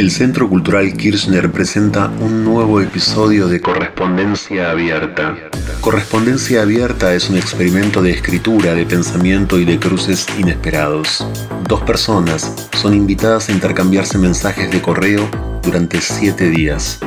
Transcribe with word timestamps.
El 0.00 0.10
Centro 0.10 0.48
Cultural 0.48 0.94
Kirchner 0.94 1.52
presenta 1.52 2.10
un 2.20 2.42
nuevo 2.42 2.80
episodio 2.80 3.48
de 3.48 3.60
Correspondencia 3.60 4.70
Abierta. 4.70 5.36
Correspondencia 5.82 6.62
Abierta 6.62 7.12
es 7.12 7.28
un 7.28 7.36
experimento 7.36 8.00
de 8.00 8.10
escritura, 8.12 8.72
de 8.72 8.86
pensamiento 8.86 9.58
y 9.58 9.66
de 9.66 9.78
cruces 9.78 10.26
inesperados. 10.38 11.26
Dos 11.68 11.82
personas 11.82 12.70
son 12.72 12.94
invitadas 12.94 13.50
a 13.50 13.52
intercambiarse 13.52 14.16
mensajes 14.16 14.70
de 14.70 14.80
correo 14.80 15.28
durante 15.62 16.00
siete 16.00 16.48
días. 16.48 17.00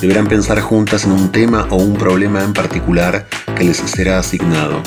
Deberán 0.00 0.26
pensar 0.26 0.58
juntas 0.62 1.04
en 1.04 1.12
un 1.12 1.30
tema 1.30 1.66
o 1.68 1.76
un 1.76 1.98
problema 1.98 2.42
en 2.42 2.54
particular 2.54 3.26
que 3.58 3.64
les 3.64 3.76
será 3.76 4.20
asignado. 4.20 4.82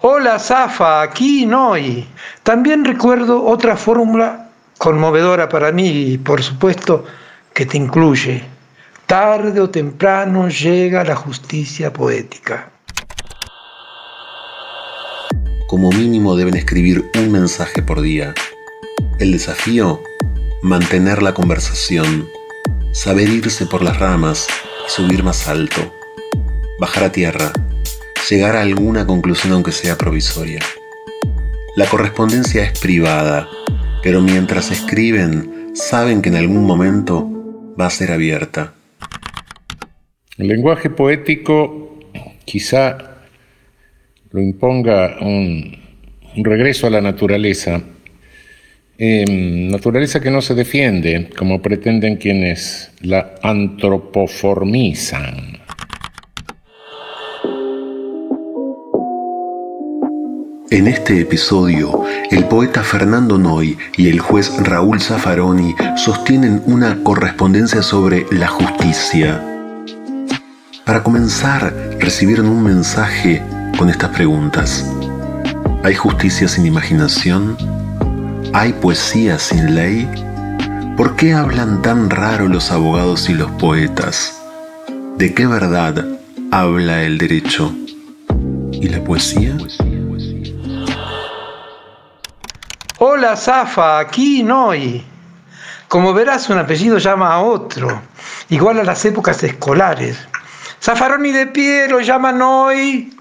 Hola 0.00 0.38
Zafa, 0.38 1.00
aquí 1.00 1.46
Noy. 1.46 2.06
También 2.42 2.84
recuerdo 2.84 3.42
otra 3.42 3.78
fórmula 3.78 4.43
conmovedora 4.84 5.48
para 5.48 5.72
mí 5.72 6.12
y 6.12 6.18
por 6.18 6.42
supuesto 6.42 7.06
que 7.54 7.64
te 7.64 7.78
incluye. 7.78 8.44
Tarde 9.06 9.58
o 9.58 9.70
temprano 9.70 10.50
llega 10.50 11.02
la 11.04 11.16
justicia 11.16 11.90
poética. 11.90 12.70
Como 15.66 15.88
mínimo 15.88 16.36
deben 16.36 16.54
escribir 16.54 17.10
un 17.18 17.32
mensaje 17.32 17.80
por 17.80 18.02
día. 18.02 18.34
El 19.18 19.32
desafío, 19.32 20.02
mantener 20.60 21.22
la 21.22 21.32
conversación, 21.32 22.28
saber 22.92 23.30
irse 23.30 23.64
por 23.64 23.82
las 23.82 23.98
ramas 23.98 24.46
y 24.86 24.90
subir 24.90 25.24
más 25.24 25.48
alto, 25.48 25.80
bajar 26.78 27.04
a 27.04 27.12
tierra, 27.12 27.52
llegar 28.28 28.54
a 28.54 28.60
alguna 28.60 29.06
conclusión 29.06 29.54
aunque 29.54 29.72
sea 29.72 29.96
provisoria. 29.96 30.60
La 31.74 31.86
correspondencia 31.86 32.64
es 32.64 32.78
privada, 32.78 33.48
pero 34.04 34.20
mientras 34.20 34.70
escriben, 34.70 35.72
saben 35.72 36.20
que 36.20 36.28
en 36.28 36.36
algún 36.36 36.66
momento 36.66 37.26
va 37.80 37.86
a 37.86 37.90
ser 37.90 38.12
abierta. 38.12 38.74
El 40.36 40.48
lenguaje 40.48 40.90
poético 40.90 41.98
quizá 42.44 42.98
lo 44.30 44.42
imponga 44.42 45.16
un, 45.22 45.74
regreso 46.36 46.86
a 46.86 46.90
la 46.90 47.00
naturaleza, 47.00 47.82
em, 48.98 49.70
naturaleza 49.70 50.20
que 50.20 50.30
no 50.30 50.42
se 50.42 50.54
defiende, 50.54 51.30
como 51.34 51.62
pretenden 51.62 52.16
quienes 52.16 52.92
la 53.00 53.36
antropoformizan. 53.42 55.53
En 60.74 60.88
este 60.88 61.20
episodio, 61.20 62.02
el 62.32 62.46
poeta 62.46 62.82
Fernando 62.82 63.38
Noy 63.38 63.78
y 63.96 64.08
el 64.08 64.18
juez 64.18 64.50
Raúl 64.58 65.00
Zaffaroni 65.00 65.72
sostienen 65.96 66.64
una 66.66 67.00
correspondencia 67.04 67.80
sobre 67.80 68.26
la 68.32 68.48
justicia. 68.48 69.40
Para 70.84 71.04
comenzar, 71.04 71.72
recibieron 72.00 72.48
un 72.48 72.64
mensaje 72.64 73.40
con 73.78 73.88
estas 73.88 74.10
preguntas. 74.10 74.84
¿Hay 75.84 75.94
justicia 75.94 76.48
sin 76.48 76.66
imaginación? 76.66 77.56
¿Hay 78.52 78.72
poesía 78.72 79.38
sin 79.38 79.76
ley? 79.76 80.10
¿Por 80.96 81.14
qué 81.14 81.34
hablan 81.34 81.82
tan 81.82 82.10
raro 82.10 82.48
los 82.48 82.72
abogados 82.72 83.30
y 83.30 83.34
los 83.34 83.50
poetas? 83.52 84.42
¿De 85.18 85.34
qué 85.34 85.46
verdad 85.46 86.04
habla 86.50 87.04
el 87.04 87.18
derecho? 87.18 87.72
¿Y 88.72 88.88
la 88.88 89.04
poesía? 89.04 89.56
Hola 92.98 93.36
Zafa, 93.36 93.98
aquí 93.98 94.44
Noy. 94.44 95.04
Como 95.88 96.14
verás, 96.14 96.48
un 96.48 96.58
apellido 96.58 96.98
llama 96.98 97.34
a 97.34 97.40
otro, 97.40 98.00
igual 98.50 98.78
a 98.78 98.84
las 98.84 99.04
épocas 99.04 99.42
escolares. 99.42 100.16
Zafaroni 100.80 101.32
de 101.32 101.48
pie 101.48 101.88
lo 101.88 101.98
llama 101.98 102.30
Noy. 102.30 103.12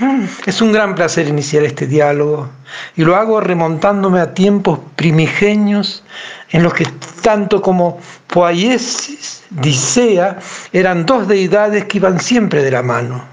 Mm, 0.00 0.24
es 0.44 0.60
un 0.60 0.70
gran 0.70 0.94
placer 0.94 1.28
iniciar 1.28 1.64
este 1.64 1.86
diálogo 1.86 2.50
y 2.94 3.04
lo 3.04 3.16
hago 3.16 3.40
remontándome 3.40 4.20
a 4.20 4.34
tiempos 4.34 4.78
primigenios 4.96 6.04
en 6.50 6.62
los 6.62 6.74
que 6.74 6.84
tanto 7.22 7.62
como 7.62 8.00
Poiesis, 8.26 9.44
Dicea 9.48 10.38
eran 10.74 11.06
dos 11.06 11.26
deidades 11.26 11.86
que 11.86 11.96
iban 11.96 12.20
siempre 12.20 12.62
de 12.62 12.70
la 12.70 12.82
mano. 12.82 13.24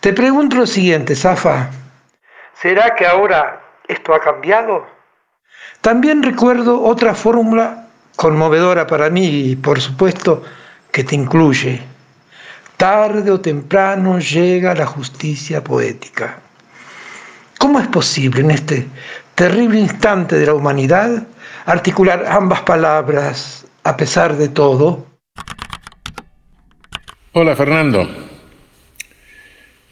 Te 0.00 0.14
pregunto 0.14 0.56
lo 0.56 0.66
siguiente, 0.66 1.14
Zafa. 1.14 1.68
¿Será 2.54 2.94
que 2.94 3.06
ahora 3.06 3.67
¿Esto 3.88 4.14
ha 4.14 4.20
cambiado? 4.20 4.86
También 5.80 6.22
recuerdo 6.22 6.82
otra 6.82 7.14
fórmula 7.14 7.86
conmovedora 8.16 8.86
para 8.86 9.08
mí 9.08 9.26
y 9.26 9.56
por 9.56 9.80
supuesto 9.80 10.42
que 10.92 11.04
te 11.04 11.14
incluye. 11.14 11.80
Tarde 12.76 13.30
o 13.30 13.40
temprano 13.40 14.18
llega 14.18 14.74
la 14.74 14.86
justicia 14.86 15.64
poética. 15.64 16.38
¿Cómo 17.58 17.80
es 17.80 17.88
posible 17.88 18.40
en 18.42 18.50
este 18.50 18.86
terrible 19.34 19.80
instante 19.80 20.36
de 20.36 20.46
la 20.46 20.54
humanidad 20.54 21.26
articular 21.64 22.26
ambas 22.28 22.60
palabras 22.62 23.66
a 23.84 23.96
pesar 23.96 24.36
de 24.36 24.48
todo? 24.48 25.06
Hola 27.32 27.56
Fernando. 27.56 28.08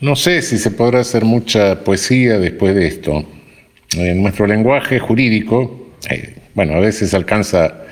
No 0.00 0.14
sé 0.14 0.42
si 0.42 0.58
se 0.58 0.70
podrá 0.70 1.00
hacer 1.00 1.24
mucha 1.24 1.82
poesía 1.82 2.38
después 2.38 2.74
de 2.74 2.86
esto. 2.86 3.35
En 3.96 4.22
nuestro 4.22 4.46
lenguaje 4.46 4.98
jurídico, 4.98 5.94
eh, 6.10 6.34
bueno, 6.54 6.74
a 6.74 6.80
veces 6.80 7.14
alcanza 7.14 7.86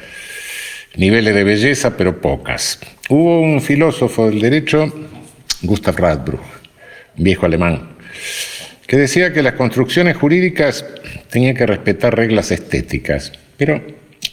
niveles 0.96 1.34
de 1.34 1.44
belleza, 1.44 1.96
pero 1.96 2.20
pocas. 2.20 2.78
Hubo 3.08 3.40
un 3.40 3.62
filósofo 3.62 4.28
del 4.28 4.40
derecho, 4.40 4.92
Gustav 5.62 5.96
Radbruch, 5.96 6.42
viejo 7.16 7.46
alemán, 7.46 7.96
que 8.86 8.98
decía 8.98 9.32
que 9.32 9.42
las 9.42 9.54
construcciones 9.54 10.16
jurídicas 10.16 10.84
tenían 11.30 11.56
que 11.56 11.64
respetar 11.64 12.14
reglas 12.14 12.50
estéticas, 12.50 13.32
pero 13.56 13.82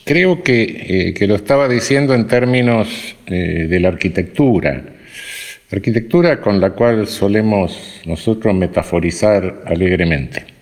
creo 0.03 0.44
que, 0.44 1.14
eh, 1.18 1.28
lo 1.28 1.36
estaba 1.36 1.70
diciendo 1.70 2.14
en 2.14 2.28
términos 2.28 3.16
eh, 3.28 3.68
de 3.70 3.80
la 3.80 3.88
arquitectura, 3.88 4.84
arquitectura 5.72 6.42
con 6.42 6.59
la 6.59 6.72
cual 6.72 7.08
solemos 7.08 8.02
nosotros 8.06 8.53
metaforizar 8.53 9.64
alegremente. 9.66 10.60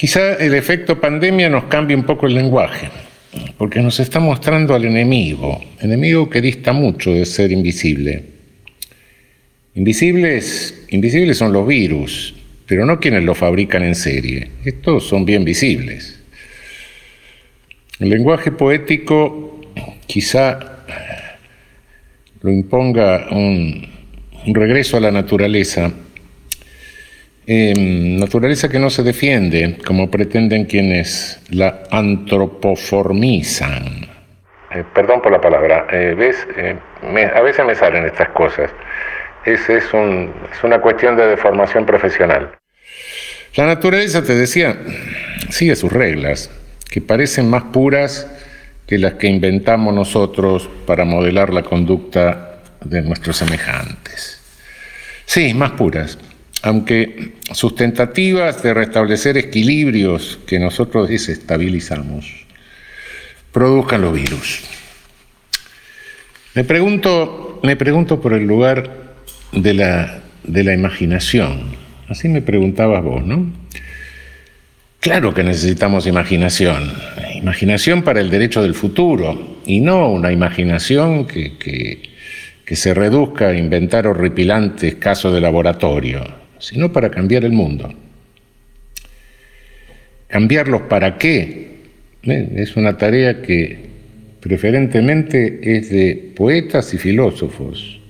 Quizá 0.00 0.36
el 0.36 0.54
efecto 0.54 0.98
pandemia 0.98 1.50
nos 1.50 1.64
cambie 1.64 1.94
un 1.94 2.04
poco 2.04 2.26
el 2.26 2.32
lenguaje, 2.32 2.88
porque 3.58 3.80
nos 3.80 4.00
está 4.00 4.18
mostrando 4.18 4.74
al 4.74 4.86
enemigo, 4.86 5.62
enemigo 5.78 6.30
que 6.30 6.40
dista 6.40 6.72
mucho 6.72 7.12
de 7.12 7.26
ser 7.26 7.52
invisible. 7.52 8.24
Invisibles, 9.74 10.86
invisibles 10.88 11.36
son 11.36 11.52
los 11.52 11.66
virus, 11.68 12.34
pero 12.64 12.86
no 12.86 12.98
quienes 12.98 13.24
los 13.24 13.36
fabrican 13.36 13.82
en 13.82 13.94
serie. 13.94 14.50
Estos 14.64 15.06
son 15.06 15.26
bien 15.26 15.44
visibles. 15.44 16.18
El 17.98 18.08
lenguaje 18.08 18.52
poético 18.52 19.60
quizá 20.06 20.82
lo 22.40 22.50
imponga 22.50 23.28
un, 23.32 23.86
un 24.46 24.54
regreso 24.54 24.96
a 24.96 25.00
la 25.00 25.10
naturaleza 25.10 25.92
Em, 27.52 28.16
naturaleza 28.16 28.68
que 28.68 28.78
no 28.78 28.90
se 28.90 29.02
defiende, 29.02 29.76
como 29.84 30.08
pretenden 30.08 30.66
quienes 30.66 31.40
la 31.50 31.82
antropoformizan. 31.90 34.08
Eh, 34.70 34.84
perdón 34.94 35.20
por 35.20 35.32
la 35.32 35.40
palabra, 35.40 35.88
eh, 35.90 36.14
¿ves? 36.16 36.46
Eh, 36.56 36.76
a 37.34 37.40
veces 37.40 37.66
me 37.66 37.74
salen 37.74 38.06
estas 38.06 38.28
cosas. 38.28 38.70
Es, 39.44 39.68
es, 39.68 39.82
es 39.82 39.92
una 40.62 40.80
cuestión 40.80 41.16
de 41.16 41.26
deformación 41.26 41.84
profesional. 41.84 42.52
La 43.56 43.66
naturaleza, 43.66 44.22
te 44.22 44.36
decía, 44.36 44.76
sigue 45.48 45.74
sus 45.74 45.92
reglas, 45.92 46.52
que 46.88 47.00
parecen 47.00 47.50
más 47.50 47.64
puras 47.64 48.30
que 48.86 48.96
las 48.96 49.14
que 49.14 49.26
inventamos 49.26 49.92
nosotros 49.92 50.70
para 50.86 51.04
modelar 51.04 51.52
la 51.52 51.64
conducta 51.64 52.60
de 52.84 53.02
nuestros 53.02 53.38
semejantes. 53.38 54.40
Sí, 55.26 55.52
más 55.52 55.72
puras 55.72 56.16
aunque 56.62 57.32
sus 57.52 57.74
tentativas 57.74 58.62
de 58.62 58.74
restablecer 58.74 59.38
equilibrios 59.38 60.38
que 60.46 60.58
nosotros 60.58 61.08
desestabilizamos 61.08 62.26
produzcan 63.52 64.02
los 64.02 64.14
virus. 64.14 64.60
Me 66.54 66.64
pregunto, 66.64 67.60
me 67.62 67.76
pregunto 67.76 68.20
por 68.20 68.32
el 68.34 68.44
lugar 68.44 69.14
de 69.52 69.74
la, 69.74 70.22
de 70.44 70.64
la 70.64 70.74
imaginación. 70.74 71.76
Así 72.08 72.28
me 72.28 72.42
preguntabas 72.42 73.02
vos, 73.02 73.24
¿no? 73.24 73.52
Claro 75.00 75.32
que 75.32 75.42
necesitamos 75.42 76.06
imaginación, 76.06 76.92
imaginación 77.34 78.02
para 78.02 78.20
el 78.20 78.28
derecho 78.28 78.62
del 78.62 78.74
futuro 78.74 79.58
y 79.64 79.80
no 79.80 80.10
una 80.10 80.30
imaginación 80.30 81.26
que, 81.26 81.56
que, 81.56 82.02
que 82.66 82.76
se 82.76 82.92
reduzca 82.92 83.48
a 83.48 83.56
inventar 83.56 84.06
horripilantes 84.06 84.96
casos 84.96 85.32
de 85.32 85.40
laboratorio 85.40 86.40
sino 86.60 86.92
para 86.92 87.10
cambiar 87.10 87.44
el 87.44 87.52
mundo. 87.52 87.92
¿Cambiarlos 90.28 90.82
para 90.82 91.18
qué? 91.18 91.80
Es 92.22 92.76
una 92.76 92.96
tarea 92.96 93.42
que 93.42 93.90
preferentemente 94.40 95.58
es 95.62 95.90
de 95.90 96.32
poetas 96.36 96.94
y 96.94 96.98
filósofos. 96.98 98.00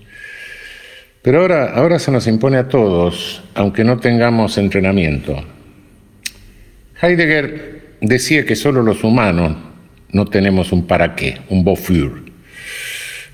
Pero 1.22 1.40
ahora, 1.40 1.72
ahora 1.72 1.98
se 1.98 2.10
nos 2.10 2.26
impone 2.26 2.56
a 2.56 2.68
todos, 2.68 3.42
aunque 3.54 3.84
no 3.84 3.98
tengamos 3.98 4.58
entrenamiento. 4.58 5.42
Heidegger 7.00 7.94
decía 8.00 8.44
que 8.44 8.56
solo 8.56 8.82
los 8.82 9.04
humanos 9.04 9.56
no 10.12 10.26
tenemos 10.26 10.72
un 10.72 10.86
para 10.86 11.14
qué, 11.14 11.38
un 11.48 11.64
Wofür, 11.66 12.22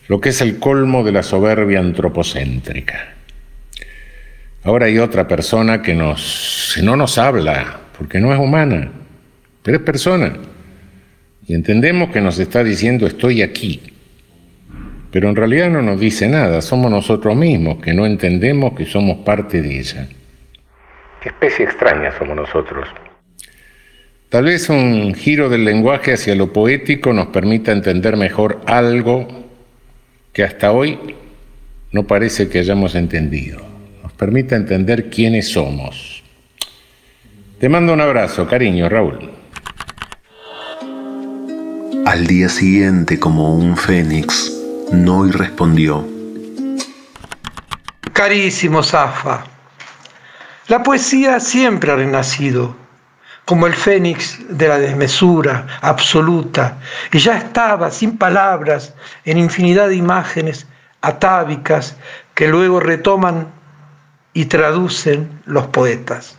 lo 0.09 0.21
que 0.21 0.29
es 0.29 0.41
el 0.41 0.59
colmo 0.59 1.03
de 1.03 1.13
la 1.13 1.23
soberbia 1.23 1.81
antropocéntrica. 1.81 3.16
Ahora 4.67 4.87
hay 4.87 4.99
otra 4.99 5.29
persona 5.29 5.81
que 5.81 5.95
nos, 5.95 6.77
no 6.83 6.97
nos 6.97 7.19
habla, 7.19 7.79
porque 7.97 8.19
no 8.19 8.35
es 8.35 8.41
humana, 8.41 8.91
pero 9.63 9.77
es 9.77 9.83
persona. 9.85 10.33
Y 11.47 11.55
entendemos 11.55 12.11
que 12.11 12.21
nos 12.21 12.37
está 12.41 12.65
diciendo 12.65 13.07
estoy 13.07 13.43
aquí. 13.43 13.81
Pero 15.13 15.29
en 15.29 15.37
realidad 15.37 15.71
no 15.71 15.83
nos 15.83 16.01
dice 16.01 16.29
nada, 16.29 16.61
somos 16.63 16.91
nosotros 16.91 17.37
mismos 17.37 17.81
que 17.81 17.95
no 17.95 18.07
entendemos 18.07 18.75
que 18.75 18.87
somos 18.87 19.19
parte 19.19 19.63
de 19.63 19.79
ella. 19.79 20.09
Qué 21.23 21.29
especie 21.29 21.65
extraña 21.65 22.11
somos 22.19 22.35
nosotros. 22.35 22.89
Tal 24.31 24.47
vez 24.47 24.69
un 24.69 25.15
giro 25.15 25.49
del 25.49 25.65
lenguaje 25.65 26.15
hacia 26.15 26.35
lo 26.35 26.53
poético 26.53 27.13
nos 27.13 27.29
permita 27.29 27.71
entender 27.71 28.17
mejor 28.17 28.61
algo 28.67 29.29
que 30.33 30.43
hasta 30.43 30.73
hoy 30.73 30.99
no 31.93 32.09
parece 32.09 32.49
que 32.49 32.59
hayamos 32.59 32.97
entendido. 32.97 33.76
Permita 34.17 34.57
entender 34.57 35.11
quiénes 35.11 35.53
somos. 35.53 36.23
Te 37.61 37.69
mando 37.69 37.93
un 37.93 38.01
abrazo, 38.01 38.47
cariño, 38.47 38.89
Raúl. 38.89 39.31
Al 42.07 42.27
día 42.27 42.49
siguiente, 42.49 43.21
como 43.21 43.55
un 43.55 43.77
fénix, 43.77 44.53
Noy 44.91 45.33
respondió. 45.33 46.07
Carísimo 48.15 48.83
Zafa, 48.83 49.45
la 50.69 50.83
poesía 50.83 51.39
siempre 51.39 51.93
ha 51.93 51.97
renacido, 51.97 52.75
como 53.45 53.67
el 53.67 53.75
fénix 53.75 54.39
de 54.49 54.69
la 54.69 54.79
desmesura 54.79 55.67
absoluta, 55.83 56.79
y 57.13 57.19
ya 57.19 57.37
estaba 57.37 57.91
sin 57.91 58.17
palabras 58.17 58.95
en 59.27 59.37
infinidad 59.37 59.89
de 59.89 59.97
imágenes 59.97 60.67
atávicas 61.03 61.97
que 62.35 62.49
luego 62.49 62.81
retoman 62.81 63.56
y 64.37 64.45
traducen 64.45 65.41
los 65.47 65.67
poetas. 65.69 66.37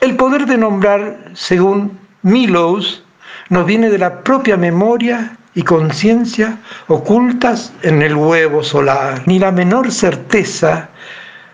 El 0.00 0.16
poder 0.16 0.46
de 0.46 0.58
nombrar, 0.58 1.16
según 1.32 1.96
Milos, 2.22 3.04
nos 3.50 3.66
viene 3.66 3.88
de 3.88 3.98
la 3.98 4.24
propia 4.24 4.56
memoria 4.56 5.36
y 5.54 5.62
conciencia 5.62 6.58
ocultas 6.88 7.72
en 7.82 8.02
el 8.02 8.16
huevo 8.16 8.64
solar, 8.64 9.22
ni 9.26 9.38
la 9.38 9.52
menor 9.52 9.92
certeza 9.92 10.88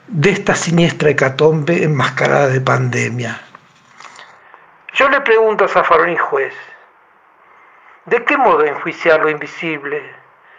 de 0.09 0.31
esta 0.31 0.55
siniestra 0.55 1.11
hecatombe 1.11 1.85
enmascarada 1.85 2.47
de 2.47 2.63
pandemia. 2.63 3.39
Yo 4.95 5.11
le 5.11 5.21
pregunto 5.21 5.67
a 5.67 5.69
Zafaroni 5.69 6.17
juez, 6.17 6.55
¿de 8.07 8.25
qué 8.25 8.39
modo 8.39 8.65
enjuiciar 8.65 9.21
lo 9.21 9.29
invisible? 9.29 10.03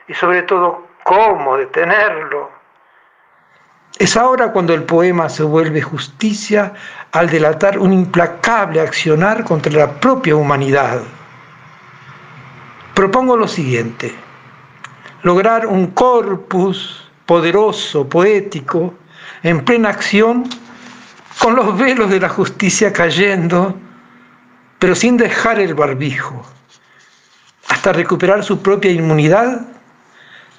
Y 0.07 0.13
sobre 0.13 0.43
todo, 0.43 0.85
¿cómo 1.03 1.57
detenerlo? 1.57 2.51
Es 3.97 4.17
ahora 4.17 4.51
cuando 4.51 4.73
el 4.73 4.83
poema 4.83 5.29
se 5.29 5.43
vuelve 5.43 5.81
justicia 5.81 6.73
al 7.11 7.29
delatar 7.29 7.77
un 7.79 7.93
implacable 7.93 8.81
accionar 8.81 9.43
contra 9.43 9.71
la 9.71 9.91
propia 9.99 10.35
humanidad 10.35 11.01
propongo 12.93 13.35
lo 13.35 13.47
siguiente, 13.47 14.13
lograr 15.23 15.65
un 15.65 15.87
corpus 15.87 17.09
poderoso, 17.25 18.07
poético, 18.07 18.93
en 19.41 19.63
plena 19.65 19.89
acción, 19.89 20.49
con 21.39 21.55
los 21.55 21.77
velos 21.77 22.09
de 22.09 22.19
la 22.19 22.29
justicia 22.29 22.93
cayendo, 22.93 23.75
pero 24.79 24.95
sin 24.95 25.17
dejar 25.17 25.59
el 25.59 25.73
barbijo, 25.73 26.45
hasta 27.69 27.93
recuperar 27.93 28.43
su 28.43 28.61
propia 28.61 28.91
inmunidad, 28.91 29.61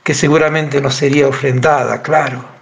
que 0.03 0.15
seguramente 0.15 0.81
no 0.81 0.91
sería 0.91 1.29
ofrendada, 1.29 2.03
claro. 2.03 2.54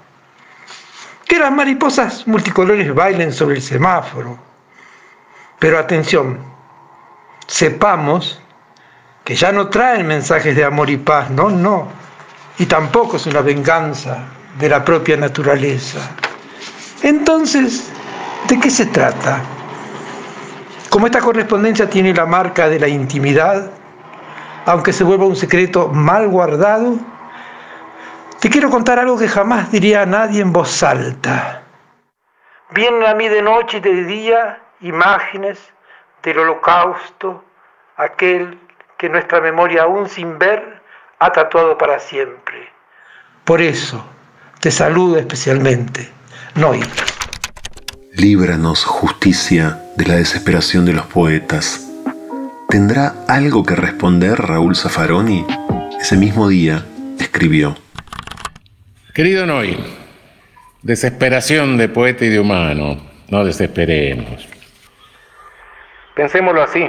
Que 1.32 1.38
las 1.38 1.50
mariposas 1.50 2.26
multicolores 2.28 2.94
bailen 2.94 3.32
sobre 3.32 3.56
el 3.56 3.62
semáforo. 3.62 4.36
Pero 5.58 5.78
atención, 5.78 6.38
sepamos 7.46 8.38
que 9.24 9.34
ya 9.34 9.50
no 9.50 9.68
traen 9.68 10.06
mensajes 10.06 10.54
de 10.54 10.62
amor 10.62 10.90
y 10.90 10.98
paz, 10.98 11.30
no, 11.30 11.48
no, 11.48 11.88
y 12.58 12.66
tampoco 12.66 13.16
es 13.16 13.26
una 13.26 13.40
venganza 13.40 14.26
de 14.58 14.68
la 14.68 14.84
propia 14.84 15.16
naturaleza. 15.16 16.00
Entonces, 17.02 17.90
¿de 18.46 18.60
qué 18.60 18.68
se 18.68 18.84
trata? 18.84 19.40
Como 20.90 21.06
esta 21.06 21.20
correspondencia 21.20 21.88
tiene 21.88 22.12
la 22.12 22.26
marca 22.26 22.68
de 22.68 22.78
la 22.78 22.88
intimidad, 22.88 23.70
aunque 24.66 24.92
se 24.92 25.02
vuelva 25.02 25.24
un 25.24 25.36
secreto 25.36 25.88
mal 25.88 26.28
guardado, 26.28 26.98
te 28.42 28.50
quiero 28.50 28.70
contar 28.70 28.98
algo 28.98 29.16
que 29.16 29.28
jamás 29.28 29.70
diría 29.70 30.02
a 30.02 30.06
nadie 30.06 30.42
en 30.42 30.52
voz 30.52 30.82
alta. 30.82 31.62
Vienen 32.70 33.04
a 33.06 33.14
mí 33.14 33.28
de 33.28 33.40
noche 33.40 33.76
y 33.76 33.80
de 33.80 34.02
día 34.02 34.58
imágenes 34.80 35.60
del 36.24 36.40
holocausto, 36.40 37.44
aquel 37.96 38.58
que 38.98 39.08
nuestra 39.08 39.40
memoria 39.40 39.84
aún 39.84 40.08
sin 40.08 40.40
ver 40.40 40.82
ha 41.20 41.30
tatuado 41.30 41.78
para 41.78 42.00
siempre. 42.00 42.68
Por 43.44 43.60
eso 43.60 44.04
te 44.58 44.72
saludo 44.72 45.18
especialmente, 45.18 46.10
Noy. 46.56 46.80
Líbranos, 48.12 48.84
justicia, 48.84 49.80
de 49.96 50.04
la 50.04 50.14
desesperación 50.16 50.84
de 50.84 50.94
los 50.94 51.06
poetas. 51.06 51.88
¿Tendrá 52.68 53.14
algo 53.28 53.62
que 53.62 53.76
responder 53.76 54.36
Raúl 54.36 54.74
Zaffaroni? 54.74 55.46
Ese 56.00 56.16
mismo 56.16 56.48
día 56.48 56.84
escribió. 57.20 57.76
Querido 59.14 59.44
Noy, 59.44 59.76
desesperación 60.80 61.76
de 61.76 61.90
poeta 61.90 62.24
y 62.24 62.30
de 62.30 62.40
humano, 62.40 62.96
no 63.28 63.44
desesperemos. 63.44 64.48
Pensémoslo 66.16 66.62
así, 66.62 66.88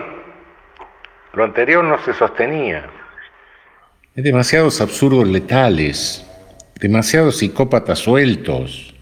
lo 1.33 1.43
anterior 1.43 1.83
no 1.83 2.01
se 2.05 2.13
sostenía. 2.13 2.85
Hay 4.15 4.23
demasiados 4.23 4.79
absurdos 4.79 5.27
letales, 5.27 6.25
demasiados 6.79 7.39
psicópatas 7.39 7.99
sueltos, 7.99 8.95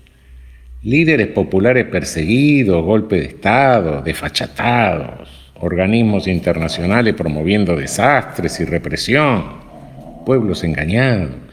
líderes 0.81 1.27
populares 1.27 1.85
perseguidos, 1.85 2.83
golpe 2.83 3.17
de 3.17 3.25
Estado, 3.25 4.01
desfachatados, 4.01 5.53
organismos 5.59 6.25
internacionales 6.25 7.13
promoviendo 7.13 7.75
desastres 7.75 8.59
y 8.61 8.65
represión, 8.65 9.61
pueblos 10.25 10.63
engañados. 10.63 11.50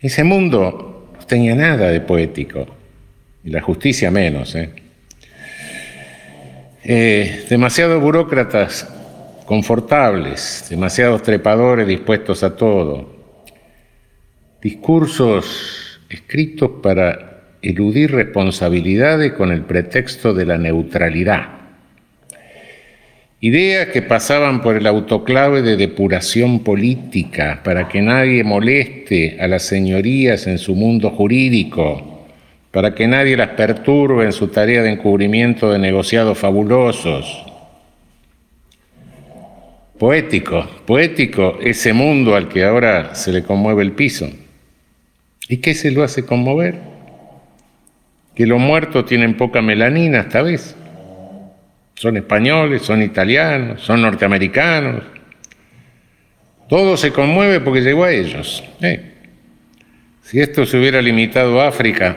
Ese 0.00 0.22
mundo 0.22 1.10
no 1.18 1.26
tenía 1.26 1.54
nada 1.56 1.90
de 1.90 2.00
poético, 2.00 2.66
y 3.42 3.50
la 3.50 3.60
justicia 3.60 4.10
menos. 4.10 4.54
¿eh? 4.54 4.70
Eh, 6.84 7.46
demasiados 7.48 8.00
burócratas 8.00 8.88
confortables, 9.44 10.66
demasiados 10.70 11.22
trepadores 11.22 11.88
dispuestos 11.88 12.42
a 12.44 12.54
todo, 12.54 13.16
discursos 14.62 16.00
escritos 16.08 16.70
para 16.82 17.56
eludir 17.60 18.12
responsabilidades 18.12 19.32
con 19.32 19.50
el 19.50 19.62
pretexto 19.62 20.32
de 20.32 20.46
la 20.46 20.58
neutralidad, 20.58 21.57
ideas 23.40 23.88
que 23.88 24.02
pasaban 24.02 24.62
por 24.62 24.76
el 24.76 24.86
autoclave 24.86 25.62
de 25.62 25.76
depuración 25.76 26.60
política 26.60 27.60
para 27.62 27.88
que 27.88 28.02
nadie 28.02 28.42
moleste 28.44 29.36
a 29.40 29.48
las 29.48 29.62
señorías 29.62 30.46
en 30.46 30.58
su 30.58 30.74
mundo 30.74 31.10
jurídico, 31.10 32.26
para 32.70 32.94
que 32.94 33.06
nadie 33.06 33.36
las 33.36 33.50
perturbe 33.50 34.24
en 34.24 34.32
su 34.32 34.48
tarea 34.48 34.82
de 34.82 34.90
encubrimiento 34.90 35.70
de 35.70 35.78
negociados 35.78 36.38
fabulosos, 36.38 37.48
Poético, 39.98 40.64
poético 40.86 41.58
ese 41.60 41.92
mundo 41.92 42.36
al 42.36 42.48
que 42.48 42.64
ahora 42.64 43.16
se 43.16 43.32
le 43.32 43.42
conmueve 43.42 43.82
el 43.82 43.92
piso. 43.92 44.30
¿Y 45.48 45.56
qué 45.56 45.74
se 45.74 45.90
lo 45.90 46.04
hace 46.04 46.24
conmover? 46.24 46.76
Que 48.36 48.46
los 48.46 48.60
muertos 48.60 49.06
tienen 49.06 49.36
poca 49.36 49.60
melanina 49.60 50.20
esta 50.20 50.42
vez. 50.42 50.76
Son 51.98 52.16
españoles, 52.16 52.82
son 52.82 53.02
italianos, 53.02 53.82
son 53.82 54.02
norteamericanos. 54.02 55.02
Todo 56.68 56.96
se 56.96 57.10
conmueve 57.10 57.58
porque 57.58 57.80
llegó 57.80 58.04
a 58.04 58.12
ellos. 58.12 58.62
¿eh? 58.80 59.14
Si 60.22 60.40
esto 60.40 60.64
se 60.64 60.78
hubiera 60.78 61.02
limitado 61.02 61.60
a 61.60 61.66
África 61.66 62.16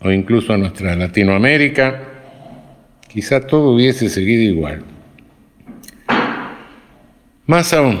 o 0.00 0.10
incluso 0.10 0.54
a 0.54 0.56
nuestra 0.56 0.96
Latinoamérica, 0.96 2.00
quizá 3.08 3.46
todo 3.46 3.72
hubiese 3.72 4.08
seguido 4.08 4.42
igual. 4.42 4.84
Más 7.44 7.74
aún, 7.74 8.00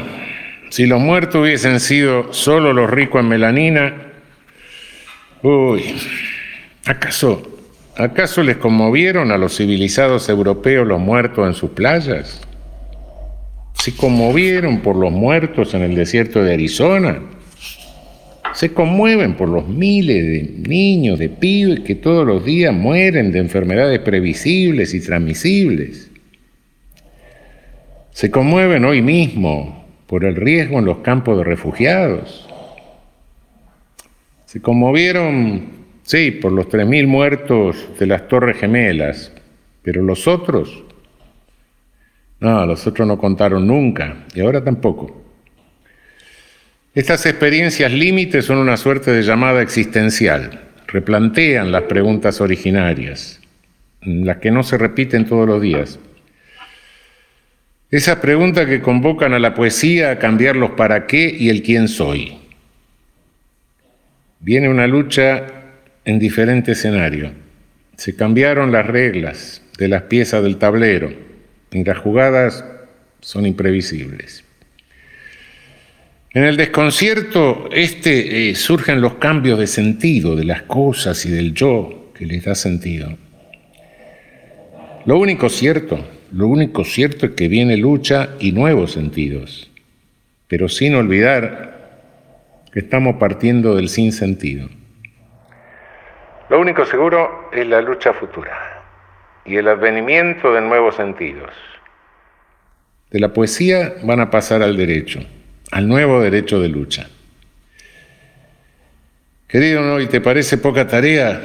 si 0.70 0.86
los 0.86 1.02
muertos 1.02 1.42
hubiesen 1.42 1.80
sido 1.80 2.32
solo 2.32 2.72
los 2.72 2.88
ricos 2.88 3.20
en 3.20 3.28
melanina, 3.28 3.94
uy, 5.42 5.96
¿acaso, 6.86 7.59
acaso 8.00 8.42
les 8.42 8.56
conmovieron 8.56 9.30
a 9.30 9.38
los 9.38 9.56
civilizados 9.56 10.28
europeos 10.28 10.86
los 10.86 11.00
muertos 11.00 11.46
en 11.46 11.54
sus 11.54 11.70
playas? 11.70 12.40
¿Se 13.74 13.96
conmovieron 13.96 14.80
por 14.80 14.96
los 14.96 15.10
muertos 15.10 15.74
en 15.74 15.82
el 15.82 15.94
desierto 15.94 16.42
de 16.42 16.52
Arizona? 16.52 17.20
Se 18.52 18.72
conmueven 18.72 19.34
por 19.34 19.48
los 19.48 19.68
miles 19.68 20.24
de 20.24 20.68
niños, 20.68 21.18
de 21.18 21.28
pibes 21.28 21.80
que 21.80 21.94
todos 21.94 22.26
los 22.26 22.44
días 22.44 22.74
mueren 22.74 23.32
de 23.32 23.38
enfermedades 23.38 24.00
previsibles 24.00 24.92
y 24.92 25.00
transmisibles. 25.00 26.10
Se 28.10 28.30
conmueven 28.30 28.84
hoy 28.84 29.02
mismo 29.02 29.86
por 30.06 30.24
el 30.24 30.36
riesgo 30.36 30.78
en 30.78 30.84
los 30.84 30.98
campos 30.98 31.38
de 31.38 31.44
refugiados. 31.44 32.46
Se 34.46 34.60
conmovieron, 34.60 35.79
sí, 36.10 36.32
por 36.32 36.50
los 36.50 36.66
3.000 36.66 37.06
muertos 37.06 37.88
de 37.96 38.06
las 38.06 38.26
Torres 38.26 38.56
Gemelas, 38.56 39.32
pero 39.80 40.02
los 40.02 40.26
otros, 40.26 40.82
no, 42.40 42.66
los 42.66 42.84
otros 42.84 43.06
no 43.06 43.16
contaron 43.16 43.64
nunca 43.64 44.24
y 44.34 44.40
ahora 44.40 44.64
tampoco. 44.64 45.22
Estas 46.96 47.24
experiencias 47.26 47.92
límites 47.92 48.44
son 48.44 48.58
una 48.58 48.76
suerte 48.76 49.12
de 49.12 49.22
llamada 49.22 49.62
existencial, 49.62 50.60
replantean 50.88 51.70
las 51.70 51.84
preguntas 51.84 52.40
originarias, 52.40 53.40
las 54.00 54.38
que 54.38 54.50
no 54.50 54.64
se 54.64 54.78
repiten 54.78 55.26
todos 55.26 55.46
los 55.46 55.62
días. 55.62 56.00
Esas 57.88 58.16
preguntas 58.16 58.66
que 58.66 58.82
convocan 58.82 59.32
a 59.32 59.38
la 59.38 59.54
poesía 59.54 60.10
a 60.10 60.18
cambiar 60.18 60.56
los 60.56 60.72
para 60.72 61.06
qué 61.06 61.32
y 61.38 61.50
el 61.50 61.62
quién 61.62 61.86
soy. 61.86 62.36
Viene 64.40 64.68
una 64.68 64.88
lucha 64.88 65.59
en 66.10 66.18
diferente 66.18 66.72
escenario. 66.72 67.32
Se 67.96 68.16
cambiaron 68.16 68.72
las 68.72 68.86
reglas 68.86 69.62
de 69.78 69.88
las 69.88 70.02
piezas 70.02 70.42
del 70.42 70.56
tablero 70.56 71.12
y 71.70 71.84
las 71.84 71.98
jugadas 71.98 72.64
son 73.20 73.46
imprevisibles. 73.46 74.44
En 76.32 76.44
el 76.44 76.56
desconcierto 76.56 77.68
este 77.72 78.50
eh, 78.50 78.54
surgen 78.54 79.00
los 79.00 79.14
cambios 79.14 79.58
de 79.58 79.66
sentido 79.66 80.36
de 80.36 80.44
las 80.44 80.62
cosas 80.62 81.24
y 81.26 81.30
del 81.30 81.54
yo 81.54 82.12
que 82.14 82.26
les 82.26 82.44
da 82.44 82.54
sentido. 82.54 83.16
Lo 85.06 85.18
único 85.18 85.48
cierto, 85.48 86.04
lo 86.32 86.46
único 86.48 86.84
cierto 86.84 87.26
es 87.26 87.32
que 87.32 87.48
viene 87.48 87.76
lucha 87.76 88.30
y 88.38 88.52
nuevos 88.52 88.92
sentidos, 88.92 89.70
pero 90.46 90.68
sin 90.68 90.94
olvidar 90.94 91.70
que 92.72 92.80
estamos 92.80 93.16
partiendo 93.16 93.74
del 93.74 93.88
sinsentido. 93.88 94.68
Lo 96.50 96.60
único 96.60 96.84
seguro 96.84 97.48
es 97.52 97.66
la 97.66 97.80
lucha 97.80 98.12
futura 98.12 98.84
y 99.44 99.56
el 99.56 99.68
advenimiento 99.68 100.52
de 100.52 100.60
nuevos 100.60 100.96
sentidos. 100.96 101.50
De 103.10 103.20
la 103.20 103.32
poesía 103.32 103.94
van 104.02 104.20
a 104.20 104.30
pasar 104.30 104.62
al 104.62 104.76
derecho 104.76 105.20
al 105.70 105.86
nuevo 105.86 106.20
derecho 106.20 106.60
de 106.60 106.68
lucha. 106.68 107.08
Querido 109.46 109.82
¿no? 109.82 110.00
¿y 110.00 110.06
te 110.06 110.20
parece 110.20 110.58
poca 110.58 110.86
tarea 110.86 111.40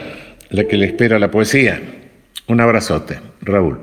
la 0.50 0.64
que 0.66 0.78
le 0.78 0.88
espera 0.88 1.18
a 1.18 1.20
la 1.20 1.32
poesía? 1.32 1.82
Un 2.48 2.62
abrazote, 2.62 3.20
Raúl. 3.42 3.80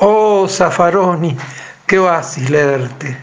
Oh, 0.00 0.46
Zafaroni, 0.48 1.36
qué 1.88 1.98
oasis 1.98 2.50
leerte. 2.50 3.16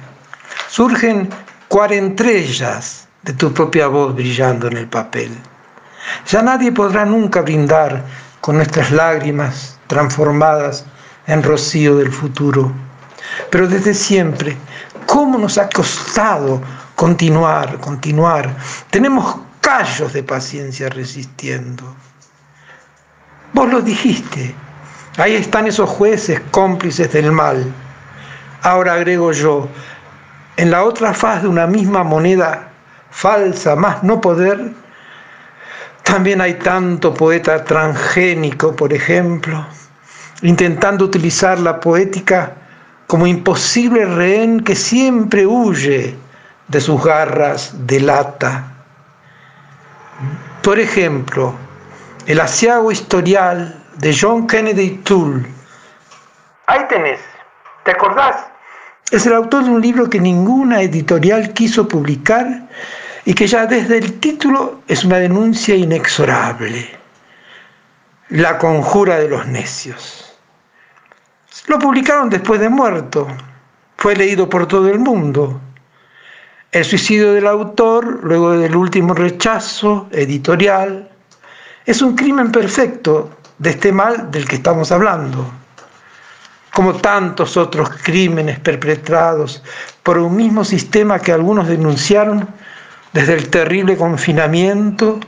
Surgen 0.68 1.30
cuarentrellas 1.70 3.08
de 3.22 3.34
tu 3.34 3.54
propia 3.54 3.88
voz 3.88 4.16
brillando 4.16 4.68
en 4.68 4.78
el 4.78 4.88
papel. 4.88 5.32
Ya 6.28 6.42
nadie 6.42 6.72
podrá 6.72 7.06
nunca 7.06 7.42
brindar 7.42 8.04
con 8.42 8.58
nuestras 8.58 8.92
lágrimas 8.92 9.80
transformadas 9.88 10.84
en 11.28 11.44
rocío 11.44 11.98
del 11.98 12.12
futuro. 12.12 12.72
Pero 13.52 13.68
desde 13.68 13.94
siempre, 13.94 14.58
¿cómo 15.06 15.38
nos 15.38 15.58
ha 15.60 15.70
costado 15.70 16.62
continuar, 16.96 17.80
continuar? 17.80 18.56
Tenemos 18.90 19.38
callos 19.62 20.12
de 20.14 20.24
paciencia 20.24 20.90
resistiendo. 20.90 21.84
Vos 23.54 23.70
lo 23.70 23.82
dijiste, 23.82 24.56
ahí 25.18 25.36
están 25.36 25.68
esos 25.68 25.90
jueces 25.90 26.42
cómplices 26.52 27.12
del 27.14 27.32
mal. 27.32 27.72
Ahora 28.66 28.94
agrego 28.94 29.32
yo, 29.32 29.70
en 30.58 30.72
la 30.72 30.84
otra 30.84 31.14
faz 31.14 31.44
de 31.44 31.48
una 31.48 31.68
misma 31.68 32.04
moneda 32.04 32.68
falsa, 33.12 33.76
más 33.76 34.02
no 34.02 34.20
poder, 34.20 34.72
también 36.02 36.42
hay 36.42 36.56
tanto 36.56 37.14
poeta 37.14 37.64
transgénico, 37.64 38.76
por 38.76 38.92
ejemplo, 38.92 39.64
intentando 40.42 41.06
utilizar 41.06 41.60
la 41.60 41.80
poética 41.80 42.54
como 43.06 43.28
imposible 43.28 44.04
rehén 44.04 44.64
que 44.64 44.74
siempre 44.74 45.46
huye 45.46 46.18
de 46.68 46.82
sus 46.82 47.04
garras 47.04 47.72
de 47.86 48.00
lata. 48.00 48.64
Por 50.64 50.80
ejemplo, 50.80 51.54
el 52.26 52.40
asiago 52.40 52.92
historial 52.92 53.80
de 53.98 54.18
John 54.20 54.48
Kennedy 54.48 54.98
Toole. 55.04 55.46
Ahí 56.66 56.84
tenés, 56.90 57.20
¿te 57.84 57.92
acordás? 57.92 58.55
Es 59.12 59.26
el 59.26 59.34
autor 59.34 59.64
de 59.64 59.70
un 59.70 59.82
libro 59.82 60.10
que 60.10 60.20
ninguna 60.20 60.82
editorial 60.82 61.54
quiso 61.54 61.88
publicar 61.88 62.68
y 63.24 63.34
que 63.34 63.48
ya 63.48 63.66
desde 63.66 63.98
el 63.98 64.20
título 64.20 64.82
es 64.88 65.04
una 65.04 65.18
denuncia 65.18 65.76
inexorable, 65.76 66.90
la 68.30 68.58
conjura 68.58 69.18
de 69.18 69.30
los 69.30 69.48
necios. 69.48 70.36
Lo 71.68 71.80
publicaron 71.80 72.30
después 72.30 72.60
de 72.60 72.70
muerto, 72.70 73.28
fue 73.98 74.16
leído 74.16 74.50
por 74.50 74.68
todo 74.68 74.90
el 74.90 75.00
mundo. 75.00 75.60
El 76.72 76.84
suicidio 76.84 77.34
del 77.34 77.48
autor, 77.48 78.20
luego 78.24 78.52
del 78.52 78.76
último 78.76 79.14
rechazo 79.14 80.08
editorial, 80.12 81.10
es 81.86 82.02
un 82.02 82.16
crimen 82.16 82.52
perfecto 82.52 83.30
de 83.60 83.70
este 83.70 83.92
mal 83.92 84.30
del 84.32 84.48
que 84.48 84.58
estamos 84.58 84.92
hablando, 84.92 85.50
como 86.76 86.96
tantos 86.96 87.56
otros 87.56 87.90
crímenes 88.04 88.60
perpetrados 88.60 89.64
por 90.04 90.18
un 90.18 90.36
mismo 90.36 90.66
sistema 90.66 91.20
que 91.20 91.32
algunos 91.32 91.70
denunciaron 91.70 92.46
desde 93.14 93.36
el 93.36 93.50
terrible 93.50 93.96
confinamiento 93.96 95.22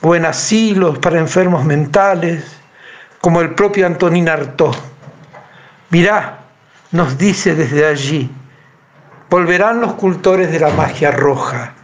o 0.00 0.16
en 0.16 0.24
asilos 0.24 0.98
para 0.98 1.18
enfermos 1.18 1.62
mentales, 1.62 2.42
como 3.20 3.42
el 3.42 3.54
propio 3.54 3.84
Antonín 3.84 4.30
Artaud. 4.30 4.74
Mirá, 5.90 6.38
nos 6.92 7.18
dice 7.18 7.54
desde 7.54 7.84
allí, 7.84 8.30
volverán 9.28 9.82
los 9.82 9.92
cultores 9.92 10.50
de 10.50 10.58
la 10.58 10.70
magia 10.70 11.10
roja, 11.10 11.74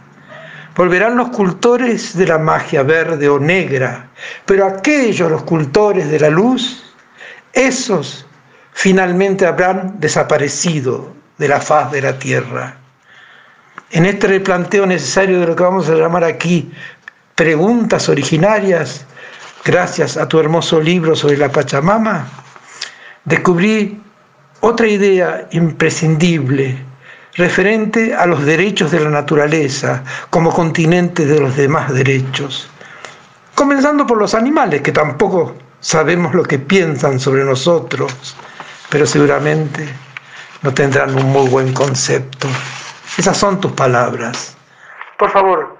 volverán 0.75 1.15
los 1.15 1.29
cultores 1.29 2.17
de 2.17 2.25
la 2.25 2.39
magia 2.39 2.81
verde 2.81 3.29
o 3.29 3.37
negra, 3.37 4.07
pero 4.47 4.65
aquellos, 4.65 5.29
los 5.29 5.43
cultores 5.43 6.09
de 6.09 6.19
la 6.19 6.31
luz, 6.31 6.91
esos 7.53 8.25
finalmente 8.75 9.47
habrán 9.47 9.99
desaparecido 9.99 11.11
de 11.39 11.47
la 11.47 11.59
faz 11.59 11.91
de 11.91 12.01
la 12.01 12.19
tierra 12.19 12.77
en 13.91 14.05
este 14.05 14.27
replanteo 14.27 14.85
necesario 14.85 15.39
de 15.39 15.47
lo 15.47 15.55
que 15.55 15.63
vamos 15.63 15.87
a 15.89 15.95
llamar 15.95 16.23
aquí 16.23 16.71
preguntas 17.35 18.09
originarias, 18.09 19.05
gracias 19.63 20.17
a 20.17 20.27
tu 20.27 20.39
hermoso 20.39 20.81
libro 20.81 21.15
sobre 21.15 21.37
la 21.37 21.49
Pachamama, 21.49 22.27
descubrí 23.25 24.01
otra 24.61 24.87
idea 24.87 25.47
imprescindible 25.51 26.77
referente 27.35 28.13
a 28.13 28.25
los 28.25 28.45
derechos 28.45 28.91
de 28.91 29.01
la 29.01 29.09
naturaleza 29.09 30.03
como 30.29 30.51
continente 30.51 31.25
de 31.25 31.39
los 31.39 31.55
demás 31.55 31.93
derechos. 31.93 32.69
Comenzando 33.53 34.05
por 34.07 34.17
los 34.17 34.33
animales, 34.33 34.81
que 34.81 34.91
tampoco 34.91 35.55
sabemos 35.79 36.33
lo 36.33 36.43
que 36.43 36.59
piensan 36.59 37.19
sobre 37.19 37.43
nosotros, 37.43 38.35
pero 38.89 39.05
seguramente 39.05 39.87
no 40.61 40.73
tendrán 40.73 41.15
un 41.15 41.31
muy 41.31 41.49
buen 41.49 41.73
concepto. 41.73 42.47
Esas 43.17 43.37
son 43.37 43.61
tus 43.61 43.71
palabras. 43.71 44.57
Por 45.17 45.29
favor, 45.29 45.77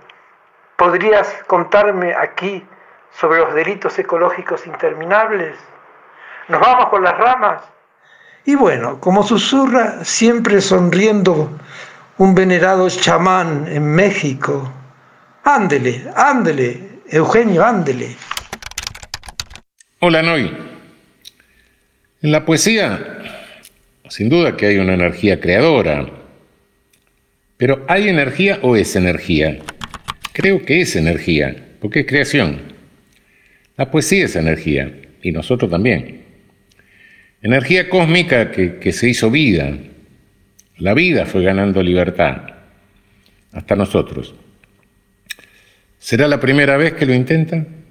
¿podrías 0.77 1.27
contarme 1.47 2.13
aquí 2.13 2.65
sobre 3.19 3.39
los 3.39 3.53
delitos 3.53 3.97
ecológicos 3.99 4.65
interminables? 4.67 5.57
¿Nos 6.47 6.61
vamos 6.61 6.89
con 6.89 7.03
las 7.03 7.17
ramas? 7.17 7.61
Y 8.45 8.55
bueno, 8.55 8.99
como 8.99 9.23
susurra 9.23 10.03
siempre 10.03 10.61
sonriendo 10.61 11.49
un 12.17 12.35
venerado 12.35 12.87
chamán 12.89 13.67
en 13.67 13.93
México, 13.93 14.71
ándele, 15.43 16.11
ándele, 16.15 17.01
Eugenio, 17.07 17.65
ándele. 17.65 18.15
Hola, 19.99 20.21
Noy. 20.21 20.74
En 22.25 22.31
la 22.31 22.43
poesía, 22.43 23.19
sin 24.09 24.29
duda 24.29 24.57
que 24.57 24.65
hay 24.65 24.79
una 24.79 24.95
energía 24.95 25.39
creadora, 25.39 26.07
pero 27.55 27.85
¿hay 27.87 28.09
energía 28.09 28.57
o 28.63 28.75
es 28.75 28.95
energía? 28.95 29.59
Creo 30.33 30.65
que 30.65 30.81
es 30.81 30.95
energía, 30.95 31.55
porque 31.79 31.99
es 31.99 32.07
creación. 32.07 32.61
La 33.77 33.91
poesía 33.91 34.25
es 34.25 34.35
energía, 34.35 34.91
y 35.21 35.31
nosotros 35.31 35.69
también. 35.69 36.23
Energía 37.43 37.89
cósmica 37.89 38.49
que, 38.49 38.77
que 38.77 38.91
se 38.91 39.07
hizo 39.07 39.29
vida. 39.29 39.77
La 40.79 40.95
vida 40.95 41.27
fue 41.27 41.43
ganando 41.43 41.83
libertad, 41.83 42.37
hasta 43.51 43.75
nosotros. 43.75 44.33
¿Será 45.99 46.27
la 46.27 46.39
primera 46.39 46.75
vez 46.75 46.93
que 46.93 47.05
lo 47.05 47.13
intentan? 47.13 47.84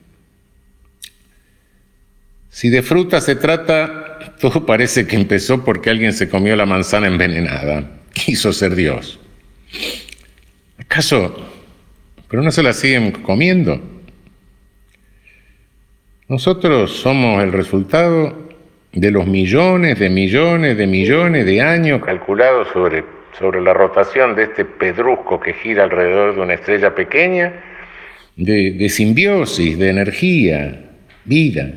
Si 2.54 2.70
de 2.70 2.82
fruta 2.82 3.20
se 3.20 3.34
trata, 3.34 4.16
todo 4.40 4.64
parece 4.64 5.08
que 5.08 5.16
empezó 5.16 5.64
porque 5.64 5.90
alguien 5.90 6.12
se 6.12 6.28
comió 6.28 6.54
la 6.54 6.64
manzana 6.64 7.08
envenenada, 7.08 7.82
quiso 8.12 8.52
ser 8.52 8.76
Dios. 8.76 9.18
¿Acaso? 10.78 11.34
¿Pero 12.28 12.44
no 12.44 12.52
se 12.52 12.62
la 12.62 12.72
siguen 12.72 13.10
comiendo? 13.10 13.80
Nosotros 16.28 16.92
somos 16.92 17.42
el 17.42 17.50
resultado 17.50 18.48
de 18.92 19.10
los 19.10 19.26
millones 19.26 19.98
de 19.98 20.08
millones 20.08 20.76
de 20.76 20.86
millones 20.86 21.46
de 21.46 21.60
años 21.60 22.04
calculados 22.04 22.68
sobre, 22.72 23.02
sobre 23.36 23.62
la 23.62 23.74
rotación 23.74 24.36
de 24.36 24.44
este 24.44 24.64
pedrusco 24.64 25.40
que 25.40 25.54
gira 25.54 25.82
alrededor 25.82 26.36
de 26.36 26.40
una 26.40 26.54
estrella 26.54 26.94
pequeña, 26.94 27.52
de, 28.36 28.70
de 28.70 28.88
simbiosis, 28.90 29.76
de 29.76 29.90
energía, 29.90 30.84
vida, 31.24 31.72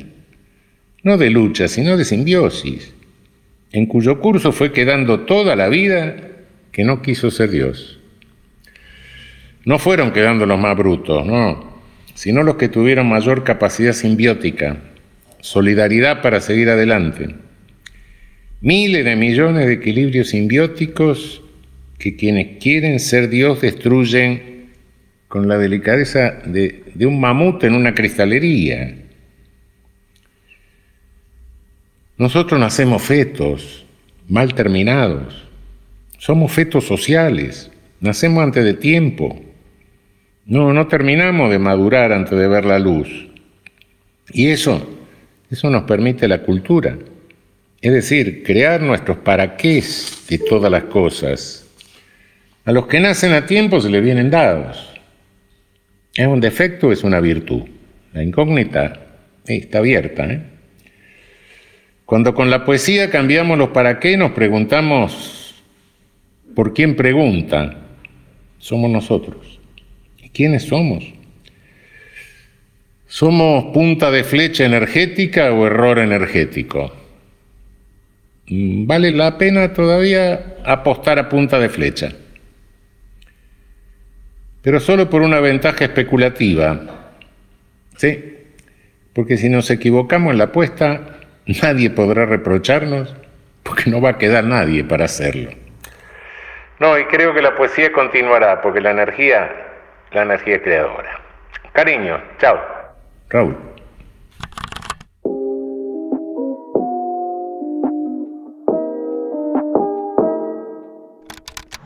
no 1.08 1.16
de 1.16 1.30
lucha, 1.30 1.68
sino 1.68 1.96
de 1.96 2.04
simbiosis, 2.04 2.92
en 3.72 3.86
cuyo 3.86 4.20
curso 4.20 4.52
fue 4.52 4.72
quedando 4.72 5.20
toda 5.20 5.56
la 5.56 5.68
vida 5.68 6.16
que 6.70 6.84
no 6.84 7.00
quiso 7.00 7.30
ser 7.30 7.50
Dios. 7.50 7.98
No 9.64 9.78
fueron 9.78 10.12
quedando 10.12 10.44
los 10.44 10.60
más 10.60 10.76
brutos, 10.76 11.24
no, 11.24 11.80
sino 12.12 12.42
los 12.42 12.56
que 12.56 12.68
tuvieron 12.68 13.08
mayor 13.08 13.42
capacidad 13.42 13.94
simbiótica, 13.94 14.76
solidaridad 15.40 16.20
para 16.20 16.42
seguir 16.42 16.68
adelante. 16.68 17.34
Miles 18.60 19.02
de 19.04 19.16
millones 19.16 19.66
de 19.66 19.72
equilibrios 19.72 20.28
simbióticos 20.28 21.40
que 21.98 22.16
quienes 22.16 22.58
quieren 22.58 23.00
ser 23.00 23.30
Dios 23.30 23.62
destruyen 23.62 24.68
con 25.26 25.48
la 25.48 25.56
delicadeza 25.56 26.42
de, 26.44 26.84
de 26.94 27.06
un 27.06 27.18
mamut 27.18 27.64
en 27.64 27.74
una 27.74 27.94
cristalería. 27.94 29.07
Nosotros 32.18 32.58
nacemos 32.58 33.00
fetos, 33.00 33.86
mal 34.28 34.52
terminados. 34.52 35.46
Somos 36.18 36.50
fetos 36.50 36.84
sociales, 36.84 37.70
nacemos 38.00 38.42
antes 38.42 38.64
de 38.64 38.74
tiempo. 38.74 39.40
No, 40.44 40.72
no 40.72 40.88
terminamos 40.88 41.48
de 41.48 41.60
madurar 41.60 42.12
antes 42.12 42.36
de 42.36 42.48
ver 42.48 42.64
la 42.64 42.80
luz. 42.80 43.08
Y 44.32 44.48
eso, 44.48 44.98
eso 45.48 45.70
nos 45.70 45.84
permite 45.84 46.26
la 46.26 46.42
cultura. 46.42 46.98
Es 47.80 47.92
decir, 47.92 48.42
crear 48.42 48.80
nuestros 48.80 49.18
paraqués 49.18 50.24
de 50.28 50.38
todas 50.38 50.72
las 50.72 50.84
cosas. 50.84 51.64
A 52.64 52.72
los 52.72 52.88
que 52.88 52.98
nacen 52.98 53.32
a 53.32 53.46
tiempo 53.46 53.80
se 53.80 53.90
les 53.90 54.02
vienen 54.02 54.28
dados. 54.28 54.92
¿Es 56.14 56.26
un 56.26 56.40
defecto 56.40 56.88
o 56.88 56.92
es 56.92 57.04
una 57.04 57.20
virtud? 57.20 57.62
La 58.12 58.24
incógnita 58.24 59.06
está 59.46 59.78
abierta. 59.78 60.26
¿eh? 60.26 60.57
Cuando 62.08 62.32
con 62.32 62.48
la 62.48 62.64
poesía 62.64 63.10
cambiamos 63.10 63.58
los 63.58 63.68
para 63.68 64.00
qué, 64.00 64.16
nos 64.16 64.30
preguntamos 64.30 65.62
por 66.54 66.72
quién 66.72 66.96
pregunta. 66.96 67.76
Somos 68.56 68.90
nosotros. 68.90 69.60
¿Y 70.16 70.30
quiénes 70.30 70.62
somos? 70.62 71.04
¿Somos 73.06 73.74
punta 73.74 74.10
de 74.10 74.24
flecha 74.24 74.64
energética 74.64 75.52
o 75.52 75.66
error 75.66 75.98
energético? 75.98 76.96
Vale 78.48 79.10
la 79.10 79.36
pena 79.36 79.74
todavía 79.74 80.56
apostar 80.64 81.18
a 81.18 81.28
punta 81.28 81.58
de 81.58 81.68
flecha 81.68 82.12
pero 84.62 84.80
solo 84.80 85.08
por 85.08 85.22
una 85.22 85.40
ventaja 85.40 85.84
especulativa. 85.84 87.14
¿Sí? 87.96 88.34
Porque 89.12 89.36
si 89.36 89.48
nos 89.48 89.70
equivocamos 89.70 90.32
en 90.32 90.38
la 90.38 90.44
apuesta, 90.44 91.17
nadie 91.62 91.90
podrá 91.90 92.26
reprocharnos, 92.26 93.14
porque 93.62 93.90
no 93.90 94.00
va 94.00 94.10
a 94.10 94.18
quedar 94.18 94.44
nadie 94.44 94.84
para 94.84 95.06
hacerlo. 95.06 95.50
No, 96.78 96.98
y 96.98 97.04
creo 97.06 97.34
que 97.34 97.42
la 97.42 97.56
poesía 97.56 97.92
continuará, 97.92 98.60
porque 98.62 98.80
la 98.80 98.92
energía, 98.92 99.50
la 100.12 100.22
energía 100.22 100.56
es 100.56 100.62
creadora. 100.62 101.20
Cariño, 101.72 102.20
chao. 102.38 102.58
Raúl. 103.30 103.56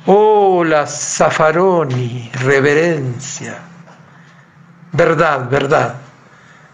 Hola, 0.04 0.86
Zaffaroni, 0.86 2.30
reverencia. 2.44 3.54
Verdad, 4.92 5.48
verdad. 5.48 5.94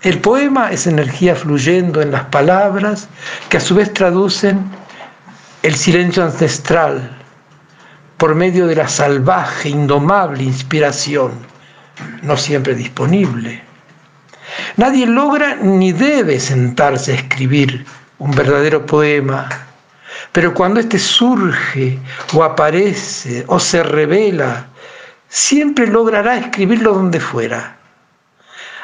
El 0.03 0.21
poema 0.21 0.71
es 0.71 0.87
energía 0.87 1.35
fluyendo 1.35 2.01
en 2.01 2.13
las 2.13 2.25
palabras 2.27 3.09
que 3.49 3.57
a 3.57 3.61
su 3.61 3.75
vez 3.75 3.93
traducen 3.93 4.65
el 5.63 5.75
silencio 5.75 6.25
ancestral 6.25 7.11
por 8.17 8.35
medio 8.35 8.67
de 8.67 8.77
la 8.77 8.89
salvaje, 8.89 9.69
indomable 9.69 10.45
inspiración, 10.45 11.33
no 12.23 12.37
siempre 12.37 12.75
disponible. 12.75 13.63
Nadie 14.77 15.07
logra 15.07 15.57
ni 15.57 15.93
debe 15.93 16.39
sentarse 16.41 17.13
a 17.13 17.17
escribir 17.17 17.85
un 18.19 18.31
verdadero 18.33 18.85
poema 18.87 19.49
pero 20.33 20.55
cuando 20.55 20.81
éste 20.81 20.99
surge 20.99 21.99
o 22.35 22.45
aparece 22.45 23.45
o 23.47 23.59
se 23.59 23.83
revela, 23.83 24.67
siempre 25.29 25.87
logrará 25.87 26.37
escribirlo 26.37 26.93
donde 26.93 27.21
fuera. 27.21 27.78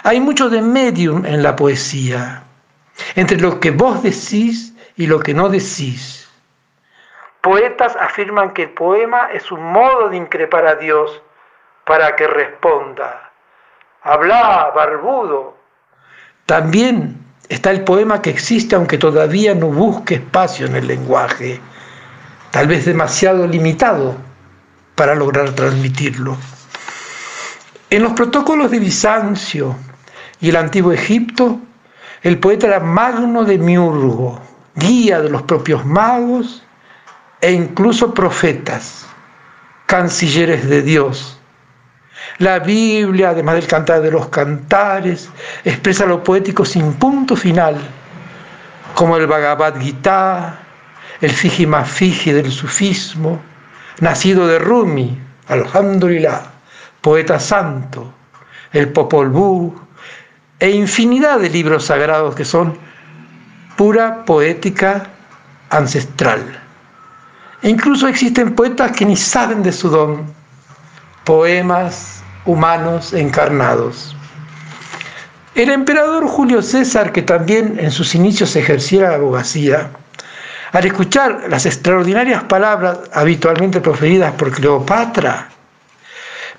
Hay 0.05 0.21
mucho 0.21 0.49
de 0.49 0.63
medium 0.63 1.27
en 1.27 1.43
la 1.43 1.57
poesía, 1.57 2.45
entre 3.17 3.39
lo 3.39 3.59
que 3.59 3.71
vos 3.71 4.03
decís 4.03 4.75
y 4.97 5.07
lo 5.07 5.19
que 5.19 5.35
no 5.35 5.49
decís. 5.49 6.31
Poetas 7.41 7.97
afirman 7.97 8.55
que 8.55 8.63
el 8.63 8.71
poema 8.71 9.29
es 9.33 9.51
un 9.51 9.63
modo 9.73 10.09
de 10.09 10.17
increpar 10.17 10.67
a 10.67 10.77
Dios 10.77 11.21
para 11.85 12.17
que 12.17 12.27
responda. 12.27 13.33
Habla, 14.03 14.73
barbudo. 14.75 15.57
También 16.47 17.25
Está 17.49 17.71
el 17.71 17.85
poema 17.85 18.23
que 18.23 18.31
existe 18.31 18.75
aunque 18.75 18.97
todavía 18.97 19.55
no 19.55 19.67
busque 19.67 20.15
espacio 20.15 20.67
en 20.67 20.77
el 20.77 20.87
lenguaje, 20.87 21.61
tal 22.51 22.67
vez 22.67 22.87
demasiado 22.87 23.47
limitado 23.47 24.17
para 24.95 25.15
lograr 25.15 25.51
transmitirlo. 25.51 26.39
En 27.91 28.03
los 28.03 28.15
protocolos 28.15 28.71
de 28.71 28.79
Bizancio 28.79 29.77
y 30.45 30.51
el 30.51 30.57
antiguo 30.57 30.93
Egipto, 30.93 31.59
el 32.23 32.39
poeta 32.39 32.67
era 32.67 32.79
magno 32.79 33.45
de 33.45 33.57
miurgo, 33.57 34.39
guía 34.75 35.23
de 35.23 35.31
los 35.31 35.41
propios 35.41 35.87
magos 35.87 36.63
e 37.41 37.51
incluso 37.51 38.13
profetas, 38.13 39.07
cancilleres 39.87 40.69
de 40.69 40.83
Dios, 40.83 41.41
la 42.37 42.59
Biblia, 42.59 43.31
además 43.31 43.55
del 43.55 43.67
cantar 43.67 44.03
de 44.03 44.11
los 44.11 44.29
cantares, 44.29 45.31
expresa 45.65 46.05
lo 46.05 46.23
poético 46.23 46.67
sin 46.67 46.93
punto 46.93 47.37
final, 47.37 47.79
como 48.95 49.17
el 49.17 49.27
Bhagavad 49.27 49.81
Gita, 49.81 50.59
el 51.23 51.31
Fiji 51.31 51.67
Mafiji 51.67 52.33
del 52.33 52.53
sufismo, 52.53 53.41
nacido 54.01 54.47
de 54.47 54.59
Rumi, 54.59 55.19
Alhamdulillah, 55.49 56.43
poeta 57.01 57.41
santo, 57.41 58.13
el 58.75 58.91
Popol 58.91 59.31
Vuh, 59.31 59.84
e 60.61 60.71
infinidad 60.71 61.41
de 61.41 61.51
libros 61.51 61.87
sagrados 61.87 62.35
que 62.35 62.45
son 62.45 62.79
pura 63.77 64.25
poética 64.25 65.09
ancestral. 65.71 66.41
E 67.63 67.69
incluso 67.69 68.07
existen 68.07 68.55
poetas 68.55 68.93
que 68.93 69.05
ni 69.05 69.17
saben 69.17 69.63
de 69.63 69.73
su 69.73 69.89
don, 69.89 70.25
poemas 71.25 72.23
humanos 72.45 73.13
encarnados. 73.13 74.15
El 75.55 75.71
emperador 75.71 76.27
Julio 76.27 76.63
César, 76.63 77.13
que 77.13 77.23
también 77.23 77.79
en 77.79 77.91
sus 77.91 78.15
inicios 78.15 78.57
ejercía 78.57 79.09
la 79.09 79.15
abogacía, 79.15 79.91
al 80.73 80.85
escuchar 80.85 81.45
las 81.49 81.67
extraordinarias 81.67 82.43
palabras 82.45 82.99
habitualmente 83.13 83.81
proferidas 83.81 84.33
por 84.33 84.51
Cleopatra, 84.51 85.49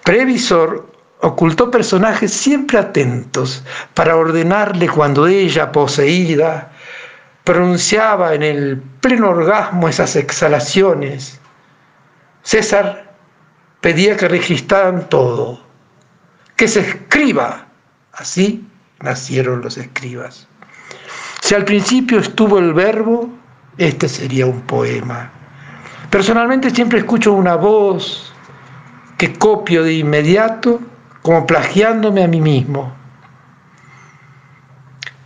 previsor 0.03 0.94
ocultó 1.21 1.71
personajes 1.71 2.31
siempre 2.31 2.77
atentos 2.77 3.63
para 3.93 4.15
ordenarle 4.15 4.87
cuando 4.87 5.27
ella, 5.27 5.71
poseída, 5.71 6.71
pronunciaba 7.43 8.33
en 8.33 8.43
el 8.43 8.81
pleno 9.01 9.29
orgasmo 9.29 9.87
esas 9.87 10.15
exhalaciones. 10.15 11.39
César 12.43 13.13
pedía 13.81 14.17
que 14.17 14.27
registraran 14.27 15.07
todo, 15.09 15.63
que 16.55 16.67
se 16.67 16.81
escriba. 16.81 17.67
Así 18.13 18.67
nacieron 19.01 19.61
los 19.61 19.77
escribas. 19.77 20.47
Si 21.41 21.53
al 21.53 21.65
principio 21.65 22.19
estuvo 22.19 22.57
el 22.57 22.73
verbo, 22.73 23.29
este 23.77 24.09
sería 24.09 24.45
un 24.45 24.61
poema. 24.61 25.29
Personalmente 26.09 26.69
siempre 26.69 26.99
escucho 26.99 27.33
una 27.33 27.55
voz 27.55 28.33
que 29.17 29.33
copio 29.33 29.83
de 29.83 29.93
inmediato 29.93 30.79
como 31.25 31.47
plagiándome 31.47 32.23
a 32.23 32.27
mí 32.27 32.39
mismo. 32.39 32.93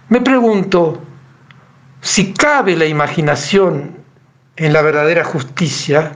Me 0.07 0.21
pregunto, 0.21 1.03
si 1.99 2.33
cabe 2.33 2.77
la 2.77 2.85
imaginación 2.85 3.97
en 4.55 4.71
la 4.71 4.81
verdadera 4.81 5.25
justicia, 5.25 6.13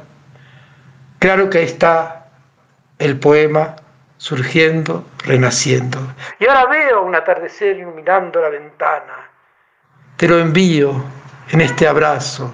claro 1.19 1.49
que 1.49 1.57
ahí 1.57 1.65
está 1.65 2.27
el 2.97 3.19
poema 3.19 3.75
surgiendo, 4.15 5.03
renaciendo. 5.25 5.99
Y 6.39 6.45
ahora 6.45 6.65
veo 6.67 7.03
un 7.03 7.15
atardecer 7.15 7.75
iluminando 7.75 8.39
la 8.39 8.47
ventana. 8.47 9.29
Te 10.15 10.29
lo 10.29 10.39
envío 10.39 11.03
en 11.51 11.59
este 11.59 11.89
abrazo, 11.89 12.53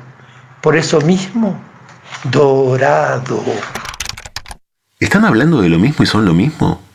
por 0.62 0.76
eso 0.76 1.00
mismo, 1.02 1.62
dorado. 2.24 3.44
¿Están 5.00 5.26
hablando 5.26 5.62
de 5.62 5.70
lo 5.70 5.78
mismo 5.78 6.04
y 6.04 6.08
son 6.08 6.26
lo 6.26 6.34
mismo? 6.34 6.89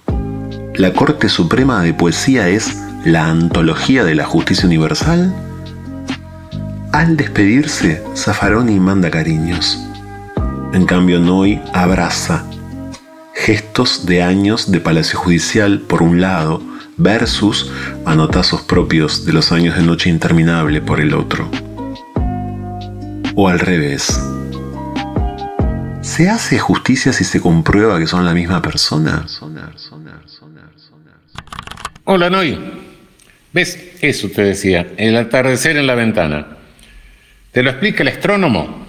¿La 0.76 0.92
Corte 0.92 1.28
Suprema 1.28 1.82
de 1.82 1.94
Poesía 1.94 2.48
es 2.48 2.76
la 3.04 3.30
antología 3.30 4.02
de 4.02 4.16
la 4.16 4.24
justicia 4.24 4.66
universal? 4.66 5.32
Al 6.90 7.16
despedirse, 7.16 8.02
Zaffaroni 8.16 8.80
manda 8.80 9.08
cariños. 9.08 9.78
En 10.72 10.84
cambio, 10.84 11.20
Noy 11.20 11.62
abraza. 11.72 12.44
Gestos 13.34 14.04
de 14.04 14.24
años 14.24 14.72
de 14.72 14.80
Palacio 14.80 15.16
Judicial 15.16 15.78
por 15.78 16.02
un 16.02 16.20
lado, 16.20 16.60
versus 16.96 17.70
anotazos 18.04 18.62
propios 18.62 19.24
de 19.24 19.32
los 19.32 19.52
años 19.52 19.76
de 19.76 19.82
noche 19.82 20.10
interminable 20.10 20.82
por 20.82 21.00
el 21.00 21.14
otro. 21.14 21.48
O 23.36 23.48
al 23.48 23.60
revés. 23.60 24.20
¿Se 26.00 26.28
hace 26.28 26.58
justicia 26.58 27.12
si 27.12 27.22
se 27.22 27.40
comprueba 27.40 28.00
que 28.00 28.08
son 28.08 28.24
la 28.24 28.34
misma 28.34 28.60
persona? 28.60 29.24
Hola, 32.06 32.28
Noy. 32.28 32.58
¿Ves? 33.54 33.96
Eso 34.02 34.28
te 34.28 34.42
decía, 34.42 34.88
el 34.98 35.16
atardecer 35.16 35.78
en 35.78 35.86
la 35.86 35.94
ventana. 35.94 36.58
¿Te 37.50 37.62
lo 37.62 37.70
explica 37.70 38.02
el 38.02 38.08
astrónomo? 38.08 38.84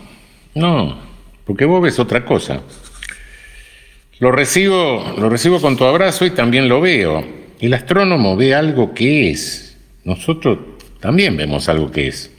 No, 0.54 1.00
porque 1.46 1.64
vos 1.64 1.82
ves 1.82 1.98
otra 1.98 2.26
cosa. 2.26 2.62
Lo 4.20 4.34
recibo, 4.34 5.16
lo 5.18 5.30
recibo 5.30 5.62
con 5.62 5.78
tu 5.78 5.86
abrazo 5.86 6.26
y 6.26 6.32
también 6.32 6.68
lo 6.68 6.82
veo. 6.82 7.26
El 7.62 7.74
astrónomo 7.74 8.36
ve 8.36 8.54
algo 8.54 8.94
que 8.94 9.32
es. 9.32 9.78
Nosotros 10.04 10.60
también 11.00 11.38
vemos 11.38 11.70
algo 11.70 11.90
que 11.90 12.10
es. 12.10 12.32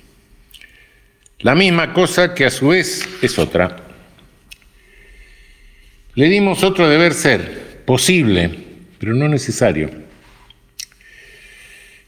La 1.38 1.54
misma 1.54 1.94
cosa 1.94 2.34
que 2.34 2.44
a 2.44 2.50
su 2.50 2.68
vez 2.68 3.08
es 3.22 3.38
otra. 3.38 3.78
Le 6.14 6.28
dimos 6.28 6.62
otro 6.62 6.86
deber 6.86 7.14
ser, 7.14 7.80
posible, 7.86 8.50
pero 8.98 9.14
no 9.14 9.26
necesario. 9.26 10.05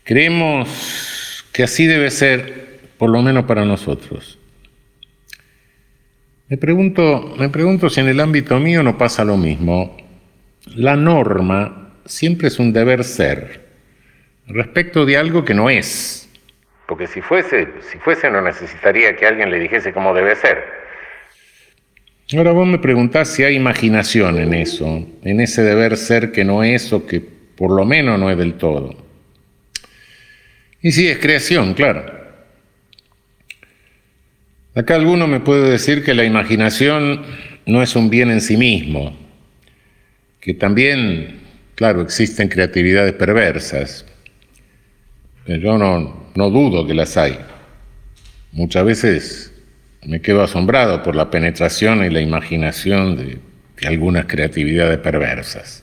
Creemos 0.09 1.45
que 1.53 1.63
así 1.63 1.87
debe 1.87 2.11
ser 2.11 2.79
por 2.97 3.11
lo 3.11 3.21
menos 3.21 3.45
para 3.45 3.67
nosotros. 3.67 4.39
Me 6.49 6.57
pregunto, 6.57 7.35
me 7.39 7.51
pregunto 7.51 7.91
si 7.91 8.01
en 8.01 8.09
el 8.09 8.19
ámbito 8.19 8.59
mío 8.59 8.83
no 8.83 8.97
pasa 8.97 9.23
lo 9.23 9.37
mismo. 9.37 9.99
La 10.65 10.97
norma 10.97 11.93
siempre 12.07 12.49
es 12.49 12.59
un 12.59 12.73
deber 12.73 13.05
ser 13.05 13.69
respecto 14.47 15.05
de 15.05 15.19
algo 15.19 15.45
que 15.45 15.53
no 15.53 15.69
es. 15.69 16.27
Porque 16.87 17.07
si 17.07 17.21
fuese, 17.21 17.69
si 17.93 17.99
fuese 17.99 18.31
no 18.31 18.41
necesitaría 18.41 19.15
que 19.15 19.27
alguien 19.27 19.51
le 19.51 19.59
dijese 19.59 19.93
cómo 19.93 20.15
debe 20.15 20.37
ser. 20.37 20.65
Ahora 22.35 22.53
vos 22.53 22.67
me 22.67 22.79
preguntás 22.79 23.29
si 23.29 23.45
hay 23.45 23.57
imaginación 23.57 24.39
en 24.39 24.55
eso, 24.55 25.07
en 25.23 25.41
ese 25.43 25.61
deber 25.61 25.99
ser 25.99 26.33
que 26.33 26.47
no 26.47 26.65
es 26.65 26.95
o 26.95 27.05
que 27.05 27.21
por 27.21 27.71
lo 27.71 27.85
menos 27.85 28.19
no 28.19 28.31
es 28.31 28.39
del 28.39 28.55
todo. 28.55 29.08
Y 30.81 30.93
sí, 30.93 31.09
es 31.09 31.19
creación, 31.19 31.75
claro. 31.75 32.19
Acá 34.75 34.95
alguno 34.95 35.27
me 35.27 35.41
puede 35.41 35.71
decir 35.71 36.05
que 36.05 36.15
la 36.15 36.25
imaginación 36.25 37.23
no 37.67 37.83
es 37.83 37.97
un 37.97 38.11
bien 38.11 38.31
en 38.31 38.41
sí 38.41 38.57
mismo, 38.57 39.17
que 40.41 40.55
también, 40.55 41.41
claro, 41.75 42.01
existen 42.01 42.49
creatividades 42.49 43.13
perversas. 43.15 44.07
Yo 45.47 45.79
no, 45.79 46.31
no 46.35 46.51
dudo 46.51 46.87
que 46.87 46.95
las 46.95 47.17
hay. 47.17 47.39
Muchas 48.53 48.85
veces 48.85 49.53
me 50.05 50.21
quedo 50.21 50.43
asombrado 50.43 51.03
por 51.03 51.17
la 51.17 51.31
penetración 51.31 52.05
y 52.05 52.11
la 52.11 52.21
imaginación 52.21 53.17
de, 53.17 53.39
algunas 53.87 54.27
creatividades 54.27 54.99
perversas. 54.99 55.83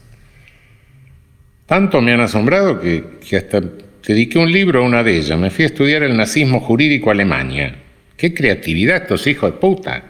Tanto 1.65 2.01
me 2.01 2.13
han 2.13 2.21
asombrado 2.21 2.79
que, 2.79 3.19
que 3.27 3.37
hasta 3.37 3.61
dediqué 4.05 4.39
un 4.39 4.51
libro 4.51 4.79
a 4.79 4.83
una 4.83 5.03
de 5.03 5.17
ellas. 5.17 5.37
Me 5.37 5.49
fui 5.49 5.63
a 5.63 5.67
estudiar 5.67 6.03
el 6.03 6.15
nazismo 6.15 6.59
jurídico 6.59 7.09
a 7.09 7.13
Alemania. 7.13 7.75
Qué 8.17 8.33
creatividad 8.33 9.03
estos 9.03 9.27
hijos 9.27 9.51
de 9.51 9.57
puta. 9.57 10.03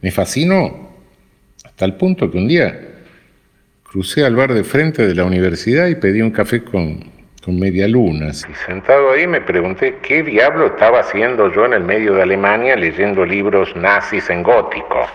Me 0.00 0.10
fascinó 0.10 0.90
hasta 1.64 1.84
el 1.84 1.94
punto 1.94 2.30
que 2.30 2.38
un 2.38 2.48
día 2.48 2.80
crucé 3.82 4.24
al 4.24 4.36
bar 4.36 4.54
de 4.54 4.64
frente 4.64 5.06
de 5.06 5.14
la 5.14 5.24
universidad 5.24 5.88
y 5.88 5.96
pedí 5.96 6.22
un 6.22 6.30
café 6.30 6.62
con, 6.62 7.04
con 7.44 7.58
medialunas. 7.58 8.46
Y 8.50 8.54
sentado 8.66 9.12
ahí 9.12 9.26
me 9.26 9.40
pregunté 9.40 9.96
qué 10.02 10.22
diablo 10.22 10.66
estaba 10.66 11.00
haciendo 11.00 11.52
yo 11.52 11.66
en 11.66 11.72
el 11.72 11.84
medio 11.84 12.14
de 12.14 12.22
Alemania 12.22 12.76
leyendo 12.76 13.24
libros 13.24 13.74
nazis 13.76 14.30
en 14.30 14.42
gótico. 14.42 15.06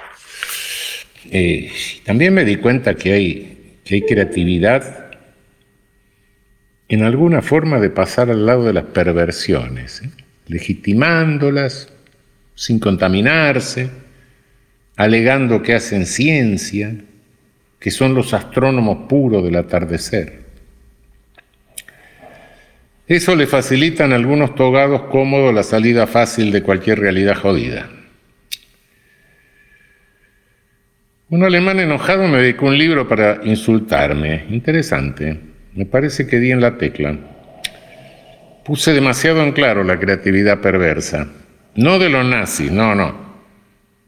Eh, 1.31 1.71
también 2.03 2.33
me 2.33 2.45
di 2.45 2.57
cuenta 2.57 2.93
que 2.95 3.13
hay, 3.13 3.79
que 3.83 3.95
hay 3.95 4.01
creatividad 4.01 5.04
en 6.87 7.03
alguna 7.03 7.41
forma 7.41 7.79
de 7.79 7.89
pasar 7.89 8.29
al 8.29 8.45
lado 8.45 8.63
de 8.65 8.73
las 8.73 8.85
perversiones, 8.85 10.01
¿eh? 10.03 10.09
legitimándolas, 10.47 11.89
sin 12.53 12.79
contaminarse, 12.79 13.89
alegando 14.95 15.61
que 15.61 15.73
hacen 15.73 16.05
ciencia, 16.05 16.95
que 17.79 17.91
son 17.91 18.13
los 18.13 18.33
astrónomos 18.33 19.07
puros 19.09 19.43
del 19.43 19.55
atardecer. 19.55 20.45
Eso 23.07 23.35
le 23.35 23.45
facilitan 23.45 24.13
a 24.13 24.15
algunos 24.15 24.55
togados 24.55 25.03
cómodos 25.03 25.53
la 25.53 25.63
salida 25.63 26.07
fácil 26.07 26.51
de 26.51 26.63
cualquier 26.63 26.99
realidad 26.99 27.35
jodida. 27.35 27.89
Un 31.29 31.43
alemán 31.43 31.79
enojado 31.79 32.27
me 32.27 32.37
dedicó 32.37 32.67
un 32.67 32.77
libro 32.77 33.07
para 33.07 33.41
insultarme. 33.43 34.45
Interesante. 34.49 35.54
Me 35.75 35.85
parece 35.85 36.25
que 36.25 36.39
di 36.39 36.51
en 36.51 36.61
la 36.61 36.77
tecla. 36.77 37.17
Puse 38.63 38.93
demasiado 38.93 39.43
en 39.43 39.51
claro 39.51 39.83
la 39.83 39.99
creatividad 39.99 40.61
perversa. 40.61 41.27
No 41.75 41.99
de 41.99 42.09
los 42.09 42.25
nazis, 42.25 42.71
no, 42.71 42.95
no, 42.95 43.13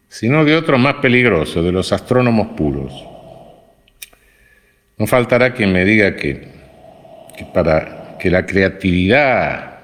sino 0.07 0.45
de 0.45 0.55
otro 0.55 0.77
más 0.77 0.95
peligroso, 0.95 1.61
de 1.61 1.73
los 1.73 1.91
astrónomos 1.91 2.55
puros. 2.55 2.93
No 4.97 5.05
faltará 5.07 5.53
quien 5.53 5.73
me 5.73 5.83
diga 5.83 6.15
que, 6.15 6.47
que 7.37 7.45
para 7.53 8.15
que 8.17 8.31
la 8.31 8.45
creatividad 8.45 9.79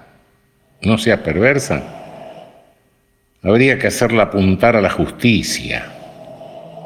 no 0.81 0.97
sea 0.97 1.21
perversa, 1.21 1.83
habría 3.43 3.77
que 3.77 3.87
hacerla 3.87 4.23
apuntar 4.23 4.77
a 4.77 4.81
la 4.81 4.89
justicia. 4.89 5.85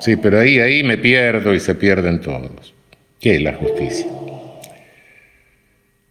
Sí, 0.01 0.15
pero 0.15 0.39
ahí, 0.39 0.59
ahí 0.59 0.83
me 0.83 0.97
pierdo 0.97 1.53
y 1.53 1.59
se 1.59 1.75
pierden 1.75 2.19
todos. 2.19 2.73
¿Qué 3.19 3.35
es 3.35 3.41
la 3.43 3.53
justicia? 3.53 4.07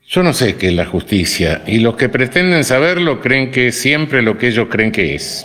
Yo 0.08 0.22
no 0.22 0.32
sé 0.32 0.54
qué 0.54 0.68
es 0.68 0.72
la 0.72 0.86
justicia 0.86 1.62
y 1.66 1.80
los 1.80 1.96
que 1.96 2.08
pretenden 2.08 2.62
saberlo 2.62 3.20
creen 3.20 3.50
que 3.50 3.68
es 3.68 3.80
siempre 3.80 4.22
lo 4.22 4.38
que 4.38 4.48
ellos 4.48 4.68
creen 4.70 4.92
que 4.92 5.16
es. 5.16 5.44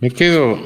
Me 0.00 0.10
quedo, 0.10 0.58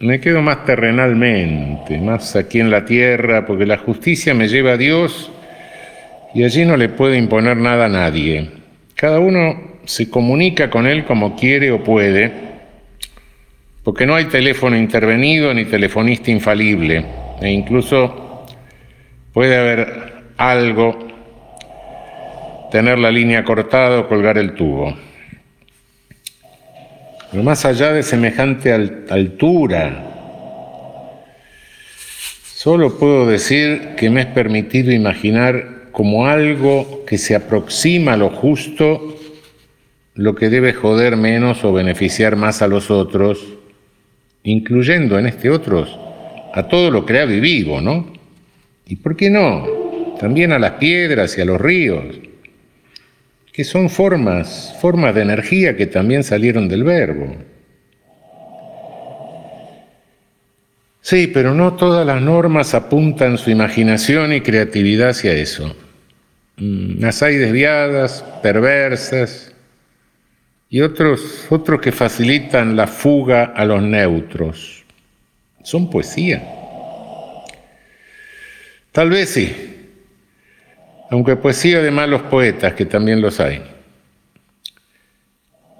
me 0.00 0.20
quedo 0.20 0.40
más 0.40 0.64
terrenalmente, 0.64 1.98
más 1.98 2.34
aquí 2.34 2.60
en 2.60 2.70
la 2.70 2.86
tierra, 2.86 3.44
porque 3.44 3.66
la 3.66 3.76
justicia 3.76 4.32
me 4.32 4.48
lleva 4.48 4.72
a 4.72 4.76
Dios 4.78 5.30
y 6.34 6.44
allí 6.44 6.64
no 6.64 6.78
le 6.78 6.88
puede 6.88 7.18
imponer 7.18 7.58
nada 7.58 7.86
a 7.86 7.90
nadie. 7.90 8.50
Cada 8.94 9.20
uno 9.20 9.78
se 9.84 10.08
comunica 10.08 10.70
con 10.70 10.86
Él 10.86 11.04
como 11.04 11.36
quiere 11.36 11.72
o 11.72 11.84
puede, 11.84 12.32
porque 13.84 14.06
no 14.06 14.14
hay 14.14 14.24
teléfono 14.24 14.78
intervenido 14.78 15.52
ni 15.52 15.66
telefonista 15.66 16.30
infalible, 16.30 17.04
e 17.42 17.50
incluso 17.50 18.46
puede 19.34 19.56
haber 19.56 20.15
algo, 20.36 20.98
tener 22.70 22.98
la 22.98 23.10
línea 23.10 23.44
cortada 23.44 24.00
o 24.00 24.08
colgar 24.08 24.38
el 24.38 24.54
tubo. 24.54 24.96
Pero 27.30 27.42
más 27.42 27.64
allá 27.64 27.92
de 27.92 28.02
semejante 28.02 28.72
altura, 28.72 30.04
solo 32.44 32.98
puedo 32.98 33.26
decir 33.26 33.94
que 33.96 34.10
me 34.10 34.22
es 34.22 34.26
permitido 34.26 34.92
imaginar 34.92 35.90
como 35.92 36.26
algo 36.26 37.04
que 37.06 37.18
se 37.18 37.34
aproxima 37.34 38.14
a 38.14 38.16
lo 38.16 38.30
justo, 38.30 39.16
lo 40.14 40.34
que 40.34 40.48
debe 40.48 40.72
joder 40.72 41.16
menos 41.16 41.64
o 41.64 41.72
beneficiar 41.72 42.36
más 42.36 42.62
a 42.62 42.68
los 42.68 42.90
otros, 42.90 43.44
incluyendo 44.42 45.18
en 45.18 45.26
este 45.26 45.50
otros 45.50 45.98
a 46.56 46.68
todo 46.68 46.90
lo 46.90 47.04
creado 47.04 47.34
y 47.34 47.40
vivo, 47.40 47.82
¿no? 47.82 48.06
¿Y 48.86 48.96
por 48.96 49.14
qué 49.14 49.28
no? 49.28 49.75
También 50.18 50.52
a 50.52 50.58
las 50.58 50.72
piedras 50.72 51.36
y 51.38 51.40
a 51.40 51.44
los 51.44 51.60
ríos 51.60 52.04
que 53.56 53.64
son 53.64 53.88
formas, 53.88 54.76
formas 54.82 55.14
de 55.14 55.22
energía 55.22 55.74
que 55.78 55.86
también 55.86 56.22
salieron 56.22 56.68
del 56.68 56.84
verbo. 56.84 57.34
Sí, 61.00 61.26
pero 61.28 61.54
no 61.54 61.72
todas 61.74 62.06
las 62.06 62.20
normas 62.20 62.74
apuntan 62.74 63.38
su 63.38 63.50
imaginación 63.50 64.34
y 64.34 64.42
creatividad 64.42 65.08
hacia 65.10 65.32
eso. 65.32 65.74
Mm, 66.58 67.00
las 67.00 67.22
hay 67.22 67.36
desviadas, 67.36 68.22
perversas, 68.42 69.54
y 70.68 70.82
otros, 70.82 71.46
otros 71.48 71.80
que 71.80 71.92
facilitan 71.92 72.76
la 72.76 72.86
fuga 72.86 73.44
a 73.56 73.64
los 73.64 73.82
neutros. 73.82 74.84
Son 75.62 75.88
poesía. 75.88 76.42
Tal 78.92 79.08
vez 79.08 79.30
sí, 79.30 79.75
aunque 81.10 81.36
poesía 81.36 81.80
de 81.80 81.90
malos 81.90 82.22
poetas, 82.22 82.74
que 82.74 82.86
también 82.86 83.20
los 83.20 83.38
hay. 83.40 83.62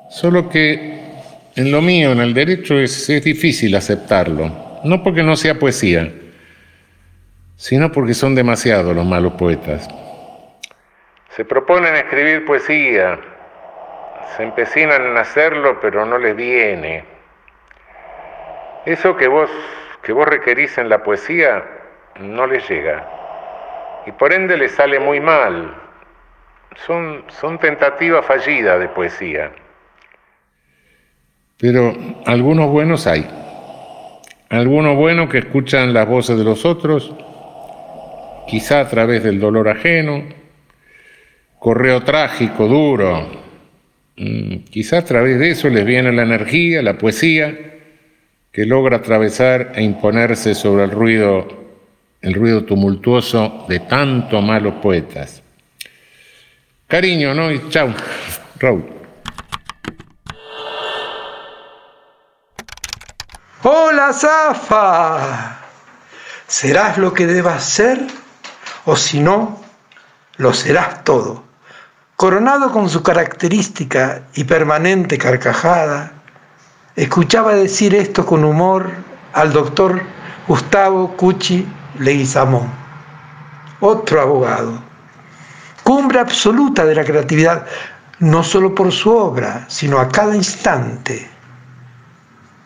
Solo 0.08 0.48
que 0.48 0.96
en 1.56 1.72
lo 1.72 1.82
mío, 1.82 2.12
en 2.12 2.20
el 2.20 2.32
derecho, 2.32 2.78
es, 2.78 3.06
difícil 3.24 3.74
aceptarlo. 3.74 4.80
No 4.84 5.02
porque 5.02 5.22
no 5.22 5.36
sea 5.36 5.58
poesía, 5.58 6.12
sino 7.56 7.90
porque 7.90 8.14
son 8.14 8.34
demasiados 8.34 8.94
los 8.94 9.04
malos 9.04 9.32
poetas. 9.32 9.88
Se 11.34 11.44
proponen 11.44 11.96
escribir 11.96 12.44
poesía, 12.44 13.18
se 14.36 14.44
empecinan 14.44 15.06
en 15.06 15.16
hacerlo, 15.16 15.78
pero 15.80 16.06
no 16.06 16.18
les 16.18 16.36
viene. 16.36 17.04
Eso 18.84 19.16
que 19.16 19.26
vos, 19.26 19.50
que 20.02 20.12
vos 20.12 20.28
requerís 20.28 20.78
en 20.78 20.88
la 20.88 21.02
poesía 21.02 21.64
no 22.20 22.46
les 22.46 22.68
llega 22.68 23.15
y 24.06 24.12
por 24.12 24.32
ende 24.32 24.56
le 24.56 24.68
sale 24.68 25.00
muy 25.00 25.20
mal. 25.20 25.74
Son, 26.86 27.24
son 27.40 27.58
tentativas 27.58 28.24
fallidas 28.24 28.78
de 28.78 28.88
poesía. 28.88 29.52
Pero 31.58 31.92
algunos 32.26 32.70
buenos 32.70 33.06
hay. 33.06 33.26
Algunos 34.48 34.96
buenos 34.96 35.28
que 35.28 35.38
escuchan 35.38 35.92
las 35.92 36.06
voces 36.06 36.38
de 36.38 36.44
los 36.44 36.64
otros, 36.64 37.12
quizá 38.46 38.80
a 38.80 38.88
través 38.88 39.24
del 39.24 39.40
dolor 39.40 39.68
ajeno, 39.68 40.22
correo 41.58 42.04
trágico, 42.04 42.68
duro. 42.68 43.26
Mm, 44.16 44.58
quizá 44.70 44.98
a 44.98 45.04
través 45.04 45.40
de 45.40 45.50
eso 45.50 45.68
les 45.68 45.84
viene 45.84 46.12
la 46.12 46.22
energía, 46.22 46.80
la 46.82 46.96
poesía, 46.96 47.58
que 48.52 48.66
logra 48.66 48.98
atravesar 48.98 49.72
e 49.74 49.82
imponerse 49.82 50.54
sobre 50.54 50.84
el 50.84 50.90
ruido 50.92 51.65
el 52.26 52.34
ruido 52.34 52.64
tumultuoso 52.64 53.66
de 53.68 53.78
tantos 53.78 54.42
malos 54.42 54.74
poetas. 54.82 55.44
Cariño, 56.88 57.32
¿no? 57.32 57.52
Y 57.52 57.68
chao, 57.68 57.94
Raúl. 58.58 58.84
Hola, 63.62 64.12
Zafa. 64.12 65.60
¿Serás 66.48 66.98
lo 66.98 67.14
que 67.14 67.28
debas 67.28 67.62
ser? 67.62 68.04
O 68.86 68.96
si 68.96 69.20
no, 69.20 69.60
lo 70.36 70.52
serás 70.52 71.04
todo. 71.04 71.44
Coronado 72.16 72.72
con 72.72 72.90
su 72.90 73.04
característica 73.04 74.22
y 74.34 74.42
permanente 74.42 75.16
carcajada, 75.16 76.12
escuchaba 76.96 77.54
decir 77.54 77.94
esto 77.94 78.26
con 78.26 78.42
humor 78.42 78.90
al 79.32 79.52
doctor 79.52 80.02
Gustavo 80.48 81.16
Cucci 81.16 81.64
Leguizamón, 81.98 82.70
otro 83.80 84.20
abogado. 84.20 84.80
Cumbre 85.82 86.18
absoluta 86.18 86.84
de 86.84 86.94
la 86.94 87.04
creatividad, 87.04 87.66
no 88.18 88.42
solo 88.42 88.74
por 88.74 88.90
su 88.92 89.16
obra, 89.16 89.64
sino 89.68 89.98
a 89.98 90.08
cada 90.08 90.34
instante. 90.34 91.30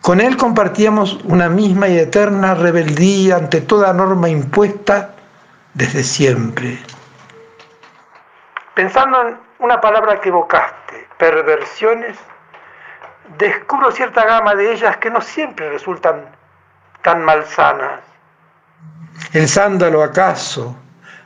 Con 0.01 0.21
él 0.21 0.37
compartíamos 0.37 1.21
una 1.25 1.49
misma 1.49 1.89
y 1.89 1.99
eterna 1.99 2.55
rebeldía 2.55 3.37
ante 3.37 3.61
toda 3.61 3.93
norma 3.93 4.29
impuesta 4.29 5.15
desde 5.75 6.03
siempre. 6.03 6.79
Pensando 8.75 9.29
en 9.29 9.37
una 9.59 9.81
palabra 9.81 10.21
que 10.21 10.31
evocaste, 10.31 11.07
perversiones, 11.19 12.17
descubro 13.37 13.93
cierta 13.93 14.25
gama 14.25 14.55
de 14.55 14.73
ellas 14.73 14.97
que 14.97 15.11
no 15.11 15.21
siempre 15.21 15.71
resultan 15.71 16.25
tan 17.03 17.23
malsanas. 17.23 18.10
¿El 19.33 19.49
sándalo 19.49 20.03
acaso 20.03 20.77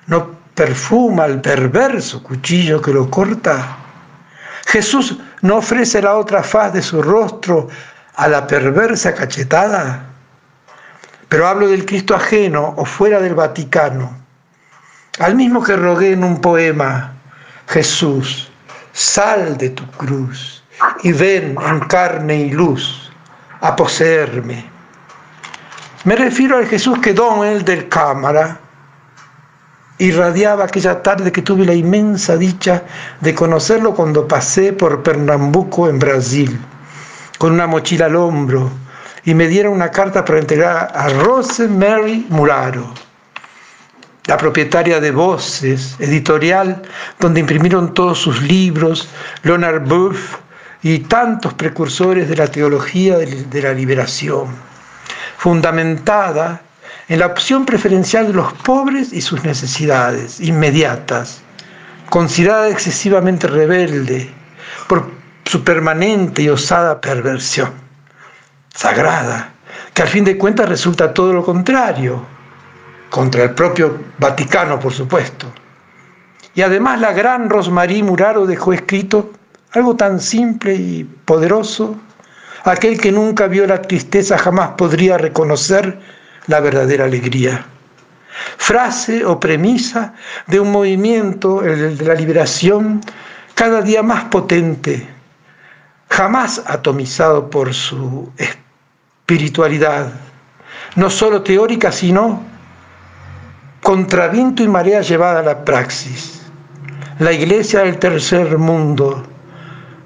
no 0.07 0.31
perfuma 0.55 1.27
el 1.27 1.41
perverso 1.41 2.23
cuchillo 2.23 2.81
que 2.83 2.93
lo 2.93 3.11
corta? 3.11 3.77
¿Jesús 4.67 5.19
no 5.43 5.57
ofrece 5.57 6.03
la 6.03 6.17
otra 6.17 6.43
faz 6.43 6.73
de 6.73 6.83
su 6.83 7.03
rostro 7.03 7.69
a 8.17 8.29
la 8.29 8.47
perversa 8.47 9.15
cachetada? 9.15 10.05
Pero 11.29 11.49
hablo 11.49 11.69
del 11.69 11.87
Cristo 11.87 12.15
ajeno 12.15 12.75
o 12.77 12.85
fuera 12.85 13.21
del 13.21 13.35
Vaticano, 13.35 14.17
al 15.19 15.35
mismo 15.35 15.63
que 15.63 15.77
rogué 15.77 16.13
en 16.13 16.25
un 16.25 16.41
poema, 16.41 17.13
Jesús, 17.69 18.51
sal 18.93 19.57
de 19.57 19.71
tu 19.71 19.87
cruz 19.93 20.63
y 21.03 21.13
ven 21.13 21.57
en 21.67 21.81
carne 21.81 22.37
y 22.37 22.51
luz 22.51 23.11
a 23.61 23.75
poseerme 23.75 24.74
me 26.05 26.17
refiero 26.17 26.59
al 26.59 26.67
Jesús 26.67 26.99
que 26.99 27.15
Don 27.15 27.47
El 27.47 27.65
del 27.65 27.89
Cámara 27.89 28.61
irradiaba 29.99 30.65
aquella 30.65 31.03
tarde 31.03 31.33
que 31.33 31.41
tuve 31.41 31.65
la 31.65 31.73
inmensa 31.73 32.37
dicha 32.37 32.83
de 33.21 33.35
conocerlo 33.35 33.95
cuando 33.95 34.29
pasé 34.29 34.75
por 34.75 35.03
Pernambuco 35.03 35.89
en 35.89 35.99
Brasil, 35.99 36.61
con 37.39 37.53
una 37.53 37.67
mochila 37.67 38.07
al 38.07 38.17
hombro, 38.17 38.71
y 39.25 39.35
me 39.35 39.49
dieron 39.49 39.73
una 39.73 39.91
carta 39.91 40.25
para 40.25 40.41
entregar 40.41 40.93
a 40.95 41.09
Rosemary 41.09 42.27
Muraro, 42.29 42.93
la 44.27 44.37
propietaria 44.37 45.01
de 45.01 45.11
Voces, 45.11 45.97
editorial, 46.01 46.83
donde 47.19 47.41
imprimieron 47.41 47.95
todos 47.95 48.19
sus 48.19 48.43
libros, 48.43 49.09
Leonard 49.43 49.89
Buff 49.89 50.37
y 50.83 50.99
tantos 50.99 51.55
precursores 51.55 52.29
de 52.29 52.37
la 52.37 52.47
teología 52.49 53.17
de 53.17 53.63
la 53.63 53.73
liberación 53.73 54.74
fundamentada 55.45 56.63
en 57.11 57.19
la 57.19 57.27
opción 57.27 57.67
preferencial 57.67 58.29
de 58.29 58.33
los 58.33 58.51
pobres 58.63 59.13
y 59.13 59.21
sus 59.21 59.45
necesidades 59.45 60.41
inmediatas, 60.41 61.43
considerada 62.09 62.71
excesivamente 62.71 63.47
rebelde 63.47 64.31
por 64.89 65.11
su 65.45 65.63
permanente 65.63 66.41
y 66.41 66.49
osada 66.49 66.99
perversión, 66.99 67.73
sagrada, 68.75 69.53
que 69.93 70.01
al 70.01 70.09
fin 70.09 70.25
de 70.25 70.39
cuentas 70.39 70.67
resulta 70.67 71.13
todo 71.13 71.35
lo 71.35 71.45
contrario, 71.45 72.25
contra 73.11 73.43
el 73.43 73.51
propio 73.51 73.99
Vaticano, 74.19 74.81
por 74.81 74.95
supuesto. 74.95 75.47
Y 76.55 76.63
además 76.63 77.03
la 77.03 77.13
gran 77.13 77.51
Rosmarie 77.51 78.03
Muraro 78.03 78.47
dejó 78.47 78.73
escrito 78.73 79.31
algo 79.73 79.95
tan 79.95 80.21
simple 80.21 80.75
y 80.75 81.05
poderoso 81.05 81.97
Aquel 82.65 82.99
que 82.99 83.13
nunca 83.13 83.47
vio 83.47 83.67
la 83.67 83.83
tristeza 83.83 84.39
jamás 84.39 84.71
podría 84.79 85.19
reconocer 85.19 85.99
la 86.47 86.61
verdadera 86.61 87.05
alegría. 87.05 87.67
Frase 88.57 89.25
o 89.25 89.39
premisa 89.39 90.15
de 90.47 90.61
un 90.61 90.73
movimiento, 90.73 91.61
de 91.61 91.95
la 92.05 92.15
liberación, 92.15 93.03
cada 93.55 93.83
día 93.83 94.03
más 94.03 94.25
potente, 94.25 95.07
jamás 96.09 96.63
atomizado 96.67 97.51
por 97.51 97.75
su 97.75 98.33
espiritualidad, 98.39 100.13
no 100.97 101.11
solo 101.11 101.43
teórica, 101.43 101.93
sino 101.93 102.43
contra 103.83 104.29
viento 104.29 104.63
y 104.63 104.69
marea 104.69 105.03
llevada 105.03 105.41
a 105.41 105.43
la 105.43 105.65
praxis. 105.65 106.43
La 107.19 107.31
iglesia 107.31 107.81
del 107.81 107.99
tercer 107.99 108.57
mundo, 108.57 109.23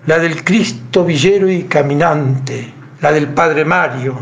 la 0.08 0.18
del 0.18 0.42
Cristo 0.42 1.04
villero 1.04 1.50
y 1.50 1.64
caminante, 1.64 2.72
la 3.02 3.12
del 3.12 3.28
Padre 3.28 3.62
Mario. 3.62 4.18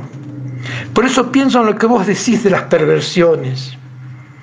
Por 0.93 1.05
eso 1.05 1.31
pienso 1.31 1.61
en 1.61 1.67
lo 1.67 1.79
que 1.79 1.87
vos 1.87 2.05
decís 2.09 2.43
de 2.43 2.51
las 2.51 2.63
perversiones. 2.63 3.73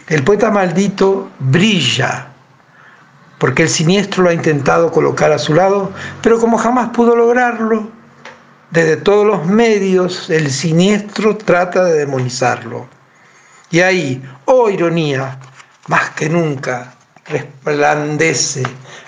El 0.07 0.23
poeta 0.23 0.51
maldito 0.51 1.29
brilla, 1.39 2.27
porque 3.39 3.63
el 3.63 3.67
siniestro 3.67 4.23
lo 4.23 4.29
ha 4.29 4.33
intentado 4.33 4.89
colocar 4.89 5.33
a 5.33 5.37
su 5.37 5.53
lado, 5.53 5.91
pero 6.21 6.39
como 6.39 6.57
jamás 6.57 6.91
pudo 6.91 7.13
lograrlo, 7.13 7.89
desde 8.71 8.95
todos 8.95 9.27
los 9.27 9.45
medios 9.45 10.29
el 10.29 10.49
siniestro 10.49 11.35
trata 11.35 11.83
de 11.83 11.97
demonizarlo. 11.97 12.87
Y 13.69 13.81
ahí, 13.81 14.23
oh 14.45 14.69
ironía, 14.69 15.37
más 15.89 16.11
que 16.11 16.29
nunca 16.29 16.93
resplandece 17.25 18.63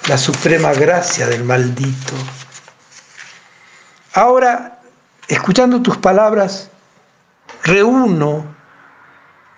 la 0.07 0.17
suprema 0.17 0.73
gracia 0.73 1.27
del 1.27 1.43
maldito. 1.43 2.13
Ahora, 4.13 4.79
escuchando 5.27 5.81
tus 5.81 5.97
palabras, 5.97 6.69
reúno 7.63 8.45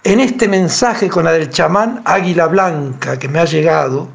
en 0.04 0.20
este 0.20 0.48
mensaje 0.48 1.10
con 1.10 1.26
la 1.26 1.34
del 1.34 1.50
chamán 1.50 2.02
Águila 2.06 2.48
Blanca 2.48 3.20
que 3.20 3.28
me 3.28 3.40
ha 3.40 3.46
llegado, 3.46 4.10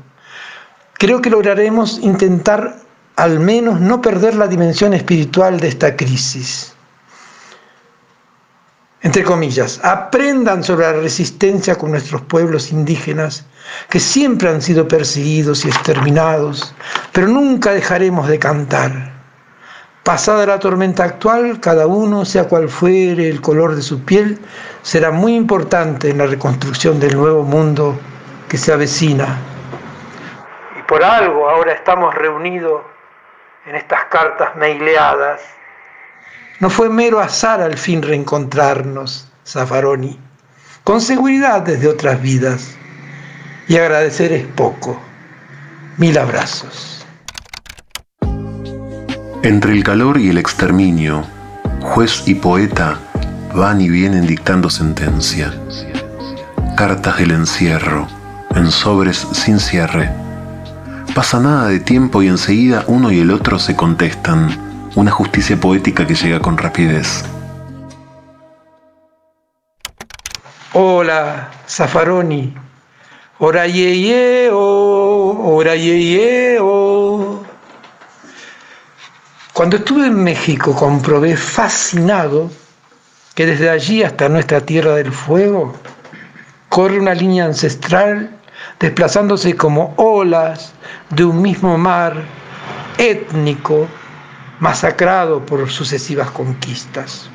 creo 0.95 1.21
que 1.21 1.31
lograremos 1.31 1.99
intentar 1.99 2.77
al 3.17 3.39
menos 3.39 3.81
no 3.81 4.01
perder 4.01 4.35
la 4.35 4.47
dimensión 4.47 4.95
espiritual 4.95 5.61
de 5.61 5.69
esta 5.69 5.97
crisis. 5.97 6.75
Entre 9.03 9.25
comillas, 9.25 9.81
aprendan 9.83 10.63
sobre 10.63 10.87
la 10.87 10.93
resistencia 10.93 11.75
con 11.75 11.91
nuestros 11.91 12.23
pueblos 12.23 12.71
indígenas, 12.71 13.45
que 13.89 13.99
siempre 13.99 14.49
han 14.49 14.63
sido 14.63 14.87
perseguidos 14.87 15.65
y 15.65 15.69
exterminados, 15.69 16.73
pero 17.13 17.27
nunca 17.27 17.73
dejaremos 17.73 18.29
de 18.29 18.39
cantar. 18.39 19.13
Pasada 20.05 20.47
la 20.47 20.59
tormenta 20.61 21.05
actual, 21.05 21.59
cada 21.61 21.87
uno, 21.87 22.25
sea 22.25 22.49
cual 22.49 22.69
fuere 22.69 23.29
el 23.29 23.41
color 23.41 23.75
de 23.75 23.83
su 23.83 24.05
piel, 24.05 24.39
será 24.83 25.11
muy 25.11 25.35
importante 25.35 26.11
en 26.11 26.19
la 26.19 26.27
reconstrucción 26.27 27.01
del 27.01 27.17
nuevo 27.17 27.43
mundo 27.43 27.99
que 28.49 28.57
se 28.57 28.73
avecina. 28.73 29.37
Y 30.79 30.83
por 30.83 31.03
algo 31.03 31.49
ahora 31.49 31.73
estamos 31.73 32.15
reunidos 32.15 32.83
en 33.67 33.75
estas 33.75 34.05
cartas 34.07 34.55
maileadas. 34.57 35.41
No 36.63 36.71
fue 36.71 36.89
mero 36.89 37.19
azar 37.19 37.61
al 37.61 37.77
fin 37.77 38.03
reencontrarnos, 38.03 39.27
Zafaroni, 39.45 40.17
con 40.85 41.01
seguridad 41.01 41.63
desde 41.63 41.89
otras 41.89 42.23
vidas. 42.23 42.77
Y 43.67 43.79
agradecer 43.79 44.33
es 44.33 44.47
poco. 44.47 44.97
Mil 45.97 46.17
abrazos. 46.17 47.05
Entre 49.43 49.73
el 49.73 49.83
calor 49.83 50.19
y 50.19 50.31
el 50.31 50.39
exterminio, 50.39 51.25
juez 51.81 52.23
y 52.27 52.37
poeta 52.37 53.01
van 53.53 53.81
y 53.81 53.89
vienen 53.89 54.29
dictando 54.29 54.71
sentencia. 54.71 55.53
Cartas 56.77 57.19
del 57.19 57.33
encierro, 57.33 58.07
en 58.55 58.71
sobres 58.71 59.27
sin 59.33 59.59
cierre 59.59 60.23
Pasa 61.13 61.41
nada 61.41 61.67
de 61.67 61.81
tiempo 61.81 62.23
y 62.23 62.29
enseguida 62.29 62.85
uno 62.87 63.11
y 63.11 63.19
el 63.19 63.33
otro 63.33 63.59
se 63.59 63.75
contestan, 63.75 64.72
una 64.95 65.11
justicia 65.11 65.57
poética 65.57 66.07
que 66.07 66.15
llega 66.15 66.41
con 66.41 66.59
rapidez. 66.59 67.25
Hola, 70.75 71.51
Zafaroni. 71.69 72.55
Ora 73.39 73.67
ye 73.67 74.49
ora 74.53 75.75
ye 75.75 76.59
Cuando 79.53 79.77
estuve 79.77 80.07
en 80.07 80.23
México 80.23 80.75
comprobé 80.75 81.37
fascinado 81.37 82.51
que 83.35 83.47
desde 83.47 83.69
allí 83.69 84.03
hasta 84.03 84.29
nuestra 84.29 84.61
Tierra 84.61 84.95
del 84.95 85.13
Fuego 85.13 85.75
corre 86.69 86.99
una 86.99 87.15
línea 87.15 87.47
ancestral 87.47 88.31
desplazándose 88.79 89.57
como 89.57 89.93
olas 89.97 90.73
de 91.11 91.25
un 91.25 91.43
mismo 91.43 91.77
mar 91.77 92.15
étnico 92.99 93.89
masacrado 94.63 95.45
por 95.45 95.69
sucesivas 95.69 96.31
conquistas. 96.31 97.29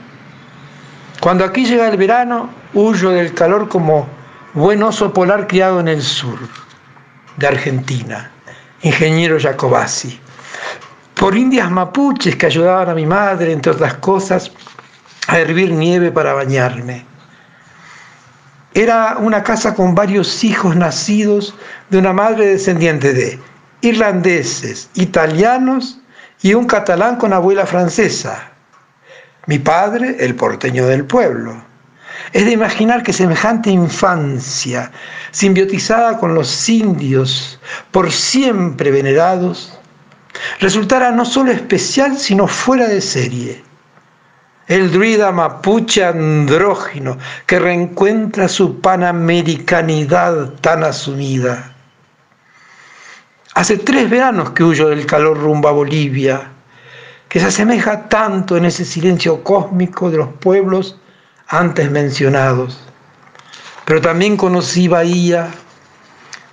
Cuando 1.20 1.44
aquí 1.44 1.66
llega 1.66 1.90
el 1.90 1.98
verano, 1.98 2.50
huyo 2.74 3.10
del 3.10 3.34
calor 3.34 3.68
como 3.68 4.08
buen 4.54 4.82
oso 4.82 5.12
polar 5.12 5.46
criado 5.46 5.82
en 5.82 5.90
el 5.90 6.02
sur 6.02 6.40
de 7.36 7.48
Argentina, 7.48 8.32
ingeniero 8.82 9.38
Jacobasi, 9.40 10.20
por 11.16 11.36
indias 11.36 11.70
mapuches 11.70 12.38
que 12.38 12.46
ayudaban 12.46 12.90
a 12.90 12.96
mi 12.96 13.06
madre, 13.06 13.52
entre 13.52 13.74
otras 13.74 13.96
cosas, 13.96 14.50
a 15.28 15.38
hervir 15.38 15.72
nieve 15.74 16.12
para 16.12 16.32
bañarme 16.32 17.06
era 18.78 19.18
una 19.18 19.44
casa 19.44 19.74
con 19.74 19.96
varios 19.96 20.44
hijos 20.44 20.76
nacidos 20.76 21.56
de 21.90 21.98
una 21.98 22.13
madre 22.13 22.46
descendiente 22.46 23.12
de 23.12 23.40
irlandeses, 23.82 24.88
italianos 24.94 26.00
y 26.41 26.54
un 26.54 26.65
catalán 26.65 27.17
con 27.17 27.34
abuela 27.34 27.65
francesa. 27.65 28.52
Mi 29.45 29.60
padre, 29.60 30.17
el 30.19 30.36
porteño 30.36 30.86
del 30.88 31.06
pueblo. 31.06 31.63
Es 32.34 32.45
de 32.45 32.52
imaginar 32.52 33.04
que 33.04 33.13
semejante 33.13 33.69
infancia, 33.69 34.91
simbiotizada 35.32 36.17
con 36.17 36.34
los 36.34 36.67
indios, 36.67 37.60
por 37.91 38.12
siempre 38.12 38.91
venerados, 38.91 39.80
resultara 40.60 41.12
no 41.12 41.26
solo 41.26 41.52
especial, 41.52 42.17
sino 42.17 42.47
fuera 42.47 42.88
de 42.88 43.02
serie 43.02 43.67
el 44.67 44.91
druida 44.91 45.32
mapuche 45.32 46.04
andrógino 46.04 47.17
que 47.45 47.60
reencuentra 47.60 48.50
su 48.50 48.82
panamericanidad 48.82 50.54
tan 50.62 50.84
asumida. 50.84 51.73
Hace 53.58 53.80
tres 53.80 54.08
veranos 54.08 54.52
que 54.52 54.63
huyo 54.63 54.89
del 54.89 55.08
calor 55.08 55.36
rumbo 55.36 55.67
a 55.67 55.72
Bolivia, 55.72 56.52
que 57.28 57.39
se 57.39 57.48
asemeja 57.48 58.08
tanto 58.08 58.56
en 58.56 58.65
ese 58.65 58.86
silencio 58.86 59.43
cósmico 59.43 60.12
de 60.12 60.17
los 60.17 60.28
pueblos 60.34 60.96
antes 61.48 61.89
mencionados. 61.89 62.80
Pero 63.86 64.00
también 64.00 64.38
conocí 64.38 64.88
Bahía, 64.88 65.50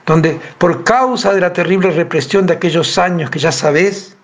donde 0.07 0.41
por 0.57 0.83
causa 0.83 1.35
de 1.35 1.43
la 1.43 1.53
terrible 1.53 1.91
represión 1.91 2.47
de 2.47 2.55
aquellos 2.55 2.97
años 2.97 3.29
que 3.29 3.39
ya 3.39 3.53
sabes, 3.53 4.17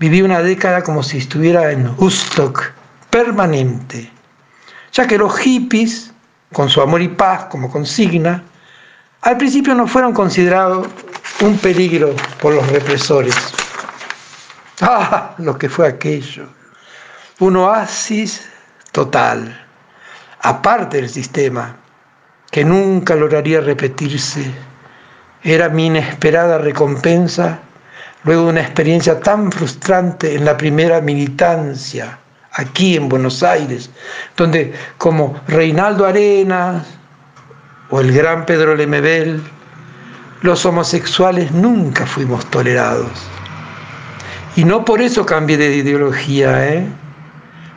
viví 0.00 0.20
una 0.20 0.42
década 0.42 0.82
como 0.82 1.00
si 1.00 1.18
estuviera 1.18 1.70
en 1.70 1.94
Woodstock, 1.96 2.72
permanente, 3.08 4.10
ya 4.92 5.06
que 5.06 5.16
los 5.16 5.38
hippies, 5.38 6.12
con 6.52 6.68
su 6.68 6.80
amor 6.80 7.02
y 7.02 7.08
paz 7.08 7.44
como 7.44 7.70
consigna, 7.70 8.42
al 9.20 9.36
principio 9.36 9.76
no 9.76 9.86
fueron 9.86 10.12
considerados 10.12 10.88
un 11.44 11.58
peligro 11.58 12.14
por 12.40 12.54
los 12.54 12.66
represores. 12.68 13.34
Ah, 14.80 15.34
lo 15.38 15.58
que 15.58 15.68
fue 15.68 15.86
aquello. 15.86 16.46
Un 17.40 17.56
oasis 17.56 18.48
total, 18.92 19.66
aparte 20.40 20.96
del 20.96 21.10
sistema, 21.10 21.76
que 22.50 22.64
nunca 22.64 23.14
lograría 23.14 23.60
repetirse. 23.60 24.50
Era 25.42 25.68
mi 25.68 25.86
inesperada 25.86 26.56
recompensa 26.56 27.58
luego 28.22 28.44
de 28.44 28.50
una 28.52 28.62
experiencia 28.62 29.20
tan 29.20 29.52
frustrante 29.52 30.34
en 30.34 30.46
la 30.46 30.56
primera 30.56 31.02
militancia 31.02 32.18
aquí 32.52 32.96
en 32.96 33.10
Buenos 33.10 33.42
Aires, 33.42 33.90
donde 34.34 34.72
como 34.96 35.38
Reinaldo 35.46 36.06
Arenas 36.06 36.86
o 37.90 38.00
el 38.00 38.12
gran 38.12 38.46
Pedro 38.46 38.74
Lemebel, 38.74 39.42
los 40.42 40.64
homosexuales 40.66 41.52
nunca 41.52 42.06
fuimos 42.06 42.44
tolerados. 42.50 43.10
Y 44.56 44.64
no 44.64 44.84
por 44.84 45.00
eso 45.00 45.26
cambié 45.26 45.56
de 45.56 45.76
ideología. 45.76 46.72
¿eh? 46.72 46.86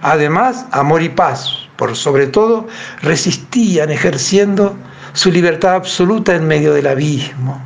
Además, 0.02 0.66
amor 0.72 1.02
y 1.02 1.10
paz, 1.10 1.68
por 1.76 1.96
sobre 1.96 2.28
todo, 2.28 2.68
resistían 3.02 3.90
ejerciendo 3.90 4.76
su 5.14 5.32
libertad 5.32 5.76
absoluta 5.76 6.36
en 6.36 6.48
medio 6.48 6.74
del 6.74 6.88
abismo 6.88 7.62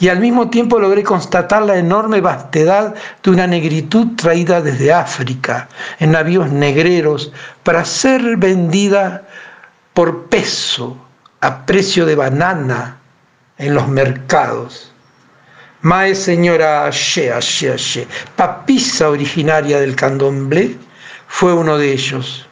y 0.00 0.08
al 0.08 0.18
mismo 0.18 0.48
tiempo 0.48 0.80
logré 0.80 1.02
constatar 1.02 1.62
la 1.62 1.76
enorme 1.76 2.20
vastedad 2.20 2.94
de 3.22 3.30
una 3.30 3.46
negritud 3.46 4.16
traída 4.16 4.62
desde 4.62 4.92
África 4.92 5.68
en 6.00 6.12
navíos 6.12 6.50
negreros 6.50 7.30
para 7.62 7.84
ser 7.84 8.38
vendida 8.38 9.22
por 9.92 10.24
peso 10.28 10.96
a 11.42 11.66
precio 11.66 12.06
de 12.06 12.14
banana 12.14 12.96
en 13.60 13.74
los 13.74 13.86
mercados. 13.86 14.90
Mae 15.82 16.14
señora 16.14 16.86
Ashe, 16.86 17.32
Ashe, 17.32 17.72
Ashe, 17.72 18.06
papisa 18.36 19.08
originaria 19.08 19.80
del 19.80 19.94
candomblé, 19.94 20.76
fue 21.28 21.54
uno 21.54 21.78
de 21.78 21.92
ellos. 21.92 22.46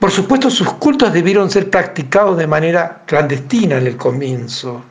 Por 0.00 0.10
supuesto, 0.10 0.50
sus 0.50 0.72
cultos 0.74 1.12
debieron 1.12 1.50
ser 1.50 1.70
practicados 1.70 2.36
de 2.36 2.46
manera 2.46 3.02
clandestina 3.06 3.76
en 3.76 3.86
el 3.86 3.96
comienzo 3.96 4.82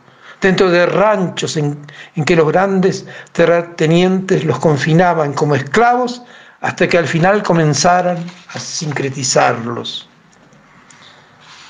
dentro 0.41 0.70
de 0.70 0.86
ranchos 0.86 1.57
en, 1.57 1.78
que 2.26 2.36
los 2.36 2.47
grandes 2.47 3.05
terratenientes 3.32 4.43
los 4.43 4.60
confinaban 4.60 5.34
como 5.34 5.55
esclavos 5.55 6.22
hasta 6.62 6.88
que 6.88 6.97
al 6.97 7.07
final 7.07 7.43
comenzaran 7.43 8.18
a 8.53 8.60
sincretizarlos. 8.60 10.09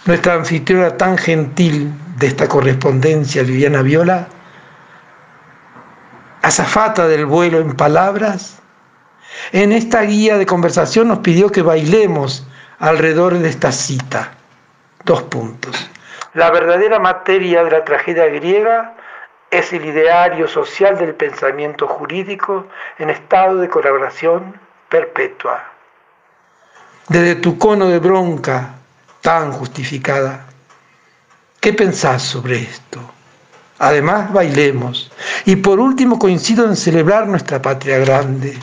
Nuestra 0.06 0.34
anfitriona 0.34 0.98
tan 0.98 1.18
gentil 1.18 1.92
de 2.18 2.28
esta 2.28 2.48
correspondencia, 2.48 3.44
Viviana 3.44 3.82
Viola, 3.82 4.28
azafata 6.42 7.08
del 7.08 7.26
vuelo 7.26 7.60
en 7.60 7.76
palabras, 7.76 8.62
en 9.52 9.72
esta 9.72 10.02
guía 10.02 10.38
de 10.38 10.46
conversación 10.46 11.08
nos 11.08 11.20
pidió 11.20 11.50
que 11.52 11.62
bailemos 11.62 12.48
alrededor 12.80 13.38
de 13.38 13.50
esta 13.50 13.72
cita. 13.72 14.32
Dos 15.04 15.24
puntos. 15.24 15.90
La 16.34 16.52
verdadera 16.52 17.00
materia 17.00 17.64
de 17.64 17.72
la 17.72 17.84
tragedia 17.84 18.26
griega 18.28 18.96
es 19.52 19.74
el 19.74 19.86
ideario 19.86 20.48
social 20.48 20.98
del 20.98 21.16
pensamiento 21.16 21.88
jurídico 21.88 22.68
en 23.00 23.10
estado 23.10 23.58
de 23.58 23.70
colaboración 23.70 24.60
perpetua. 24.90 25.64
Desde 27.08 27.36
tu 27.36 27.58
cono 27.58 27.88
de 27.88 28.00
bronca 28.00 28.79
tan 29.30 29.52
justificada, 29.52 30.44
¿qué 31.60 31.72
pensás 31.72 32.24
sobre 32.24 32.64
esto? 32.64 33.00
Además, 33.78 34.34
bailemos. 34.34 35.12
Y 35.46 35.58
por 35.58 35.80
último, 35.80 36.18
coincido 36.18 36.66
en 36.66 36.76
celebrar 36.76 37.28
nuestra 37.28 37.62
patria 37.62 38.00
grande, 38.00 38.58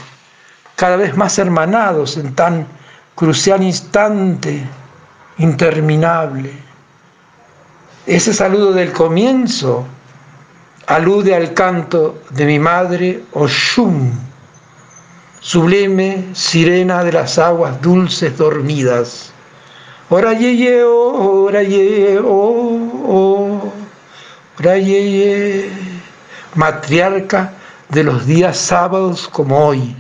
cada 0.74 0.96
vez 0.96 1.16
más 1.16 1.38
hermanados 1.38 2.16
en 2.16 2.34
tan 2.34 2.66
crucial 3.14 3.62
instante, 3.62 4.60
interminable. 5.38 6.50
Ese 8.04 8.34
saludo 8.34 8.72
del 8.72 8.90
comienzo 8.90 9.86
alude 10.88 11.36
al 11.36 11.54
canto 11.54 12.22
de 12.30 12.44
mi 12.44 12.58
madre 12.58 13.22
Oshun, 13.34 14.10
sublime 15.38 16.24
sirena 16.32 17.04
de 17.04 17.12
las 17.12 17.38
aguas 17.38 17.80
dulces 17.80 18.36
dormidas. 18.36 19.32
Ora 20.08 20.32
ye, 20.34 20.84
ora 20.84 21.62
ye, 21.62 22.16
oh, 22.22 23.72
ora 24.60 24.78
ye, 24.78 25.68
matriarca 26.54 27.52
de 27.88 28.04
los 28.04 28.24
días 28.24 28.56
sábados 28.56 29.26
como 29.26 29.66
hoy. 29.66 29.96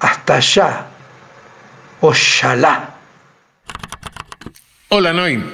Hasta 0.00 0.36
allá, 0.36 0.86
Ojalá. 2.00 2.96
Hola, 4.88 5.12
Noy. 5.12 5.44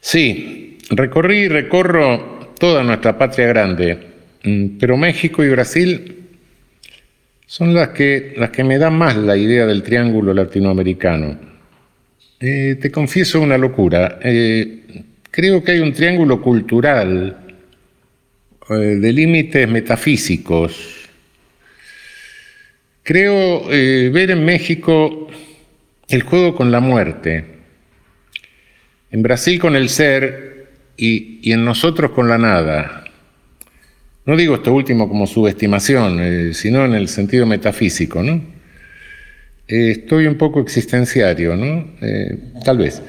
Sí, 0.00 0.78
recorrí 0.88 1.40
y 1.40 1.48
recorro 1.48 2.48
toda 2.58 2.82
nuestra 2.82 3.18
patria 3.18 3.48
grande, 3.48 4.12
mm, 4.42 4.78
pero 4.78 4.96
México 4.96 5.44
y 5.44 5.50
Brasil 5.50 6.19
son 7.50 7.74
las 7.74 7.88
que, 7.88 8.34
las 8.36 8.50
que 8.50 8.62
me 8.62 8.78
dan 8.78 8.96
más 8.96 9.16
la 9.16 9.36
idea 9.36 9.66
del 9.66 9.82
triángulo 9.82 10.32
latinoamericano. 10.32 11.36
Eh, 12.38 12.78
te 12.80 12.92
confieso 12.92 13.40
una 13.40 13.58
locura. 13.58 14.20
Eh, 14.22 14.84
creo 15.32 15.64
que 15.64 15.72
hay 15.72 15.80
un 15.80 15.92
triángulo 15.92 16.40
cultural 16.40 17.36
eh, 18.70 18.74
de 18.74 19.12
límites 19.12 19.68
metafísicos 19.68 20.96
Creo 23.02 23.66
ver 23.66 24.30
en 24.30 24.44
México 24.44 25.26
el 26.08 26.22
juego 26.22 26.54
con 26.54 26.70
la 26.70 26.78
muerte, 26.78 27.44
en 29.10 29.22
Brasil 29.22 29.58
con 29.58 29.74
el 29.74 29.88
ser 29.88 30.68
y, 30.96 31.50
en 31.50 31.64
nosotros 31.64 32.12
con 32.12 32.28
la 32.28 32.38
nada. 32.38 32.99
No 34.26 34.36
digo 34.36 34.56
esto 34.56 34.72
último 34.72 35.08
como 35.08 35.26
subestimación, 35.26 36.18
eh, 36.20 36.54
sino 36.54 36.84
en 36.84 36.94
el 36.94 37.08
sentido 37.08 37.46
metafísico. 37.46 38.22
Eh, 38.22 38.40
estoy 39.66 40.26
un 40.26 40.36
poco 40.36 40.60
existenciario, 40.60 41.56
¿no? 41.56 41.88
tal 42.64 42.78
vez. 42.78 43.02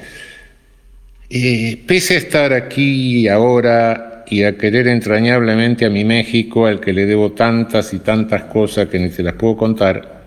pese 1.86 2.14
a 2.14 2.18
estar 2.18 2.52
aquí 2.52 3.28
ahora 3.28 4.24
y 4.28 4.44
a 4.44 4.56
querer 4.56 4.88
entrañablemente 4.88 5.84
a 5.84 5.90
mi 5.90 6.04
México, 6.04 6.66
al 6.66 6.80
que 6.80 6.92
le 6.92 7.04
debo 7.04 7.32
tantas 7.32 7.92
y 7.92 7.98
tantas 7.98 8.44
cosas 8.44 8.88
que 8.88 8.98
ni 8.98 9.10
se 9.10 9.22
las 9.22 9.34
puedo 9.34 9.56
contar, 9.56 10.22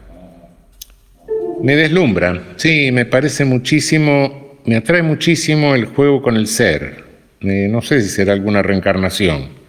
me 1.64 1.76
deslumbra. 1.76 2.54
Sí, 2.58 2.92
me 2.92 3.06
parece 3.06 3.46
muchísimo, 3.46 4.60
me 4.66 4.76
atrae 4.76 5.02
muchísimo 5.02 5.74
el 5.74 5.86
juego 5.86 6.22
con 6.22 6.36
el 6.36 6.46
ser. 6.48 7.04
no 7.42 7.82
sé 7.82 8.02
si 8.02 8.10
será 8.10 8.34
alguna 8.34 8.62
reencarnación. 8.62 9.65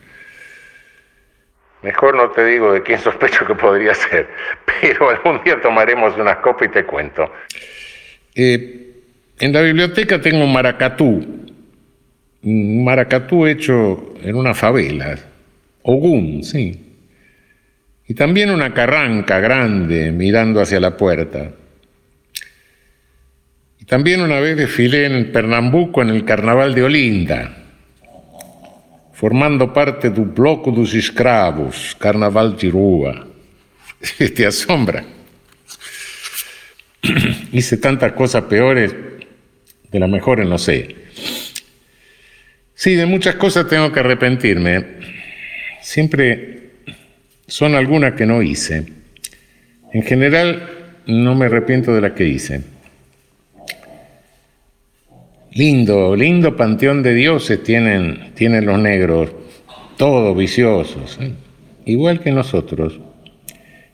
Mejor 1.83 2.16
no 2.16 2.31
te 2.31 2.45
digo 2.45 2.72
de 2.72 2.83
quién 2.83 2.99
sospecho 2.99 3.47
que 3.47 3.55
podría 3.55 3.95
ser, 3.95 4.29
pero 4.81 5.11
algún 5.11 5.43
día 5.45 5.61
tomaremos 5.61 6.16
unas 6.16 6.39
copas 6.39 6.68
y 6.68 6.70
te 6.72 6.85
cuento. 6.85 7.31
Eh, 8.35 8.93
en 9.39 9.53
la 9.53 9.61
biblioteca 9.61 10.20
tengo 10.20 10.45
un 10.45 10.53
maracatú, 10.53 11.47
un 12.43 12.85
maracatú 12.85 13.47
hecho 13.47 14.14
en 14.22 14.35
una 14.35 14.55
favela, 14.55 15.16
Ogún, 15.89 16.43
sí. 16.43 16.83
Y 18.09 18.14
también 18.14 18.51
una 18.51 18.74
carranca 18.74 19.39
grande 19.39 20.11
mirando 20.11 20.61
hacia 20.61 20.81
la 20.81 20.97
puerta. 20.97 21.53
Y 23.79 23.85
también 23.85 24.20
una 24.20 24.41
vez 24.41 24.57
desfilé 24.57 25.07
en 25.07 25.31
Pernambuco 25.31 26.03
en 26.03 26.11
el 26.11 26.24
carnaval 26.24 26.74
de 26.74 26.83
Olinda, 26.83 27.66
formando 29.17 29.73
parte 29.73 30.11
del 30.11 30.27
bloco 30.27 30.71
dos 30.71 30.93
escravos, 30.93 31.97
Carnaval 31.99 32.55
de 32.55 32.69
Rúa. 32.69 33.27
Te 34.37 34.47
asombra. 34.47 35.05
Hice 37.53 37.79
tantas 37.79 38.12
cosas 38.12 38.45
peores, 38.45 38.95
de 39.91 39.99
las 39.99 40.11
mejores 40.11 40.47
no 40.47 40.59
sé. 40.59 40.95
Sí, 42.75 42.95
de 42.95 43.07
muchas 43.07 43.37
cosas 43.37 43.67
tengo 43.69 43.91
que 43.91 44.01
arrepentirme. 44.01 44.85
Siempre 45.81 46.73
son 47.47 47.75
algunas 47.75 48.12
que 48.12 48.27
no 48.27 48.43
hice. 48.43 48.85
En 49.95 50.03
general, 50.03 50.93
no 51.07 51.35
me 51.35 51.47
arrepiento 51.47 51.95
de 51.95 52.03
las 52.03 52.12
que 52.12 52.25
hice. 52.27 52.61
Lindo, 55.57 56.15
lindo 56.15 56.55
panteón 56.55 57.03
de 57.03 57.15
dioses 57.15 57.63
tienen, 57.63 58.33
tienen 58.35 58.67
los 58.67 58.79
negros, 58.79 59.31
todos 59.97 60.37
viciosos, 60.37 61.17
¿eh? 61.19 61.33
igual 61.87 62.21
que 62.21 62.31
nosotros, 62.31 63.01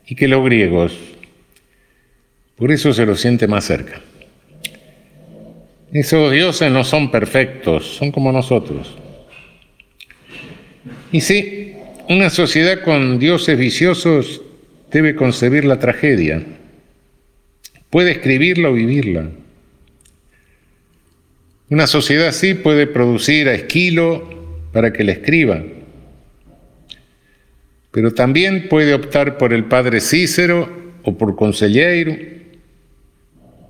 y 0.04 0.16
que 0.16 0.26
los 0.26 0.44
griegos. 0.44 0.98
Por 2.56 2.72
eso 2.72 2.92
se 2.92 3.06
los 3.06 3.20
siente 3.20 3.46
más 3.46 3.62
cerca. 3.64 4.00
Esos 5.92 6.32
dioses 6.32 6.72
no 6.72 6.82
son 6.82 7.12
perfectos, 7.12 7.94
son 7.94 8.10
como 8.10 8.32
nosotros. 8.32 8.98
Y 11.12 11.20
sí, 11.20 11.74
una 12.08 12.30
sociedad 12.30 12.82
con 12.82 13.20
dioses 13.20 13.56
viciosos 13.56 14.42
debe 14.90 15.14
concebir 15.14 15.64
la 15.64 15.78
tragedia. 15.78 16.42
Puede 17.88 18.10
escribirla 18.10 18.70
o 18.70 18.72
vivirla. 18.72 19.28
Una 21.68 21.86
sociedad 21.86 22.28
así 22.28 22.54
puede 22.54 22.86
producir 22.86 23.48
a 23.48 23.54
Esquilo 23.54 24.68
para 24.72 24.92
que 24.92 25.04
la 25.04 25.12
escriba, 25.12 25.62
pero 27.90 28.12
también 28.12 28.68
puede 28.68 28.94
optar 28.94 29.38
por 29.38 29.52
el 29.52 29.64
padre 29.64 30.00
Cícero 30.00 30.94
o 31.02 31.16
por 31.16 31.36
Conselheiro 31.36 32.16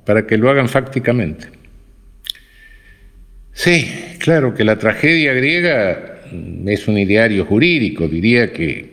para 0.05 0.26
que 0.26 0.36
lo 0.36 0.51
hagan 0.51 0.68
fácticamente. 0.68 1.49
Sí, 3.53 4.16
claro 4.18 4.55
que 4.55 4.64
la 4.64 4.78
tragedia 4.78 5.32
griega 5.34 6.22
es 6.66 6.88
un 6.88 6.99
ideario 6.99 7.45
jurídico, 7.45 8.09
diría 8.09 8.53
que 8.53 8.93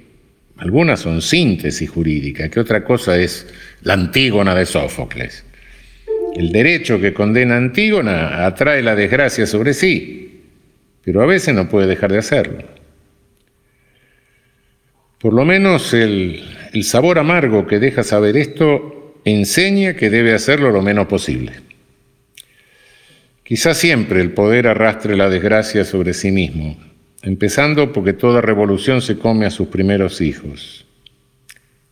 algunas 0.58 1.00
son 1.00 1.22
síntesis 1.22 1.90
jurídica, 1.90 2.50
que 2.50 2.60
otra 2.60 2.84
cosa 2.84 3.18
es 3.18 3.48
la 3.84 3.94
Antígona 3.94 4.54
de 4.54 4.66
Sófocles. 4.66 5.46
El 6.36 6.52
derecho 6.52 7.00
que 7.00 7.14
condena 7.14 7.56
a 7.56 7.58
Antígona 7.58 8.46
atrae 8.46 8.82
la 8.82 8.96
desgracia 8.96 9.46
sobre 9.46 9.74
sí, 9.74 10.44
pero 11.04 11.22
a 11.22 11.26
veces 11.26 11.54
no 11.54 11.68
puede 11.68 11.88
dejar 11.88 12.12
de 12.12 12.20
hacerlo. 12.20 12.64
Por 15.20 15.34
lo 15.34 15.44
menos 15.44 15.94
el, 15.94 16.44
el 16.72 16.84
sabor 16.84 17.20
amargo 17.20 17.68
que 17.68 17.80
deja 17.80 18.04
saber 18.04 18.38
esto 18.38 19.20
enseña 19.26 19.96
que 19.96 20.10
debe 20.10 20.34
hacerlo 20.34 20.72
lo 20.72 20.82
menos 20.82 21.08
posible. 21.08 21.54
Quizás 23.44 23.78
siempre 23.78 24.22
el 24.22 24.32
poder 24.32 24.68
arrastre 24.68 25.18
la 25.18 25.30
desgracia 25.30 25.84
sobre 25.84 26.14
sí 26.14 26.32
mismo, 26.32 26.78
empezando 27.24 27.92
porque 27.92 28.14
toda 28.14 28.42
revolución 28.42 29.02
se 29.02 29.18
come 29.18 29.46
a 29.46 29.52
sus 29.52 29.68
primeros 29.68 30.22
hijos 30.22 30.86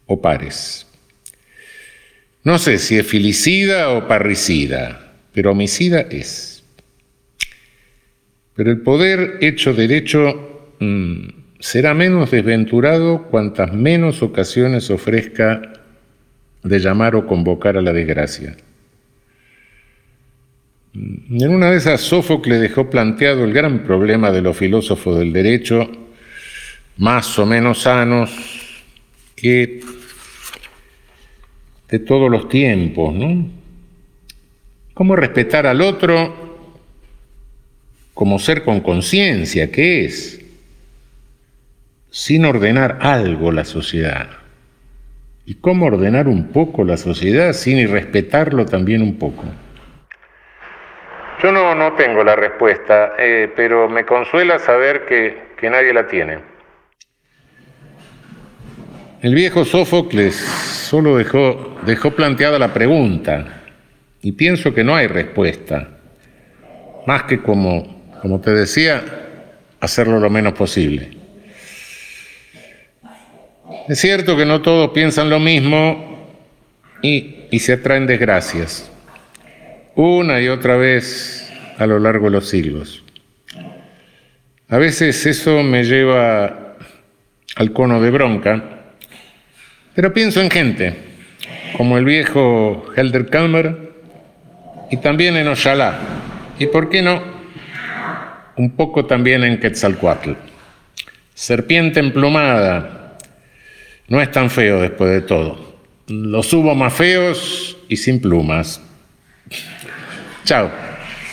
o 0.06 0.22
pares. 0.22 0.87
No 2.44 2.58
sé 2.60 2.78
si 2.78 2.98
es 2.98 3.06
filicida 3.06 3.90
o 3.90 4.08
parricida, 4.08 5.14
pero 5.34 5.52
homicida 5.52 6.02
es. 6.02 6.64
Pero 8.56 8.72
el 8.72 8.82
poder 8.82 9.38
hecho 9.42 9.74
derecho 9.74 10.74
mm, 10.80 11.28
será 11.60 11.94
menos 11.94 12.32
desventurado 12.32 13.24
cuantas 13.24 13.74
menos 13.74 14.24
ocasiones 14.24 14.90
ofrezca 14.90 15.62
de 16.64 16.80
llamar 16.80 17.16
o 17.16 17.28
convocar 17.28 17.78
a 17.78 17.82
la 17.82 17.94
desgracia. 17.94 18.56
En 20.94 21.50
una 21.54 21.70
de 21.70 21.78
esas, 21.78 22.02
Sófocles 22.02 22.60
dejó 22.60 22.90
planteado 22.90 23.44
el 23.44 23.54
gran 23.54 23.84
problema 23.84 24.32
de 24.32 24.42
los 24.42 24.58
filósofos 24.58 25.20
del 25.20 25.32
derecho, 25.32 25.90
más 26.98 27.38
o 27.38 27.46
menos 27.46 27.84
sanos, 27.84 28.32
que 29.36 29.82
de 31.90 32.00
todos 32.00 32.30
los 32.30 32.50
tiempos, 32.50 33.14
¿no? 33.14 33.50
¿Cómo 34.94 35.16
respetar 35.16 35.68
al 35.68 35.82
otro 35.82 36.48
como 38.14 38.40
ser 38.40 38.64
con 38.64 38.82
conciencia, 38.82 39.72
que 39.72 40.06
es, 40.06 40.44
sin 42.10 42.46
ordenar 42.46 42.98
algo 43.02 43.52
la 43.52 43.64
sociedad? 43.64 44.28
¿Y 45.46 45.56
cómo 45.56 45.86
ordenar 45.86 46.28
un 46.28 46.48
poco 46.48 46.84
la 46.84 46.98
sociedad 46.98 47.54
sin 47.54 47.78
irrespetarlo 47.78 48.66
también 48.66 49.02
un 49.02 49.18
poco? 49.18 49.44
Yo 51.42 51.52
no, 51.52 51.76
no 51.76 51.94
tengo 51.94 52.24
la 52.24 52.36
respuesta, 52.36 53.14
eh, 53.20 53.54
pero 53.56 53.88
me 53.88 54.04
consuela 54.04 54.58
saber 54.58 55.06
que, 55.06 55.54
que 55.56 55.70
nadie 55.70 55.94
la 55.94 56.08
tiene. 56.08 56.57
El 59.20 59.34
viejo 59.34 59.66
Sófocles 59.66 60.36
solo 60.36 61.18
dejó, 61.18 62.12
planteada 62.16 62.60
la 62.60 62.72
pregunta 62.72 63.64
y 64.22 64.34
pienso 64.34 64.76
que 64.76 64.84
no 64.84 64.96
hay 64.96 65.08
respuesta, 65.08 65.90
más 67.08 67.24
que 67.24 67.42
como, 67.42 68.04
te 68.44 68.52
decía, 68.52 69.04
hacerlo 69.80 70.20
lo 70.20 70.30
menos 70.30 70.54
posible. 70.54 71.18
Es 73.90 74.00
cierto 74.00 74.38
que 74.38 74.46
no 74.46 74.62
todos 74.62 74.92
piensan 74.92 75.32
lo 75.32 75.40
mismo 75.40 76.30
y, 77.02 77.46
y 77.50 77.58
se 77.58 77.74
atraen 77.74 78.06
desgracias 78.06 78.92
una 79.96 80.40
y 80.40 80.48
otra 80.48 80.78
vez 80.78 81.52
a 81.80 81.88
lo 81.88 81.98
largo 81.98 82.26
de 82.26 82.32
los 82.32 82.48
siglos. 82.48 83.04
A 84.70 84.78
veces 84.78 85.26
eso 85.26 85.64
me 85.64 85.84
lleva 85.86 86.76
al 87.56 87.72
cono 87.74 88.00
de 88.00 88.12
bronca, 88.12 88.77
pero 89.98 90.14
pienso 90.14 90.40
en 90.42 90.52
gente, 90.52 90.94
como 91.76 91.98
el 91.98 92.06
viejo 92.06 92.86
Helder 92.96 93.32
Kalmer, 93.32 93.94
y 94.92 94.98
también 94.98 95.36
en 95.36 95.48
Ojalá, 95.48 95.98
y 96.60 96.68
por 96.68 96.92
qué 96.92 97.02
no, 97.02 97.20
un 98.58 98.76
poco 98.76 99.08
también 99.08 99.44
en 99.44 99.60
Quetzalcoatl. 99.60 100.34
Serpiente 101.34 102.00
emplumada, 102.00 103.18
no 104.08 104.22
es 104.22 104.30
tan 104.30 104.52
feo 104.52 104.82
después 104.82 105.10
de 105.10 105.22
todo. 105.22 105.80
Los 106.06 106.54
hubo 106.54 106.76
más 106.76 106.94
feos 106.94 107.80
y 107.90 107.98
sin 107.98 108.22
plumas. 108.22 108.80
Chao. 110.44 110.70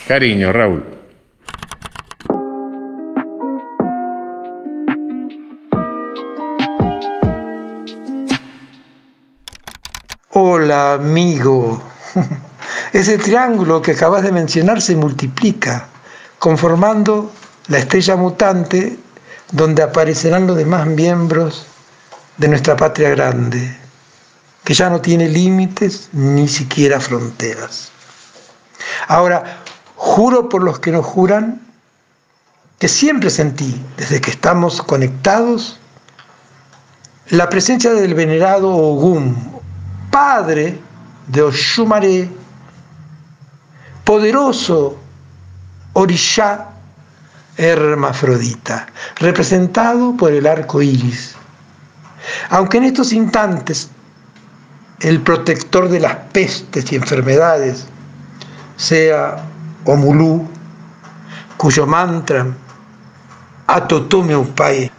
Cariño, 0.09 0.55
Raúl. 0.55 0.85
Amigo. 10.95 11.83
Ese 12.93 13.19
triángulo 13.19 13.83
que 13.83 13.93
acabas 13.93 14.23
de 14.23 14.33
mencionar 14.33 14.81
se 14.81 14.97
multiplica, 14.97 15.89
conformando 16.39 17.31
la 17.69 17.79
estrella 17.79 18.17
mutante 18.17 18.99
donde 19.53 19.83
aparecerán 19.83 20.47
los 20.47 20.57
demás 20.57 20.87
miembros 20.87 21.67
de 22.39 22.49
nuestra 22.49 22.77
patria 22.77 23.11
grande, 23.11 23.77
que 24.65 24.75
ya 24.75 24.91
no 24.91 25.01
tiene 25.01 25.29
límites 25.29 26.09
ni 26.13 26.49
siquiera 26.49 27.01
fronteras. 27.01 27.91
Ahora, 29.09 29.63
juro 29.97 30.49
por 30.49 30.63
los 30.63 30.79
que 30.81 30.91
nos 30.91 31.05
juran 31.05 31.61
que 32.79 32.89
siempre 32.89 33.31
sentí, 33.31 33.81
desde 33.97 34.21
que 34.21 34.31
estamos 34.31 34.83
conectados, 34.83 35.79
la 37.31 37.49
presencia 37.49 37.93
del 37.95 38.15
venerado 38.15 38.71
Ogum, 38.71 39.54
padre 40.15 40.79
de 41.27 41.43
Oshumare, 41.43 42.31
poderoso 44.05 44.97
Orisha 45.95 46.69
hermafrodita, 47.57 48.87
representado 49.17 50.17
por 50.17 50.31
el 50.31 50.47
arco 50.47 50.81
iris. 50.81 51.35
Aunque 52.51 52.77
en 52.79 52.85
estos 52.85 53.13
instantes 53.13 53.91
el 55.01 55.21
protector 55.21 55.89
de 55.89 55.99
las 55.99 56.15
pestes 56.33 56.93
y 56.93 56.95
enfermedades 56.95 57.85
sea 58.77 59.45
Omulú, 59.85 60.47
cuyo 61.57 61.89
mantra 61.89 62.47
Atotome 63.67 64.37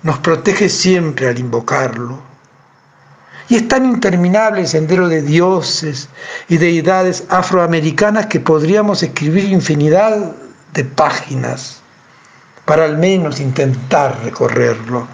nos 0.03 0.18
protege 0.20 0.68
siempre 0.68 1.30
al 1.30 1.39
invocarlo. 1.39 2.35
Y 3.48 3.56
es 3.56 3.68
tan 3.68 3.86
interminable 3.86 4.62
el 4.62 4.68
sendero 4.68 5.08
de 5.08 5.22
dioses 5.22 6.10
y 6.50 6.58
deidades 6.58 7.26
afroamericanas 7.30 8.26
que 8.28 8.39
podríamos 8.39 9.04
escribir 9.04 9.46
infinidad 9.46 10.34
de 10.74 10.84
páginas 10.84 11.82
para 12.66 12.86
al 12.86 12.98
menos 12.98 13.39
intentar 13.39 14.20
recorrerlo. 14.24 15.08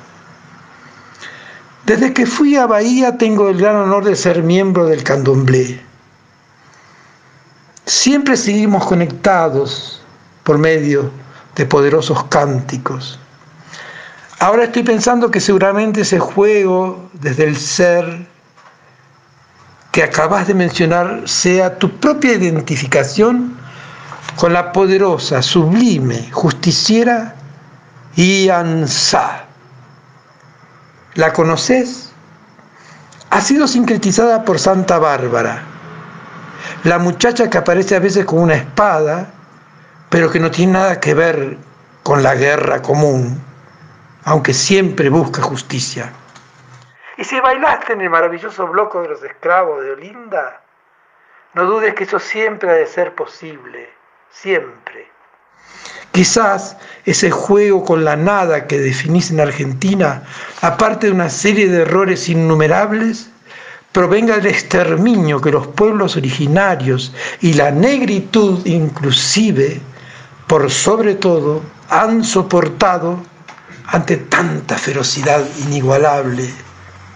Desde 1.86 2.14
que 2.14 2.26
fui 2.26 2.56
a 2.56 2.68
Bahía 2.68 3.18
tengo 3.18 3.50
el 3.50 3.58
gran 3.58 3.76
honor 3.76 4.06
de 4.06 4.16
ser 4.16 4.44
miembro 4.44 4.86
del 4.86 5.04
candomblé 5.04 5.92
siempre 7.92 8.38
seguimos 8.38 8.86
conectados 8.86 10.02
por 10.44 10.58
medio 10.58 11.12
de 11.56 11.66
poderosos 11.66 12.24
cánticos. 12.26 13.20
Ahora 14.42 14.64
estoy 14.64 14.82
pensando 14.82 15.30
que 15.30 15.40
seguramente 15.40 16.02
ese 16.02 16.18
juego 16.18 17.12
desde 17.14 17.44
el 17.44 17.56
ser 17.56 18.26
que 19.92 20.02
acabas 20.02 20.48
de 20.48 20.56
mencionar 20.56 21.22
sea 21.30 21.78
tu 21.78 21.92
propia 22.00 22.34
identificación 22.34 23.56
con 24.38 24.54
la 24.54 24.72
poderosa, 24.72 25.44
sublime, 25.44 26.32
justiciera 26.32 27.36
Iansa. 28.16 29.46
¿La 31.14 31.32
conoces? 31.34 32.12
Ha 33.30 33.42
sido 33.42 33.68
sincretizada 33.68 34.44
por 34.44 34.58
Santa 34.58 34.98
Bárbara 34.98 35.62
la 36.84 36.98
muchacha 36.98 37.48
que 37.48 37.60
aparece 37.60 37.96
a 37.96 38.00
veces 38.00 38.26
con 38.26 38.40
una 38.40 38.56
espada, 38.56 39.28
pero 40.10 40.32
que 40.32 40.40
no 40.40 40.50
tiene 40.50 40.74
nada 40.74 41.00
que 41.00 41.14
ver 41.14 41.60
con 42.02 42.24
la 42.24 42.34
guerra 42.34 42.82
común, 42.82 43.40
aunque 44.24 44.54
siempre 44.54 45.10
busca 45.10 45.42
justicia. 45.42 46.12
Y 47.18 47.24
si 47.24 47.40
bailaste 47.40 47.94
en 47.94 48.02
el 48.02 48.10
maravilloso 48.10 48.68
bloque 48.68 49.00
de 49.00 49.10
los 49.10 49.24
esclavos 49.24 49.84
de 49.84 49.92
Olinda, 49.92 50.62
no 51.54 51.66
dudes 51.66 51.94
que 51.96 52.06
eso 52.06 52.20
siempre 52.20 52.70
ha 52.70 52.74
de 52.74 52.88
ser 52.88 53.14
posible, 53.14 53.90
siempre. 54.30 55.10
Quizás 56.12 56.78
ese 57.06 57.32
juego 57.32 57.84
con 57.86 58.04
la 58.04 58.16
nada 58.16 58.68
que 58.68 58.80
definís 58.80 59.32
en 59.32 59.40
Argentina, 59.40 60.24
aparte 60.62 61.08
de 61.08 61.14
una 61.14 61.30
serie 61.30 61.68
de 61.68 61.84
errores 61.84 62.28
innumerables, 62.28 63.30
provenga 63.92 64.38
del 64.38 64.48
exterminio 64.48 65.42
que 65.42 65.52
los 65.52 65.68
pueblos 65.68 66.16
originarios 66.16 67.14
y 67.42 67.54
la 67.54 67.72
negritud 67.72 68.66
inclusive, 68.66 69.82
por 70.48 70.70
sobre 70.70 71.16
todo, 71.16 71.62
han 71.90 72.24
soportado 72.24 73.20
ante 73.92 74.18
tanta 74.18 74.78
ferocidad 74.78 75.44
inigualable 75.60 76.50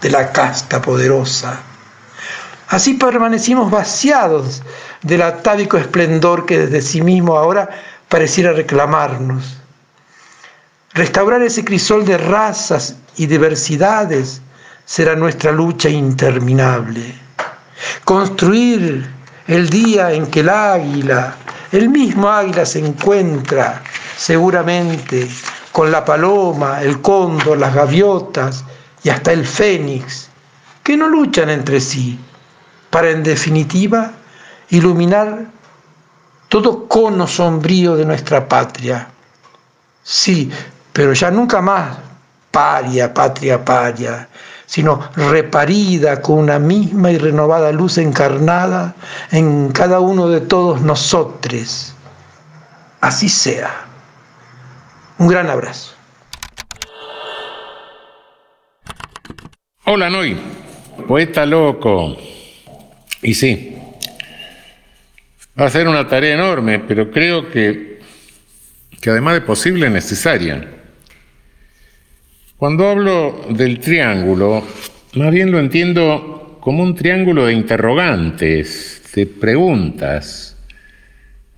de 0.00 0.10
la 0.10 0.30
casta 0.30 0.80
poderosa. 0.82 1.58
Así 2.68 2.94
permanecimos 2.94 3.70
vaciados 3.70 4.62
del 5.02 5.22
atávico 5.22 5.78
esplendor 5.78 6.44
que 6.44 6.58
desde 6.58 6.82
sí 6.82 7.00
mismo 7.00 7.36
ahora 7.36 7.70
pareciera 8.08 8.52
reclamarnos. 8.52 9.56
Restaurar 10.92 11.42
ese 11.42 11.64
crisol 11.64 12.04
de 12.04 12.18
razas 12.18 12.96
y 13.16 13.26
diversidades 13.26 14.42
será 14.84 15.16
nuestra 15.16 15.52
lucha 15.52 15.88
interminable. 15.88 17.14
Construir 18.04 19.08
el 19.46 19.70
día 19.70 20.12
en 20.12 20.26
que 20.26 20.40
el 20.40 20.48
águila, 20.48 21.36
el 21.72 21.88
mismo 21.88 22.28
águila 22.28 22.66
se 22.66 22.80
encuentra 22.80 23.82
seguramente 24.16 25.28
con 25.76 25.92
la 25.92 26.06
paloma, 26.06 26.80
el 26.80 27.02
cóndor, 27.02 27.58
las 27.58 27.74
gaviotas 27.74 28.64
y 29.02 29.10
hasta 29.10 29.32
el 29.32 29.46
fénix, 29.46 30.30
que 30.82 30.96
no 30.96 31.06
luchan 31.06 31.50
entre 31.50 31.82
sí, 31.82 32.18
para 32.88 33.10
en 33.10 33.22
definitiva 33.22 34.12
iluminar 34.70 35.44
todo 36.48 36.88
cono 36.88 37.26
sombrío 37.26 37.94
de 37.94 38.06
nuestra 38.06 38.48
patria. 38.48 39.06
Sí, 40.02 40.50
pero 40.94 41.12
ya 41.12 41.30
nunca 41.30 41.60
más 41.60 41.98
paria, 42.50 43.12
patria 43.12 43.62
paria, 43.62 44.30
sino 44.64 45.10
reparida 45.14 46.22
con 46.22 46.38
una 46.38 46.58
misma 46.58 47.10
y 47.10 47.18
renovada 47.18 47.70
luz 47.70 47.98
encarnada 47.98 48.94
en 49.30 49.70
cada 49.72 50.00
uno 50.00 50.26
de 50.26 50.40
todos 50.40 50.80
nosotros, 50.80 51.92
así 53.02 53.28
sea. 53.28 53.86
Un 55.18 55.28
gran 55.28 55.48
abrazo. 55.48 55.94
Hola, 59.84 60.10
Noy, 60.10 60.36
poeta 61.08 61.46
loco. 61.46 62.16
Y 63.22 63.34
sí, 63.34 63.76
va 65.58 65.66
a 65.66 65.70
ser 65.70 65.88
una 65.88 66.06
tarea 66.06 66.34
enorme, 66.34 66.80
pero 66.80 67.10
creo 67.10 67.50
que, 67.50 68.00
que 69.00 69.10
además 69.10 69.34
de 69.34 69.40
posible, 69.40 69.88
necesaria. 69.88 70.68
Cuando 72.58 72.88
hablo 72.88 73.46
del 73.48 73.80
triángulo, 73.80 74.62
más 75.14 75.30
bien 75.30 75.50
lo 75.50 75.58
entiendo 75.58 76.58
como 76.60 76.82
un 76.82 76.94
triángulo 76.94 77.46
de 77.46 77.54
interrogantes, 77.54 79.02
de 79.14 79.26
preguntas. 79.26 80.55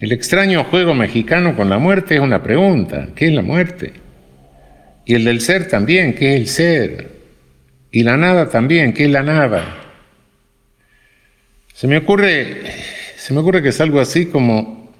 El 0.01 0.12
extraño 0.12 0.62
juego 0.64 0.94
mexicano 0.94 1.57
con 1.57 1.68
la 1.68 1.78
muerte 1.78 2.14
es 2.14 2.20
una 2.20 2.40
pregunta. 2.40 3.09
¿Qué 3.16 3.26
es 3.26 3.32
la 3.32 3.42
muerte? 3.42 3.94
Y 5.05 5.14
el 5.14 5.24
del 5.24 5.40
ser 5.40 5.66
también, 5.68 6.14
¿qué 6.14 6.36
es 6.36 6.40
el 6.40 6.46
ser? 6.46 7.11
Y 7.90 8.05
la 8.05 8.16
nada 8.16 8.49
también, 8.49 8.92
¿qué 8.92 9.07
es 9.07 9.11
la 9.11 9.22
nada? 9.22 9.64
Se 11.72 11.88
me 11.88 11.96
ocurre, 11.96 12.62
se 13.16 13.34
me 13.34 13.40
ocurre 13.40 13.62
que 13.62 13.70
es 13.70 13.80
algo 13.80 13.99
así 13.99 14.26
como 14.26 14.92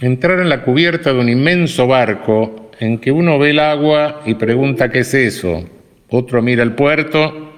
entrar 0.00 0.40
en 0.40 0.48
la 0.48 0.62
cubierta 0.62 1.12
de 1.12 1.20
un 1.20 1.28
inmenso 1.28 1.86
barco 1.86 2.70
en 2.80 2.98
que 2.98 3.12
uno 3.12 3.38
ve 3.38 3.50
el 3.50 3.60
agua 3.60 4.22
y 4.26 4.34
pregunta 4.34 4.90
qué 4.90 5.00
es 5.00 5.14
eso, 5.14 5.64
otro 6.08 6.42
mira 6.42 6.64
el 6.64 6.72
puerto 6.72 7.52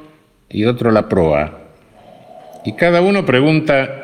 y 0.50 0.66
otro 0.66 0.90
la 0.90 1.08
proa. 1.08 1.70
Y 2.66 2.74
cada 2.74 3.00
uno 3.00 3.24
pregunta 3.24 4.03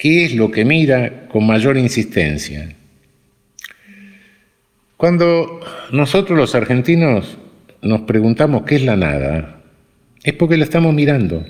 qué 0.00 0.24
es 0.24 0.34
lo 0.34 0.50
que 0.50 0.64
mira 0.64 1.28
con 1.28 1.46
mayor 1.46 1.76
insistencia. 1.76 2.74
Cuando 4.96 5.60
nosotros 5.92 6.38
los 6.38 6.54
argentinos 6.54 7.36
nos 7.82 8.00
preguntamos 8.00 8.62
qué 8.62 8.76
es 8.76 8.82
la 8.82 8.96
nada, 8.96 9.60
es 10.24 10.32
porque 10.32 10.56
la 10.56 10.64
estamos 10.64 10.94
mirando, 10.94 11.44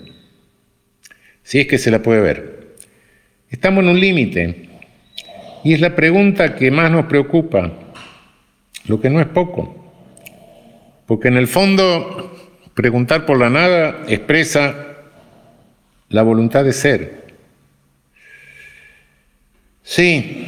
si 1.44 1.60
es 1.60 1.68
que 1.68 1.78
se 1.78 1.90
la 1.90 2.02
puede 2.02 2.20
ver. 2.20 2.74
Estamos 3.48 3.84
en 3.84 3.90
un 3.90 4.00
límite 4.00 4.68
y 5.64 5.72
es 5.72 5.80
la 5.80 5.94
pregunta 5.94 6.56
que 6.56 6.72
más 6.72 6.90
nos 6.90 7.06
preocupa, 7.06 7.72
lo 8.86 9.00
que 9.00 9.10
no 9.10 9.20
es 9.20 9.28
poco, 9.28 9.94
porque 11.06 11.28
en 11.28 11.36
el 11.36 11.46
fondo 11.46 12.30
Preguntar 12.74 13.26
por 13.26 13.38
la 13.38 13.50
nada 13.50 14.04
expresa 14.08 14.96
la 16.08 16.22
voluntad 16.22 16.64
de 16.64 16.72
ser. 16.72 17.19
Sí, 19.82 20.46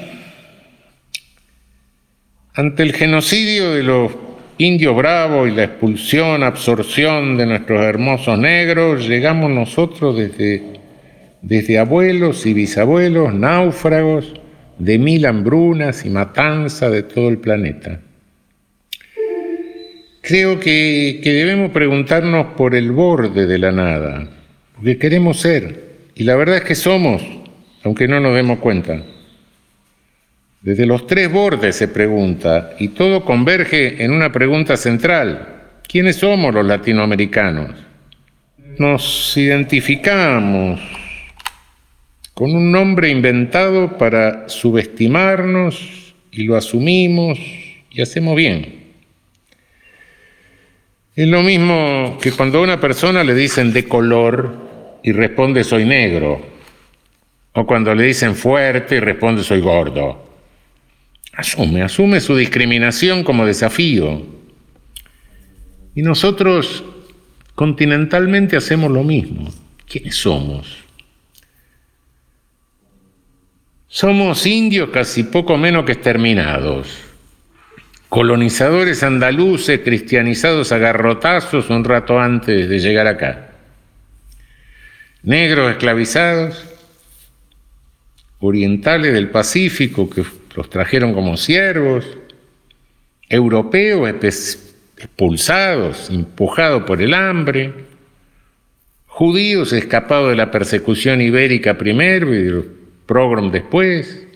ante 2.55 2.83
el 2.83 2.93
genocidio 2.93 3.73
de 3.73 3.83
los 3.83 4.13
indios 4.59 4.95
bravos 4.95 5.49
y 5.49 5.53
la 5.53 5.65
expulsión, 5.65 6.43
absorción 6.43 7.37
de 7.37 7.47
nuestros 7.47 7.83
hermosos 7.83 8.39
negros, 8.39 9.09
llegamos 9.09 9.51
nosotros 9.51 10.17
desde, 10.17 10.63
desde 11.41 11.79
abuelos 11.79 12.45
y 12.47 12.53
bisabuelos, 12.53 13.35
náufragos 13.35 14.35
de 14.79 14.99
mil 14.99 15.25
hambrunas 15.27 16.05
y 16.05 16.11
matanza 16.11 16.91
de 16.91 17.03
todo 17.03 17.29
el 17.29 17.39
planeta. 17.39 18.01
Creo 20.21 20.61
que, 20.61 21.21
debemos 21.25 21.73
preguntarnos 21.73 22.55
por 22.55 22.75
el 22.75 22.93
borde 22.93 23.47
de 23.47 23.59
la 23.59 23.73
nada, 23.73 24.29
porque 24.75 24.99
queremos 24.99 25.41
ser, 25.41 25.85
y 26.15 26.23
la 26.25 26.37
verdad 26.37 26.59
es 26.59 26.65
que 26.65 26.75
somos, 26.75 27.23
aunque 27.83 28.07
no 28.07 28.21
nos 28.21 28.35
demos 28.35 28.59
cuenta. 28.59 29.03
Desde 30.63 30.87
los 30.87 31.09
tres 31.09 31.31
bordes 31.31 31.75
se 31.75 31.89
pregunta, 31.89 32.75
y 32.79 32.89
todo 32.89 33.25
converge 33.25 34.05
en 34.05 34.13
una 34.13 34.31
pregunta 34.31 34.77
central. 34.77 35.81
¿Quiénes 35.89 36.17
somos 36.17 36.55
los 36.55 36.65
latinoamericanos? 36.65 37.71
Nos 38.79 39.37
identificamos 39.37 40.81
con 42.33 42.55
un 42.55 42.71
nombre 42.71 43.09
inventado 43.09 43.99
para 43.99 44.49
subestimarnos 44.49 46.15
y 46.31 46.45
lo 46.45 46.57
asumimos 46.57 47.41
y 47.91 48.01
hacemos 48.01 48.37
bien. 48.37 48.85
Es 51.17 51.27
lo 51.27 51.43
mismo 51.43 52.19
que 52.23 52.31
cuando 52.31 52.59
a 52.59 52.63
una 52.63 52.81
persona 52.81 53.25
le 53.25 53.35
dicen 53.35 53.73
de 53.73 53.89
color 53.89 55.01
y 55.03 55.11
responde 55.11 55.65
soy 55.65 55.85
negro, 55.85 56.41
o 57.53 57.67
cuando 57.67 57.93
le 57.97 58.05
dicen 58.05 58.37
fuerte 58.37 58.95
y 58.95 59.01
responde 59.01 59.43
soy 59.43 59.61
gordo. 59.61 60.32
Asume, 61.35 61.83
asume 61.83 62.21
su 62.21 62.37
discriminación 62.37 63.25
como 63.25 63.47
desafío. 63.47 64.25
Y 65.95 66.03
nosotros 66.03 66.85
continentalmente 67.55 68.57
hacemos 68.57 68.91
lo 68.91 69.03
mismo. 69.03 69.53
¿Quiénes 69.87 70.17
somos? 70.17 70.79
Somos 73.89 74.47
indios 74.47 74.91
casi 74.91 75.25
poco 75.25 75.57
menos 75.57 75.85
que 75.85 75.93
exterminados 75.93 77.13
colonizadores 78.13 79.03
andaluces 79.03 79.81
cristianizados 79.81 80.71
a 80.71 80.77
garrotazos 80.77 81.71
un 81.71 81.83
rato 81.83 82.21
antes 82.21 82.69
de 82.69 82.79
llegar 82.79 83.07
acá. 83.07 83.53
Negros 85.23 85.71
esclavizados, 85.71 86.63
orientales 88.39 89.15
del 89.15 89.31
Pacífico 89.31 90.11
que 90.11 90.27
los 90.55 90.69
trajeron 90.69 91.15
como 91.15 91.37
siervos, 91.37 92.05
europeos 93.29 94.09
expulsados, 94.99 96.11
empujados 96.11 96.83
por 96.85 97.01
el 97.01 97.15
hambre, 97.15 97.73
judíos 99.07 99.73
escapados 99.73 100.31
de 100.31 100.37
la 100.37 100.51
persecución 100.51 101.21
ibérica 101.21 101.77
primero 101.79 102.35
y 102.35 102.43
de 102.43 102.51
los 102.51 102.65
después, 103.53 104.27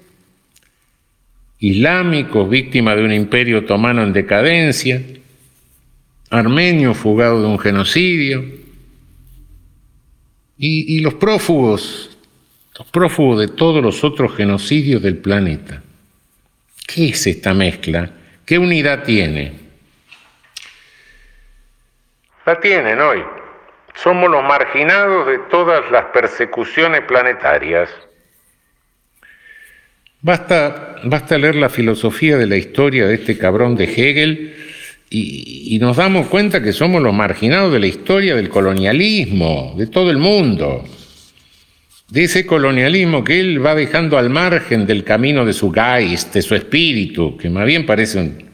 islámicos 1.58 2.48
víctimas 2.48 2.96
de 2.96 3.04
un 3.04 3.12
imperio 3.12 3.60
otomano 3.60 4.02
en 4.02 4.12
decadencia, 4.12 5.02
armenios 6.30 6.96
fugados 6.96 7.42
de 7.42 7.48
un 7.48 7.58
genocidio, 7.58 8.44
y, 10.58 10.96
y 10.96 11.00
los 11.00 11.14
prófugos, 11.14 12.16
los 12.78 12.86
prófugos 12.88 13.40
de 13.40 13.48
todos 13.48 13.82
los 13.82 14.04
otros 14.04 14.34
genocidios 14.34 15.02
del 15.02 15.18
planeta. 15.18 15.82
¿Qué 16.86 17.08
es 17.08 17.26
esta 17.26 17.52
mezcla? 17.52 18.10
¿Qué 18.44 18.58
unidad 18.58 19.02
tiene? 19.02 19.52
La 22.44 22.60
tienen 22.60 23.00
hoy. 23.00 23.22
Somos 23.94 24.30
los 24.30 24.44
marginados 24.44 25.26
de 25.26 25.38
todas 25.50 25.90
las 25.90 26.04
persecuciones 26.06 27.02
planetarias. 27.02 27.90
Basta, 30.20 30.96
basta 31.04 31.38
leer 31.38 31.56
la 31.56 31.68
filosofía 31.68 32.36
de 32.36 32.46
la 32.46 32.56
historia 32.56 33.06
de 33.06 33.14
este 33.14 33.36
cabrón 33.38 33.76
de 33.76 33.84
Hegel 33.84 34.56
y, 35.08 35.78
nos 35.80 35.96
damos 35.96 36.26
cuenta 36.26 36.62
que 36.62 36.72
somos 36.72 37.00
los 37.00 37.14
marginados 37.14 37.72
de 37.72 37.78
la 37.78 37.86
historia 37.86 38.34
del 38.34 38.48
colonialismo, 38.48 39.74
de 39.76 39.86
todo 39.86 40.10
el 40.10 40.18
mundo. 40.18 40.84
De 42.08 42.24
ese 42.24 42.46
colonialismo 42.46 43.24
que 43.24 43.40
él 43.40 43.64
va 43.64 43.74
dejando 43.74 44.16
al 44.16 44.30
margen 44.30 44.86
del 44.86 45.02
camino 45.02 45.44
de 45.44 45.52
su 45.52 45.72
geist, 45.72 46.34
de 46.34 46.42
su 46.42 46.54
espíritu, 46.54 47.36
que 47.36 47.50
más 47.50 47.66
bien 47.66 47.84
parece 47.84 48.20
un, 48.20 48.46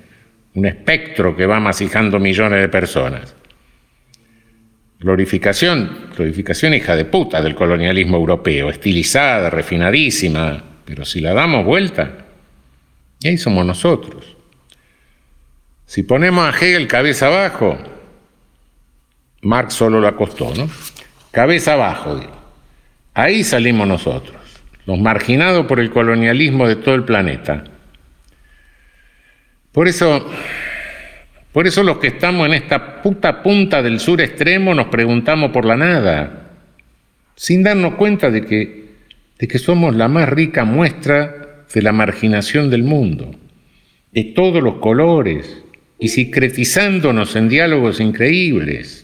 un 0.54 0.66
espectro 0.66 1.36
que 1.36 1.46
va 1.46 1.60
masijando 1.60 2.18
millones 2.18 2.60
de 2.60 2.68
personas. 2.68 3.34
Glorificación, 4.98 6.10
glorificación 6.16 6.74
hija 6.74 6.94
de 6.94 7.04
puta 7.04 7.42
del 7.42 7.54
colonialismo 7.54 8.16
europeo, 8.16 8.70
estilizada, 8.70 9.50
refinadísima, 9.50 10.62
pero 10.84 11.04
si 11.04 11.20
la 11.20 11.34
damos 11.34 11.64
vuelta, 11.64 12.26
ahí 13.24 13.36
somos 13.36 13.66
nosotros. 13.66 14.36
Si 15.86 16.04
ponemos 16.04 16.44
a 16.44 16.56
Hegel 16.56 16.86
cabeza 16.86 17.26
abajo, 17.26 17.78
Marx 19.42 19.74
solo 19.74 20.00
lo 20.00 20.06
acostó, 20.06 20.54
¿no? 20.54 20.70
Cabeza 21.32 21.72
abajo, 21.72 22.20
ahí 23.14 23.44
salimos 23.44 23.86
nosotros, 23.86 24.36
los 24.86 24.98
marginados 24.98 25.66
por 25.66 25.80
el 25.80 25.90
colonialismo 25.90 26.68
de 26.68 26.76
todo 26.76 26.94
el 26.94 27.04
planeta. 27.04 27.64
Por 29.72 29.88
eso, 29.88 30.30
por 31.52 31.66
eso 31.66 31.82
los 31.82 31.98
que 31.98 32.08
estamos 32.08 32.46
en 32.46 32.54
esta 32.54 33.02
puta 33.02 33.42
punta 33.42 33.82
del 33.82 34.00
sur 34.00 34.20
extremo 34.20 34.74
nos 34.74 34.88
preguntamos 34.88 35.50
por 35.50 35.64
la 35.64 35.76
nada, 35.76 36.50
sin 37.36 37.62
darnos 37.62 37.94
cuenta 37.94 38.30
de 38.30 38.44
que 38.44 38.82
de 39.42 39.48
que 39.48 39.58
somos 39.58 39.96
la 39.96 40.06
más 40.06 40.28
rica 40.28 40.64
muestra 40.64 41.64
de 41.74 41.82
la 41.82 41.90
marginación 41.90 42.70
del 42.70 42.84
mundo, 42.84 43.34
de 44.12 44.22
todos 44.22 44.62
los 44.62 44.76
colores, 44.76 45.64
y 45.98 46.10
secretizándonos 46.10 47.34
en 47.34 47.48
diálogos 47.48 47.98
increíbles. 47.98 49.01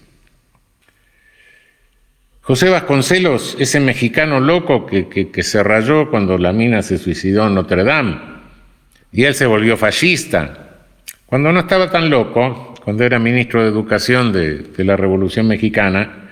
José 2.48 2.70
Vasconcelos, 2.70 3.58
ese 3.60 3.78
mexicano 3.78 4.40
loco 4.40 4.86
que, 4.86 5.06
que, 5.06 5.42
se 5.42 5.62
rayó 5.62 6.08
cuando 6.08 6.38
la 6.38 6.50
mina 6.50 6.80
se 6.80 6.96
suicidó 6.96 7.46
en 7.46 7.54
Notre 7.54 7.84
Dame, 7.84 8.18
Y 9.12 9.24
él 9.24 9.34
se 9.34 9.44
volvió 9.44 9.76
fascista. 9.76 10.78
Cuando 11.26 11.52
no 11.52 11.60
estaba 11.60 11.90
tan 11.90 12.08
loco, 12.08 12.74
cuando 12.82 13.04
era 13.04 13.18
ministro 13.18 13.62
de 13.62 13.68
Educación 13.68 14.32
de, 14.32 14.64
la 14.78 14.96
Revolución 14.96 15.46
Mexicana, 15.46 16.30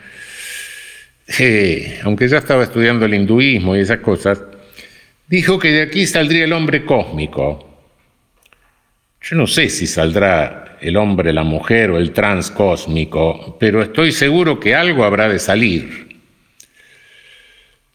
eh, 1.38 2.00
aunque 2.02 2.28
ya 2.28 2.38
estaba 2.38 2.62
estudiando 2.62 3.04
el 3.04 3.12
hinduismo 3.12 3.76
y 3.76 3.80
esas 3.80 3.98
cosas, 3.98 4.40
dijo 5.28 5.58
que 5.58 5.70
de 5.70 5.82
aquí 5.82 6.06
saldría 6.06 6.44
el 6.44 6.54
hombre 6.54 6.86
cósmico. 6.86 7.78
Yo 9.20 9.36
no 9.36 9.46
sé 9.46 9.68
si 9.68 9.86
saldrá 9.86 10.78
el 10.80 10.96
hombre, 10.96 11.32
la 11.32 11.42
mujer 11.42 11.90
o 11.90 11.98
el 11.98 12.12
transcósmico, 12.12 13.56
pero 13.60 13.82
estoy 13.82 14.12
seguro 14.12 14.58
que 14.58 14.74
algo 14.74 15.04
habrá 15.04 15.28
de 15.28 15.38
salir. 15.38 16.05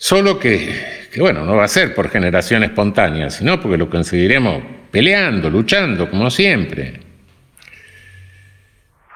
Solo 0.03 0.39
que, 0.39 1.07
que, 1.13 1.21
bueno, 1.21 1.45
no 1.45 1.57
va 1.57 1.65
a 1.65 1.67
ser 1.67 1.93
por 1.93 2.09
generación 2.09 2.63
espontánea, 2.63 3.29
sino 3.29 3.61
porque 3.61 3.77
lo 3.77 3.87
conseguiremos 3.87 4.63
peleando, 4.89 5.47
luchando, 5.47 6.09
como 6.09 6.31
siempre. 6.31 6.99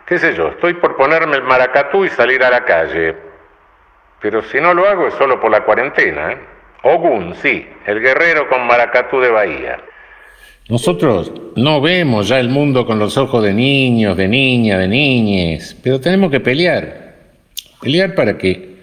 ¿Qué 0.05 0.19
sé 0.19 0.35
yo? 0.35 0.49
Estoy 0.49 0.75
por 0.75 0.95
ponerme 0.95 1.37
el 1.37 1.43
maracatú 1.43 2.05
y 2.05 2.09
salir 2.09 2.43
a 2.43 2.51
la 2.51 2.63
calle. 2.63 3.15
Pero 4.21 4.43
si 4.43 4.61
no 4.61 4.75
lo 4.75 4.87
hago 4.87 5.07
es 5.07 5.15
solo 5.15 5.41
por 5.41 5.49
la 5.49 5.65
cuarentena, 5.65 6.33
¿eh? 6.33 6.37
Ogun, 6.83 7.33
sí, 7.41 7.67
el 7.87 7.99
guerrero 7.99 8.47
con 8.47 8.67
maracatú 8.67 9.19
de 9.19 9.31
Bahía. 9.31 9.79
Nosotros 10.69 11.33
no 11.55 11.81
vemos 11.81 12.27
ya 12.27 12.39
el 12.39 12.49
mundo 12.49 12.85
con 12.85 12.99
los 12.99 13.17
ojos 13.17 13.43
de 13.43 13.55
niños, 13.55 14.15
de 14.15 14.27
niñas, 14.27 14.77
de 14.77 14.87
niñes, 14.87 15.75
pero 15.83 15.99
tenemos 15.99 16.29
que 16.29 16.41
pelear. 16.41 17.15
Pelear 17.81 18.13
para 18.13 18.37
que 18.37 18.74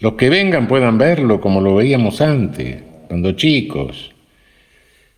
los 0.00 0.14
que 0.14 0.30
vengan 0.30 0.66
puedan 0.66 0.98
verlo 0.98 1.40
como 1.40 1.60
lo 1.60 1.76
veíamos 1.76 2.20
antes, 2.20 2.82
cuando 3.06 3.32
chicos. 3.32 4.12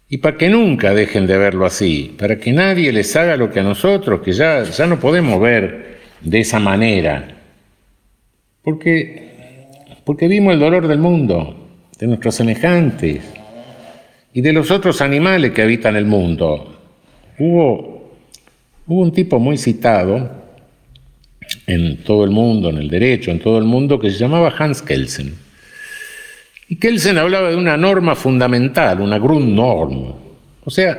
Y 0.09 0.19
para 0.19 0.37
que 0.37 0.49
nunca 0.49 0.93
dejen 0.93 1.27
de 1.27 1.39
verlo 1.39 1.65
así, 1.65 2.15
para 2.19 2.39
que 2.39 2.53
nadie 2.53 2.93
les 2.93 3.15
haga 3.17 3.37
lo 3.37 3.51
que 3.51 3.61
a 3.61 3.63
nosotros, 3.63 4.21
que 4.21 4.33
ya, 4.33 4.65
ya 4.65 4.87
no 4.87 4.99
podemos 4.99 5.41
ver 5.41 6.01
de 6.21 6.41
esa 6.41 6.59
manera. 6.59 7.29
Porque, 8.61 9.31
porque 10.05 10.29
vimos 10.29 10.55
el 10.55 10.61
dolor 10.61 10.89
del 10.89 10.99
mundo 10.99 11.69
de 11.99 12.07
nuestros 12.09 12.35
semejantes 12.35 13.23
y 14.35 14.41
de 14.41 14.53
los 14.53 14.71
otros 14.71 15.01
animales 15.01 15.53
que 15.53 15.63
habitan 15.63 15.95
el 15.97 16.05
mundo. 16.05 16.77
Hubo, 17.39 18.11
hubo 18.87 19.01
un 19.01 19.13
tipo 19.13 19.39
muy 19.39 19.57
citado 19.57 20.42
en 21.67 21.99
todo 21.99 22.25
el 22.25 22.31
mundo, 22.31 22.71
en 22.71 22.79
el 22.79 22.89
derecho, 22.89 23.31
en 23.31 23.39
todo 23.39 23.59
el 23.59 23.65
mundo, 23.65 23.99
que 23.99 24.11
se 24.11 24.19
llamaba 24.19 24.55
Hans 24.57 24.83
Kelsen. 24.83 25.35
Y 26.69 26.77
Kelsen 26.77 27.19
hablaba 27.19 27.51
de 27.51 27.57
una 27.57 27.77
norma 27.77 28.15
fundamental, 28.15 29.01
una 29.01 29.19
Grundnorm. 29.19 30.15
O 30.65 30.71
sea, 30.71 30.99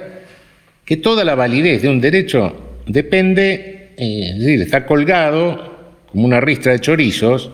que 0.86 0.98
toda 0.98 1.24
la 1.24 1.36
validez 1.36 1.82
de 1.82 1.90
un 1.90 2.02
derecho 2.02 2.82
depende, 2.86 3.94
eh, 3.98 4.30
es 4.34 4.40
decir, 4.40 4.62
está 4.62 4.86
colgado 4.86 5.74
como 6.12 6.26
una 6.26 6.40
ristra 6.40 6.74
de 6.74 6.80
chorizos, 6.80 7.52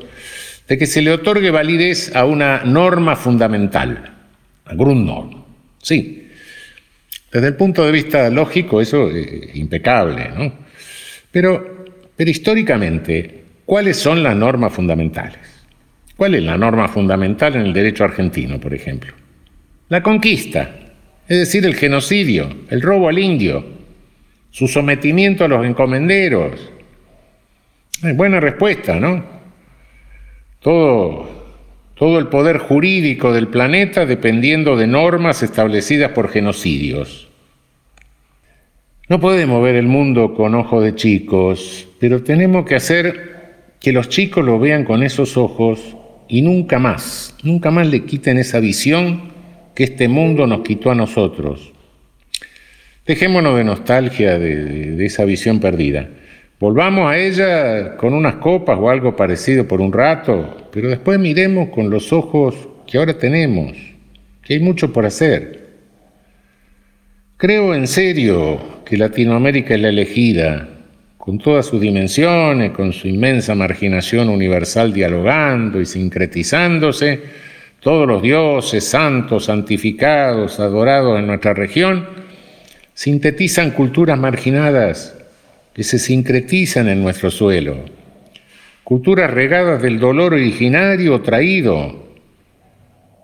de 0.68 0.78
que 0.78 0.86
se 0.86 1.02
le 1.02 1.12
otorgue 1.12 1.50
validez 1.50 2.16
a 2.16 2.26
una 2.26 2.64
norma 2.64 3.16
fundamental, 3.16 4.14
a 4.66 4.76
Grundnorm. 4.76 5.44
Sí. 5.82 6.28
Desde 7.32 7.48
el 7.48 7.56
punto 7.56 7.86
de 7.86 7.92
vista 7.92 8.30
lógico, 8.30 8.82
eso 8.82 9.10
es 9.10 9.56
impecable, 9.56 10.30
¿no? 10.36 10.54
Pero, 11.32 11.79
pero 12.20 12.32
históricamente, 12.32 13.46
¿cuáles 13.64 13.96
son 13.96 14.22
las 14.22 14.36
normas 14.36 14.74
fundamentales? 14.74 15.40
¿Cuál 16.18 16.36
es 16.36 16.44
la 16.44 16.58
norma 16.58 16.90
fundamental 16.90 17.56
en 17.56 17.62
el 17.62 17.72
derecho 17.72 18.04
argentino, 18.04 18.60
por 18.60 18.74
ejemplo? 18.74 19.14
La 19.88 20.04
conquista, 20.04 20.70
es 21.30 21.40
decir, 21.40 21.66
el 21.66 21.76
genocidio, 21.76 22.50
el 22.70 22.82
robo 22.82 23.08
al 23.08 23.20
indio, 23.20 23.66
su 24.52 24.68
sometimiento 24.68 25.46
a 25.46 25.48
los 25.48 25.66
encomenderos. 25.66 26.60
buena 28.16 28.42
respuesta, 28.42 29.00
¿no? 29.00 29.24
Todo, 30.60 31.56
todo 31.94 32.20
el 32.20 32.28
poder 32.28 32.58
jurídico 32.58 33.32
del 33.32 33.48
planeta 33.48 34.06
dependiendo 34.06 34.76
de 34.76 34.88
normas 34.88 35.42
establecidas 35.42 36.12
por 36.12 36.28
genocidios. 36.28 37.29
No 39.10 39.20
podemos 39.20 39.64
ver 39.64 39.74
el 39.74 39.88
mundo 39.88 40.36
con 40.36 40.54
ojos 40.54 40.84
de 40.84 40.94
chicos, 40.94 41.88
pero 42.00 42.22
tenemos 42.22 42.64
que 42.64 42.76
hacer 42.76 43.74
que 43.80 43.92
los 43.92 44.08
chicos 44.08 44.46
lo 44.46 44.60
vean 44.60 44.86
con 44.86 45.02
esos 45.02 45.36
ojos 45.36 45.98
y 46.28 46.44
nunca 46.44 46.78
más, 46.78 47.36
nunca 47.42 47.72
más 47.72 47.88
le 47.88 48.06
quiten 48.06 48.38
esa 48.38 48.60
visión 48.60 49.32
que 49.74 49.86
este 49.86 50.08
mundo 50.08 50.46
nos 50.46 50.62
quitó 50.62 50.92
a 50.92 50.96
nosotros. 50.96 51.74
Dejémonos 53.04 53.58
de 53.58 53.64
nostalgia 53.64 54.38
de, 54.38 55.04
esa 55.04 55.26
visión 55.26 55.60
perdida. 55.60 56.08
Volvamos 56.60 57.12
a 57.12 57.18
ella 57.18 57.98
con 57.98 58.14
unas 58.14 58.36
copas 58.36 58.78
o 58.80 58.92
algo 58.92 59.16
parecido 59.16 59.68
por 59.68 59.82
un 59.82 59.92
rato, 59.92 60.70
pero 60.72 60.88
después 60.88 61.18
miremos 61.18 61.70
con 61.70 61.90
los 61.90 62.14
ojos 62.14 62.56
que 62.86 63.00
ahora 63.00 63.18
tenemos, 63.18 63.76
que 64.44 64.54
hay 64.54 64.60
mucho 64.60 64.94
por 64.94 65.08
hacer. 65.08 65.68
Creo 67.38 67.74
en 67.74 67.88
serio 67.88 68.79
que 68.90 68.98
Latinoamérica 68.98 69.76
es 69.76 69.82
la 69.82 69.90
elegida, 69.90 70.68
con 71.16 71.38
todas 71.38 71.68
sus 71.68 71.80
dimensiones, 71.80 72.72
con 72.72 72.92
su 72.92 73.08
inmensa 73.08 73.54
marginación 73.54 74.30
universal 74.30 74.92
dialogando 74.92 75.80
y 75.80 75.86
sincretizándose, 75.86 77.22
todos 77.82 78.08
los 78.08 78.24
dioses, 78.24 78.84
santos, 78.84 79.46
santificados, 79.46 80.60
adorados 80.60 81.20
en 81.20 81.28
nuestra 81.28 81.54
región, 81.54 82.08
sintetizan 82.96 83.72
culturas 83.72 84.18
marginadas 84.18 85.16
que 85.72 85.84
se 85.84 86.00
sincretizan 86.00 86.90
en 86.90 87.04
nuestro 87.04 87.30
suelo, 87.30 87.86
culturas 88.84 89.30
regadas 89.30 89.84
del 89.84 90.00
dolor 90.00 90.34
originario 90.34 91.22
traído, 91.22 92.08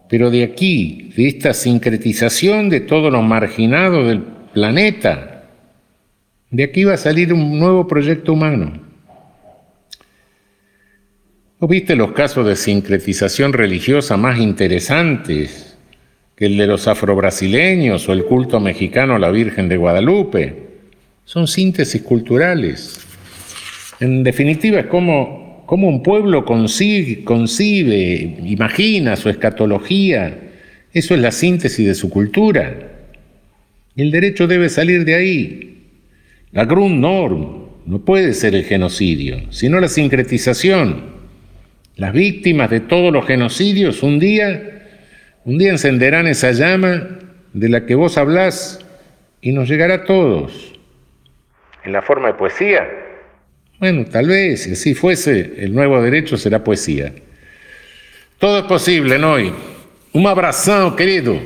pero 0.07 0.29
de 0.29 0.43
aquí, 0.43 1.11
de 1.17 1.27
esta 1.27 1.55
sincretización 1.55 2.69
de 2.69 2.81
todos 2.81 3.11
los 3.11 3.23
marginados 3.23 4.07
del 4.07 4.21
planeta, 4.53 5.34
de 6.55 6.63
aquí 6.63 6.83
va 6.83 6.93
a 6.93 6.97
salir 6.97 7.33
un 7.33 7.59
nuevo 7.59 7.87
proyecto 7.87 8.33
humano. 8.33 8.73
¿No 11.59 11.67
viste 11.67 11.95
los 11.95 12.11
casos 12.11 12.45
de 12.45 12.55
sincretización 12.55 13.53
religiosa 13.53 14.17
más 14.17 14.39
interesantes 14.39 15.77
que 16.35 16.47
el 16.47 16.57
de 16.57 16.67
los 16.67 16.87
afrobrasileños 16.87 18.07
o 18.09 18.13
el 18.13 18.25
culto 18.25 18.59
mexicano 18.59 19.15
a 19.15 19.19
la 19.19 19.31
Virgen 19.31 19.69
de 19.69 19.77
Guadalupe? 19.77 20.65
son 21.25 21.47
síntesis 21.47 22.01
culturales. 22.03 22.99
En 23.99 24.23
definitiva, 24.23 24.79
es 24.79 24.85
como, 24.85 25.65
un 25.67 26.03
pueblo 26.03 26.45
concibe, 26.45 27.23
concibe, 27.23 28.37
imagina 28.45 29.15
su 29.15 29.29
escatología. 29.29 30.37
Eso 30.93 31.15
es 31.15 31.19
la 31.19 31.31
síntesis 31.31 31.85
de 31.85 31.95
su 31.95 32.09
cultura. 32.09 32.91
el 33.97 34.11
derecho 34.11 34.45
debe 34.45 34.69
salir 34.69 35.03
de 35.03 35.15
ahí. 35.15 35.74
La 36.51 36.65
Grundnorm 36.65 37.65
no 37.85 37.99
puede 37.99 38.33
ser 38.33 38.55
el 38.55 38.63
genocidio, 38.63 39.51
sino 39.51 39.79
la 39.79 39.87
sincretización. 39.87 41.15
Las 41.95 42.13
víctimas 42.13 42.69
de 42.69 42.81
todos 42.81 43.13
los 43.13 43.25
genocidios 43.25 44.03
un 44.03 44.19
día, 44.19 44.87
un 45.45 45.57
día 45.57 45.71
encenderán 45.71 46.27
esa 46.27 46.51
llama 46.51 47.19
de 47.53 47.69
la 47.69 47.85
que 47.85 47.95
vos 47.95 48.17
hablás 48.17 48.79
y 49.41 49.51
nos 49.51 49.69
llegará 49.69 49.95
a 49.95 50.03
todos 50.03 50.75
en 51.85 51.93
la 51.93 52.01
forma 52.01 52.27
de 52.27 52.33
poesía? 52.33 52.87
Bueno, 53.79 54.05
tal 54.05 54.27
vez, 54.27 54.63
si 54.63 54.71
así 54.71 54.93
fuese, 54.95 55.53
el 55.57 55.73
nuevo 55.73 56.01
derecho 56.01 56.37
será 56.37 56.63
poesía. 56.63 57.13
Todo 58.39 58.59
es 58.59 58.65
posible, 58.65 59.17
Noy. 59.17 59.53
Un 60.13 60.27
abrazo, 60.27 60.95
querido. 60.95 61.39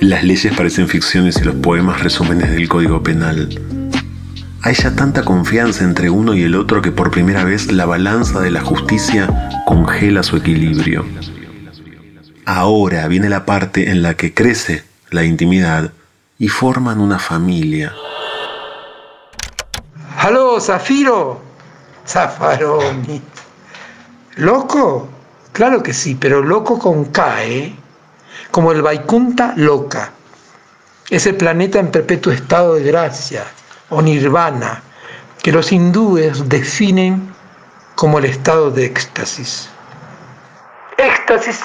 Las 0.00 0.22
leyes 0.22 0.54
parecen 0.56 0.88
ficciones 0.88 1.40
y 1.40 1.44
los 1.44 1.56
poemas 1.56 2.00
resúmenes 2.00 2.52
del 2.52 2.68
Código 2.68 3.02
Penal. 3.02 3.48
Hay 4.62 4.74
ya 4.74 4.94
tanta 4.94 5.24
confianza 5.24 5.82
entre 5.82 6.08
uno 6.08 6.34
y 6.34 6.42
el 6.44 6.54
otro 6.54 6.80
que 6.80 6.92
por 6.92 7.10
primera 7.10 7.42
vez 7.42 7.72
la 7.72 7.84
balanza 7.84 8.40
de 8.40 8.52
la 8.52 8.60
justicia 8.60 9.28
congela 9.66 10.22
su 10.22 10.36
equilibrio. 10.36 11.04
Ahora 12.44 13.08
viene 13.08 13.28
la 13.28 13.44
parte 13.44 13.90
en 13.90 14.02
la 14.02 14.14
que 14.14 14.32
crece 14.32 14.84
la 15.10 15.24
intimidad 15.24 15.92
y 16.38 16.46
forman 16.48 17.00
una 17.00 17.18
familia. 17.18 17.92
¡Aló, 20.18 20.60
Zafiro! 20.60 21.40
Zafaroni. 22.06 23.20
¿Loco? 24.36 25.08
Claro 25.52 25.82
que 25.82 25.92
sí, 25.92 26.14
pero 26.14 26.40
loco 26.40 26.78
con 26.78 27.06
K, 27.06 27.44
¿eh? 27.44 27.74
Como 28.50 28.72
el 28.72 28.82
Vaikunta 28.82 29.52
loca. 29.56 30.12
Ese 31.10 31.32
planeta 31.34 31.78
en 31.78 31.90
perpetuo 31.90 32.32
estado 32.32 32.74
de 32.74 32.82
gracia, 32.82 33.44
o 33.90 34.02
nirvana, 34.02 34.82
que 35.42 35.52
los 35.52 35.72
hindúes 35.72 36.48
definen 36.48 37.32
como 37.94 38.18
el 38.18 38.26
estado 38.26 38.70
de 38.70 38.84
éxtasis. 38.84 39.68
Éxtasis 40.96 41.60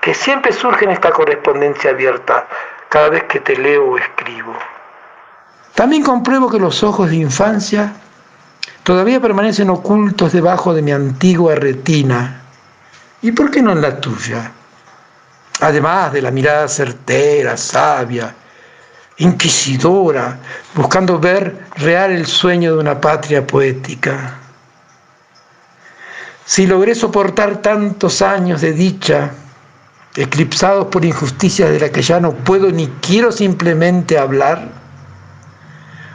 que 0.00 0.14
siempre 0.14 0.52
surge 0.52 0.84
en 0.84 0.90
esta 0.90 1.10
correspondencia 1.10 1.90
abierta 1.90 2.46
cada 2.90 3.08
vez 3.08 3.24
que 3.24 3.40
te 3.40 3.56
leo 3.56 3.92
o 3.92 3.98
escribo. 3.98 4.54
También 5.74 6.02
compruebo 6.02 6.50
que 6.50 6.58
los 6.58 6.82
ojos 6.84 7.10
de 7.10 7.16
infancia 7.16 7.92
todavía 8.82 9.20
permanecen 9.20 9.70
ocultos 9.70 10.32
debajo 10.32 10.74
de 10.74 10.82
mi 10.82 10.92
antigua 10.92 11.54
retina. 11.54 12.42
¿Y 13.22 13.32
por 13.32 13.50
qué 13.50 13.62
no 13.62 13.72
en 13.72 13.80
la 13.80 13.98
tuya? 14.00 14.52
Además 15.60 16.12
de 16.12 16.22
la 16.22 16.30
mirada 16.30 16.68
certera, 16.68 17.56
sabia, 17.56 18.34
inquisidora, 19.18 20.38
buscando 20.74 21.18
ver 21.18 21.66
real 21.76 22.10
el 22.10 22.26
sueño 22.26 22.74
de 22.74 22.80
una 22.80 23.00
patria 23.00 23.46
poética. 23.46 24.38
Si 26.44 26.66
logré 26.66 26.94
soportar 26.94 27.62
tantos 27.62 28.20
años 28.20 28.60
de 28.60 28.72
dicha, 28.72 29.30
eclipsados 30.16 30.86
por 30.86 31.04
injusticias 31.04 31.70
de 31.70 31.80
la 31.80 31.90
que 31.90 32.02
ya 32.02 32.20
no 32.20 32.32
puedo 32.32 32.70
ni 32.70 32.88
quiero 33.00 33.32
simplemente 33.32 34.18
hablar, 34.18 34.68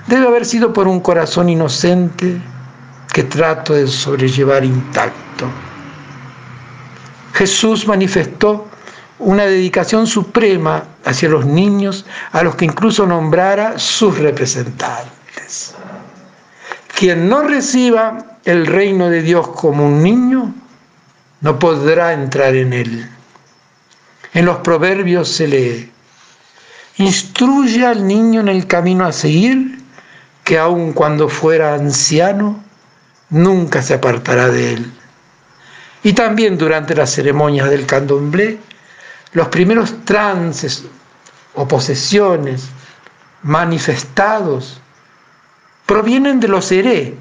debe 0.07 0.27
haber 0.27 0.45
sido 0.45 0.71
por 0.71 0.87
un 0.87 0.99
corazón 0.99 1.49
inocente 1.49 2.41
que 3.11 3.23
trato 3.23 3.73
de 3.73 3.87
sobrellevar 3.87 4.63
intacto. 4.63 5.47
Jesús 7.33 7.87
manifestó 7.87 8.68
una 9.20 9.45
dedicación 9.45 10.07
suprema 10.07 10.86
hacia 11.05 11.30
los 11.30 11.45
niños 11.45 12.05
a 12.32 12.41
los 12.41 12.55
que 12.55 12.65
incluso 12.65 13.05
nombrara 13.05 13.78
sus 13.78 14.17
representantes. 14.17 15.76
Quien 16.97 17.30
no 17.30 17.43
reciba 17.43 18.38
el 18.45 18.65
reino 18.65 19.09
de 19.09 19.22
Dios 19.22 19.47
como 19.49 19.86
un 19.86 20.01
niño, 20.01 20.53
no 21.41 21.59
podrá 21.59 22.13
entrar 22.13 22.55
en 22.55 22.74
él. 22.74 23.09
En 24.34 24.45
los 24.45 24.57
proverbios 24.57 25.30
se 25.30 25.47
lee, 25.47 25.91
instruye 26.97 27.86
al 27.86 28.05
niño 28.05 28.41
en 28.41 28.49
el 28.49 28.67
camino 28.67 29.05
a 29.05 29.11
seguir, 29.11 29.80
que 30.43 30.57
aun 30.57 30.93
cuando 30.93 31.30
fuera 31.30 31.76
anciano, 31.76 32.61
nunca 33.30 33.82
se 33.82 33.93
apartará 33.93 34.49
de 34.49 34.74
él. 34.74 34.91
Y 36.03 36.13
también 36.13 36.57
durante 36.57 36.95
las 36.95 37.11
ceremonias 37.11 37.70
del 37.70 37.86
candomblé, 37.86 38.59
los 39.34 39.47
primeros 39.49 39.93
trances 40.05 40.84
o 41.55 41.67
posesiones 41.67 42.69
manifestados 43.43 44.80
provienen 45.86 46.39
de 46.39 46.47
los 46.47 46.71
heré, 46.71 47.15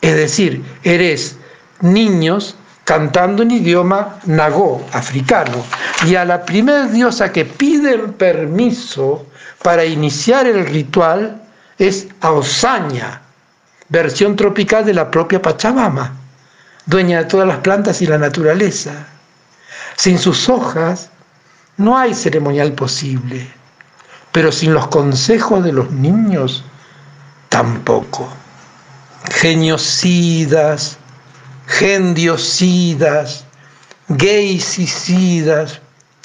es 0.00 0.16
decir, 0.16 0.64
eres 0.82 1.36
niños 1.80 2.56
cantando 2.84 3.42
en 3.42 3.50
idioma 3.50 4.20
nagó, 4.26 4.86
africano. 4.92 5.64
Y 6.06 6.14
a 6.14 6.24
la 6.24 6.44
primera 6.44 6.86
diosa 6.86 7.32
que 7.32 7.44
piden 7.44 8.12
permiso 8.12 9.26
para 9.62 9.84
iniciar 9.84 10.46
el 10.46 10.64
ritual 10.66 11.42
es 11.78 12.06
Aosaña, 12.20 13.22
versión 13.88 14.36
tropical 14.36 14.84
de 14.84 14.94
la 14.94 15.10
propia 15.10 15.42
Pachamama, 15.42 16.12
dueña 16.86 17.18
de 17.18 17.24
todas 17.24 17.48
las 17.48 17.58
plantas 17.58 18.00
y 18.02 18.06
la 18.06 18.18
naturaleza. 18.18 18.92
Sin 19.96 20.18
sus 20.18 20.48
hojas 20.48 21.10
no 21.76 21.96
hay 21.96 22.14
ceremonial 22.14 22.72
posible, 22.72 23.46
pero 24.32 24.50
sin 24.50 24.72
los 24.72 24.88
consejos 24.88 25.64
de 25.64 25.72
los 25.72 25.90
niños 25.90 26.64
tampoco. 27.48 28.28
Geniocidas, 29.30 30.98
gendiocidas, 31.66 33.44
gaysidas 34.08 35.80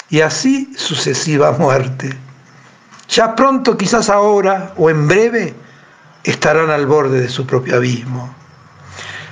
y 0.10 0.22
así 0.22 0.72
sucesiva 0.78 1.52
muerte. 1.54 2.16
Ya 3.10 3.36
pronto, 3.36 3.78
quizás 3.78 4.10
ahora 4.10 4.74
o 4.78 4.89
en 4.89 5.08
breve, 5.08 5.54
estarán 6.24 6.70
al 6.70 6.86
borde 6.86 7.22
de 7.22 7.30
su 7.30 7.45
propio 7.45 7.76
abismo. 7.78 8.34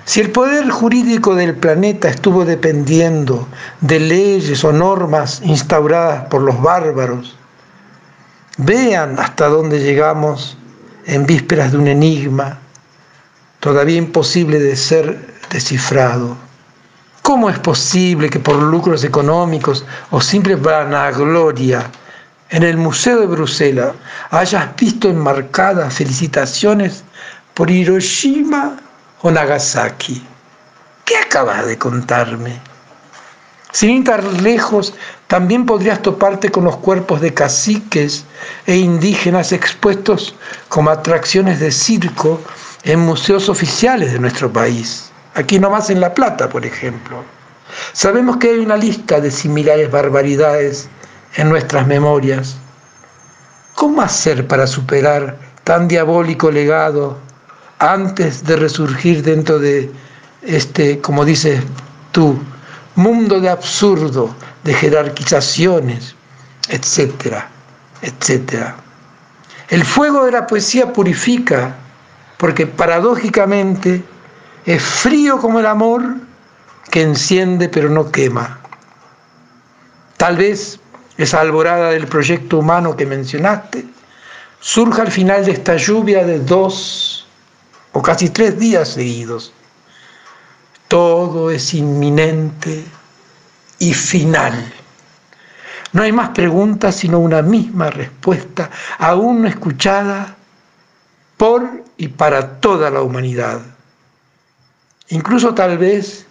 Si 0.09 0.19
el 0.21 0.31
poder 0.31 0.67
jurídico 0.71 1.35
del 1.35 1.53
planeta 1.53 2.09
estuvo 2.09 2.43
dependiendo 2.43 3.47
de 3.81 3.99
leyes 3.99 4.63
o 4.63 4.73
normas 4.73 5.39
instauradas 5.43 6.25
por 6.29 6.41
los 6.41 6.59
bárbaros, 6.59 7.37
vean 8.57 9.19
hasta 9.19 9.49
dónde 9.49 9.79
llegamos 9.79 10.57
en 11.05 11.27
vísperas 11.27 11.71
de 11.71 11.77
un 11.77 11.87
enigma 11.87 12.57
todavía 13.59 13.97
imposible 13.97 14.57
de 14.57 14.75
ser 14.75 15.35
descifrado. 15.51 16.35
¿Cómo 17.21 17.47
es 17.47 17.59
posible 17.59 18.31
que 18.31 18.39
por 18.39 18.55
lucros 18.55 19.03
económicos 19.03 19.85
o 20.09 20.19
simple 20.19 20.55
vanagloria 20.55 21.85
en 22.49 22.63
el 22.63 22.77
Museo 22.77 23.19
de 23.19 23.27
Bruselas 23.27 23.93
hayas 24.31 24.75
visto 24.75 25.07
enmarcadas 25.07 25.93
felicitaciones 25.93 27.03
por 27.53 27.69
Hiroshima 27.69 28.75
o 29.21 29.31
Nagasaki. 29.31 30.25
¿Qué 31.05 31.17
acabas 31.17 31.65
de 31.65 31.77
contarme? 31.77 32.59
Sin 33.71 33.89
ir 33.89 34.23
lejos, 34.41 34.95
también 35.27 35.65
podrías 35.65 36.01
toparte 36.01 36.49
con 36.49 36.63
los 36.63 36.77
cuerpos 36.77 37.21
de 37.21 37.33
caciques 37.33 38.25
e 38.65 38.75
indígenas 38.75 39.51
expuestos 39.51 40.35
como 40.69 40.89
atracciones 40.89 41.59
de 41.59 41.71
circo 41.71 42.41
en 42.83 42.99
museos 43.01 43.47
oficiales 43.47 44.11
de 44.11 44.19
nuestro 44.19 44.51
país. 44.51 45.11
Aquí 45.35 45.59
nomás 45.59 45.91
en 45.91 45.99
La 45.99 46.13
Plata, 46.15 46.49
por 46.49 46.65
ejemplo. 46.65 47.23
Sabemos 47.93 48.37
que 48.37 48.49
hay 48.49 48.59
una 48.59 48.75
lista 48.75 49.21
de 49.21 49.29
similares 49.29 49.91
barbaridades 49.91 50.89
en 51.35 51.49
nuestras 51.49 51.85
memorias. 51.85 52.57
¿Cómo 53.75 54.01
hacer 54.01 54.47
para 54.47 54.65
superar 54.65 55.37
tan 55.63 55.87
diabólico 55.87 56.49
legado 56.49 57.19
antes 57.79 58.43
de 58.43 58.55
resurgir 58.55 59.23
dentro 59.23 59.57
de 59.59 59.89
este, 60.41 60.99
como 60.99 61.25
dices 61.25 61.61
tú, 62.11 62.37
mundo 62.95 63.39
de 63.39 63.49
absurdo, 63.49 64.35
de 64.63 64.73
jerarquizaciones, 64.73 66.15
etcétera, 66.69 67.49
etcétera. 68.01 68.75
El 69.69 69.83
fuego 69.85 70.25
de 70.25 70.31
la 70.31 70.47
poesía 70.47 70.91
purifica, 70.91 71.75
porque 72.37 72.67
paradójicamente 72.67 74.03
es 74.65 74.81
frío 74.81 75.39
como 75.39 75.59
el 75.59 75.65
amor 75.65 76.15
que 76.91 77.01
enciende 77.01 77.69
pero 77.69 77.89
no 77.89 78.11
quema. 78.11 78.59
Tal 80.17 80.37
vez 80.37 80.79
esa 81.17 81.41
alborada 81.41 81.91
del 81.91 82.07
proyecto 82.07 82.59
humano 82.59 82.95
que 82.95 83.05
mencionaste 83.05 83.85
surja 84.59 85.03
al 85.03 85.11
final 85.11 85.45
de 85.45 85.51
esta 85.51 85.75
lluvia 85.77 86.25
de 86.25 86.39
dos 86.39 87.18
o 87.93 88.01
casi 88.01 88.29
tres 88.29 88.59
días 88.59 88.89
seguidos. 88.89 89.53
Todo 90.87 91.51
es 91.51 91.73
inminente 91.73 92.83
y 93.79 93.93
final. 93.93 94.73
No 95.91 96.03
hay 96.03 96.11
más 96.11 96.29
preguntas 96.29 96.95
sino 96.95 97.19
una 97.19 97.41
misma 97.41 97.89
respuesta, 97.89 98.69
aún 98.99 99.41
no 99.41 99.47
escuchada 99.47 100.35
por 101.37 101.83
y 101.97 102.09
para 102.09 102.59
toda 102.59 102.89
la 102.89 103.01
humanidad. 103.01 103.61
Incluso 105.09 105.53
tal 105.55 105.77
vez 105.77 106.25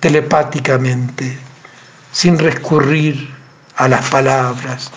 telepáticamente, 0.00 1.36
sin 2.12 2.38
recurrir 2.38 3.28
a 3.76 3.88
las 3.88 4.08
palabras. 4.08 4.90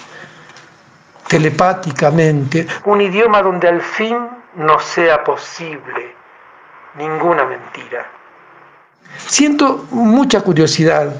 Telepáticamente, 1.27 2.67
un 2.85 3.01
idioma 3.01 3.41
donde 3.41 3.67
al 3.67 3.81
fin 3.81 4.17
no 4.55 4.79
sea 4.79 5.23
posible 5.23 6.15
ninguna 6.95 7.45
mentira. 7.45 8.09
Siento 9.27 9.87
mucha 9.91 10.41
curiosidad. 10.41 11.13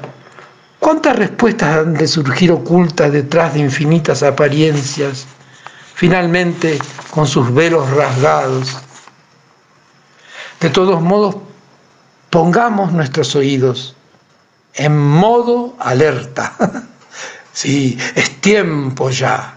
¿Cuántas 0.80 1.16
respuestas 1.18 1.78
han 1.78 1.94
de 1.94 2.08
surgir 2.08 2.52
ocultas 2.52 3.12
detrás 3.12 3.54
de 3.54 3.60
infinitas 3.60 4.24
apariencias, 4.24 5.28
finalmente 5.94 6.80
con 7.12 7.28
sus 7.28 7.54
velos 7.54 7.90
rasgados? 7.92 8.78
De 10.60 10.70
todos 10.70 11.02
modos, 11.02 11.38
pongamos 12.30 12.92
nuestros 12.92 13.36
oídos 13.36 13.96
en 14.74 14.98
modo 14.98 15.76
alerta. 15.80 16.54
sí, 17.54 17.98
es 18.16 18.42
tiempo 18.42 19.10
ya. 19.10 19.56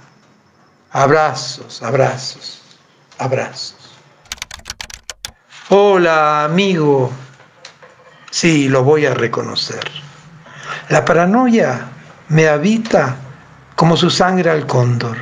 Abrazos, 0.91 1.83
abrazos 1.83 2.62
abrazos. 3.23 3.77
Hola, 5.69 6.45
amigo. 6.45 7.11
Sí, 8.31 8.69
lo 8.69 8.83
voy 8.83 9.07
a 9.07 9.15
reconocer. 9.15 9.81
La 10.89 11.05
paranoia 11.05 11.89
me 12.29 12.49
habita 12.49 13.17
como 13.77 13.97
su 13.97 14.11
sangre 14.11 14.51
al 14.51 14.67
cóndor. 14.67 15.17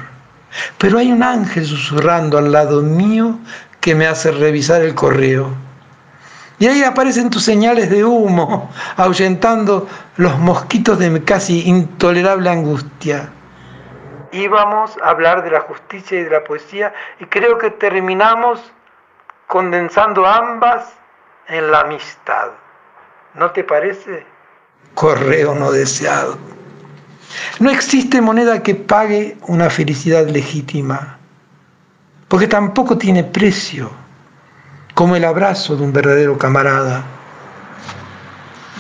Pero 0.78 0.98
hay 0.98 1.12
un 1.12 1.22
ángel 1.22 1.66
susurrando 1.66 2.38
al 2.38 2.51
lado 2.51 2.82
mío 2.82 3.38
que 3.80 3.94
me 3.94 4.07
hace 4.07 4.32
revisar 4.32 4.82
el 4.82 4.94
correo. 4.94 5.55
Y 6.59 6.66
ahí 6.66 6.82
aparecen 6.82 7.30
tus 7.30 7.44
señales 7.44 7.88
de 7.88 8.05
humo, 8.05 8.70
ahuyentando 8.96 9.88
los 10.16 10.38
mosquitos 10.38 10.98
de 10.98 11.11
mi 11.11 11.20
casi 11.20 11.68
intolerable 11.68 12.51
angustia. 12.51 13.30
Íbamos 14.33 14.97
a 15.03 15.11
hablar 15.11 15.43
de 15.43 15.51
la 15.51 15.61
justicia 15.61 16.20
y 16.20 16.24
de 16.24 16.31
la 16.31 16.45
poesía 16.45 16.95
y 17.18 17.26
creo 17.26 17.59
que 17.59 17.70
terminamos 17.70 18.61
condensando 19.47 20.26
ambas 20.26 20.93
en 21.49 21.70
la 21.70 21.81
amistad. 21.81 22.51
¿No 23.35 23.51
te 23.51 23.64
parece? 23.64 24.24
Correo 24.95 25.55
no 25.55 25.72
deseado. 25.72 26.39
No 27.59 27.70
existe 27.70 28.20
moneda 28.20 28.62
que 28.62 28.74
pague 28.74 29.37
una 29.43 29.70
felicidad 29.70 30.26
legítima, 30.26 31.18
porque 32.28 32.49
tampoco 32.49 32.99
tiene 32.99 33.24
precio 33.24 33.91
como 34.95 35.16
el 35.16 35.24
abrazo 35.24 35.76
de 35.76 35.85
un 35.85 35.93
verdadero 35.93 36.39
camarada. 36.39 37.05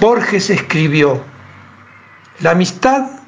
Borges 0.00 0.50
escribió, 0.50 1.22
la 2.40 2.52
amistad 2.52 3.19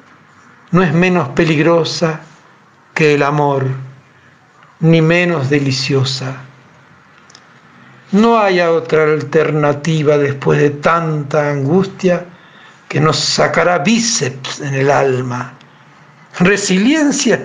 no 0.73 0.81
es 0.81 0.91
menos 0.91 1.29
peligrosa 1.29 2.19
que 2.95 3.13
el 3.13 3.21
amor, 3.21 3.67
ni 4.79 5.03
menos 5.03 5.47
deliciosa. 5.49 6.35
No 8.11 8.39
haya 8.39 8.71
otra 8.71 9.03
alternativa 9.03 10.17
después 10.17 10.59
de 10.59 10.71
tanta 10.71 11.51
angustia 11.51 12.25
que 12.89 12.99
nos 12.99 13.19
sacará 13.19 13.79
bíceps 13.79 14.61
en 14.61 14.73
el 14.73 14.89
alma. 14.89 15.53
Resiliencia, 16.39 17.43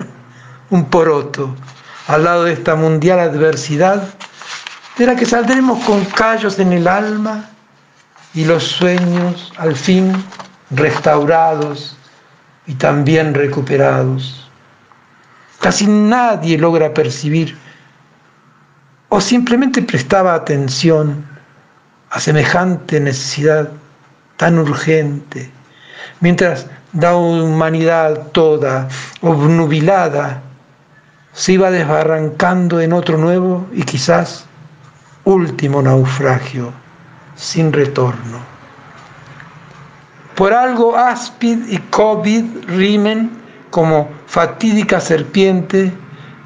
un 0.70 0.86
poroto, 0.86 1.54
al 2.06 2.24
lado 2.24 2.44
de 2.44 2.54
esta 2.54 2.76
mundial 2.76 3.20
adversidad 3.20 4.08
de 4.96 5.06
la 5.06 5.14
que 5.14 5.26
saldremos 5.26 5.84
con 5.84 6.02
callos 6.06 6.58
en 6.58 6.72
el 6.72 6.88
alma 6.88 7.50
y 8.32 8.46
los 8.46 8.64
sueños 8.64 9.52
al 9.58 9.76
fin 9.76 10.12
restaurados 10.70 11.97
y 12.68 12.74
también 12.74 13.34
recuperados. 13.34 14.48
Casi 15.58 15.86
nadie 15.88 16.56
logra 16.56 16.94
percibir 16.94 17.56
o 19.08 19.20
simplemente 19.20 19.82
prestaba 19.82 20.34
atención 20.34 21.26
a 22.10 22.20
semejante 22.20 23.00
necesidad 23.00 23.70
tan 24.36 24.58
urgente, 24.58 25.50
mientras 26.20 26.66
la 26.92 27.16
humanidad 27.16 28.28
toda, 28.32 28.88
obnubilada, 29.22 30.42
se 31.32 31.52
iba 31.52 31.70
desbarrancando 31.70 32.80
en 32.80 32.92
otro 32.92 33.16
nuevo 33.18 33.66
y 33.72 33.82
quizás 33.82 34.44
último 35.24 35.82
naufragio 35.82 36.72
sin 37.34 37.72
retorno. 37.72 38.57
Por 40.38 40.52
algo 40.52 40.96
Aspid 40.96 41.66
y 41.68 41.78
COVID 41.78 42.44
rimen 42.68 43.28
como 43.70 44.08
fatídica 44.28 45.00
serpiente 45.00 45.92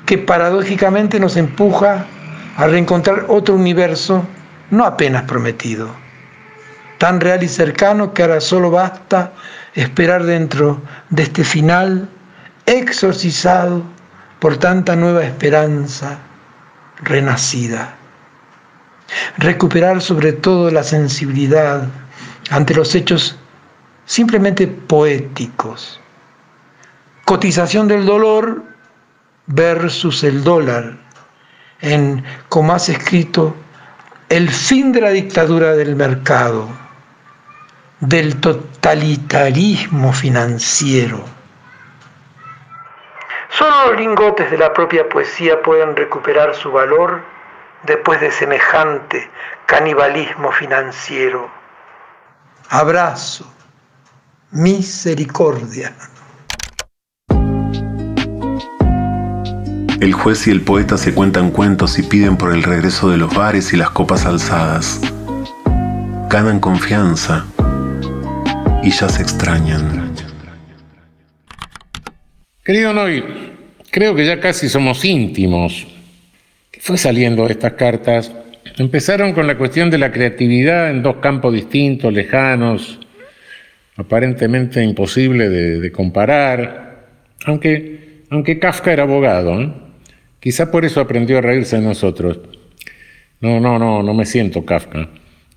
que 0.06 0.16
paradójicamente 0.16 1.20
nos 1.20 1.36
empuja 1.36 2.06
a 2.56 2.66
reencontrar 2.68 3.26
otro 3.28 3.54
universo 3.54 4.24
no 4.70 4.86
apenas 4.86 5.24
prometido, 5.24 5.90
tan 6.96 7.20
real 7.20 7.42
y 7.42 7.48
cercano 7.48 8.14
que 8.14 8.22
ahora 8.22 8.40
solo 8.40 8.70
basta 8.70 9.32
esperar 9.74 10.24
dentro 10.24 10.80
de 11.10 11.24
este 11.24 11.44
final 11.44 12.08
exorcizado 12.64 13.82
por 14.38 14.56
tanta 14.56 14.96
nueva 14.96 15.22
esperanza 15.22 16.16
renacida. 17.02 17.94
Recuperar 19.36 20.00
sobre 20.00 20.32
todo 20.32 20.70
la 20.70 20.82
sensibilidad 20.82 21.88
ante 22.48 22.72
los 22.72 22.94
hechos 22.94 23.38
simplemente 24.12 24.66
poéticos. 24.66 25.98
Cotización 27.24 27.88
del 27.88 28.04
dolor 28.04 28.62
versus 29.46 30.22
el 30.22 30.44
dólar, 30.44 30.98
en, 31.80 32.22
como 32.50 32.74
has 32.74 32.90
escrito, 32.90 33.56
el 34.28 34.50
fin 34.50 34.92
de 34.92 35.00
la 35.00 35.08
dictadura 35.08 35.72
del 35.72 35.96
mercado, 35.96 36.68
del 38.00 38.38
totalitarismo 38.38 40.12
financiero. 40.12 41.24
Solo 43.48 43.92
los 43.92 43.98
lingotes 43.98 44.50
de 44.50 44.58
la 44.58 44.74
propia 44.74 45.08
poesía 45.08 45.62
pueden 45.62 45.96
recuperar 45.96 46.54
su 46.54 46.70
valor 46.70 47.22
después 47.84 48.20
de 48.20 48.30
semejante 48.30 49.30
canibalismo 49.64 50.52
financiero. 50.52 51.50
Abrazo, 52.68 53.50
misericordia. 54.52 55.94
El 60.00 60.12
juez 60.12 60.46
y 60.46 60.50
el 60.50 60.62
poeta 60.62 60.96
se 60.98 61.14
cuentan 61.14 61.50
cuentos 61.50 61.98
y 61.98 62.02
piden 62.02 62.36
por 62.36 62.52
el 62.52 62.62
regreso 62.62 63.10
de 63.10 63.18
los 63.18 63.34
bares 63.34 63.72
y 63.72 63.76
las 63.76 63.90
copas 63.90 64.26
alzadas. 64.26 65.00
Ganan 66.28 66.60
confianza 66.60 67.46
y 68.82 68.90
ya 68.90 69.08
se 69.08 69.22
extrañan. 69.22 70.12
Querido 72.64 72.92
Noy, 72.92 73.24
creo 73.90 74.14
que 74.14 74.26
ya 74.26 74.40
casi 74.40 74.68
somos 74.68 75.04
íntimos 75.04 75.86
fue 76.82 76.98
saliendo 76.98 77.46
estas 77.46 77.74
cartas? 77.74 78.32
Empezaron 78.76 79.32
con 79.34 79.46
la 79.46 79.56
cuestión 79.56 79.88
de 79.88 79.98
la 79.98 80.10
creatividad 80.10 80.90
en 80.90 81.00
dos 81.00 81.16
campos 81.18 81.54
distintos, 81.54 82.12
lejanos, 82.12 82.98
aparentemente 83.96 84.82
imposible 84.82 85.48
de, 85.48 85.92
comparar, 85.92 87.06
aunque, 87.44 88.22
aunque 88.30 88.58
Kafka 88.58 88.92
era 88.92 89.02
abogado, 89.02 89.92
quizá 90.40 90.70
por 90.70 90.84
eso 90.84 91.00
aprendió 91.00 91.38
a 91.38 91.42
reírse 91.42 91.76
de 91.76 91.82
nosotros. 91.82 92.40
No, 93.40 93.60
no, 93.60 93.78
no, 93.78 94.02
no 94.02 94.14
me 94.14 94.26
siento 94.26 94.64
Kafka. 94.64 95.08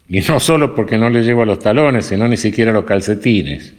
Y 0.07 0.21
no 0.21 0.39
solo 0.39 0.75
porque 0.75 0.97
no 0.97 1.09
le 1.09 1.23
llevo 1.23 1.43
a 1.43 1.45
los 1.45 1.59
talones, 1.59 2.05
sino 2.05 2.27
ni 2.27 2.38
siquiera 2.38 2.71
a 2.71 2.73
los 2.73 2.86
calcetines. 2.86 3.73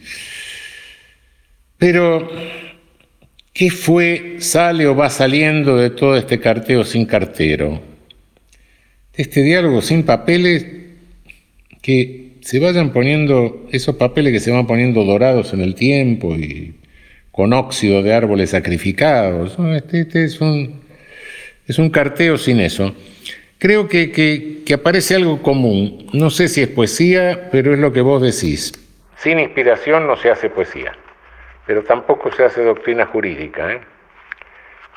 Pero 1.78 2.28
¿Qué 3.56 3.70
fue, 3.70 4.36
sale 4.40 4.86
o 4.86 4.94
va 4.94 5.08
saliendo 5.08 5.78
de 5.78 5.88
todo 5.88 6.14
este 6.14 6.38
carteo 6.38 6.84
sin 6.84 7.06
cartero? 7.06 7.80
Este 9.14 9.42
diálogo 9.42 9.80
sin 9.80 10.02
papeles, 10.02 10.66
que 11.80 12.25
se 12.46 12.60
vayan 12.60 12.92
poniendo, 12.92 13.66
esos 13.72 13.96
papeles 13.96 14.32
que 14.32 14.40
se 14.40 14.52
van 14.52 14.66
poniendo 14.66 15.04
dorados 15.04 15.52
en 15.52 15.60
el 15.60 15.74
tiempo 15.74 16.34
y 16.34 16.78
con 17.32 17.52
óxido 17.52 18.02
de 18.02 18.14
árboles 18.14 18.50
sacrificados. 18.50 19.58
Este, 19.74 20.00
este 20.00 20.24
es, 20.24 20.40
un, 20.40 20.80
es 21.66 21.78
un 21.78 21.90
carteo 21.90 22.38
sin 22.38 22.60
eso. 22.60 22.94
Creo 23.58 23.88
que, 23.88 24.12
que 24.64 24.74
aparece 24.74 25.16
algo 25.16 25.42
común. 25.42 26.06
No 26.12 26.30
sé 26.30 26.48
si 26.48 26.62
es 26.62 26.68
poesía, 26.68 27.48
pero 27.50 27.74
es 27.74 27.80
lo 27.80 27.92
que 27.92 28.00
vos 28.00 28.22
decís. 28.22 28.72
Sin 29.18 29.38
inspiración 29.38 30.06
no 30.06 30.16
se 30.16 30.30
hace 30.30 30.48
poesía 30.48 30.92
pero 31.66 31.82
tampoco 31.82 32.30
se 32.30 32.44
hace 32.44 32.62
doctrina 32.62 33.06
jurídica. 33.06 33.72
¿eh? 33.72 33.80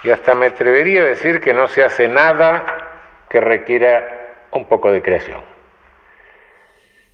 Y 0.04 0.12
hasta 0.12 0.36
me 0.36 0.46
atrevería 0.46 1.02
a 1.02 1.06
decir 1.06 1.42
que 1.42 1.54
no 1.54 1.68
se 1.68 1.84
hace 1.84 2.08
nada 2.08 3.26
que 3.30 3.42
requiera 3.42 4.48
un 4.52 4.66
poco 4.66 4.92
de 4.92 5.02
creación. 5.02 5.42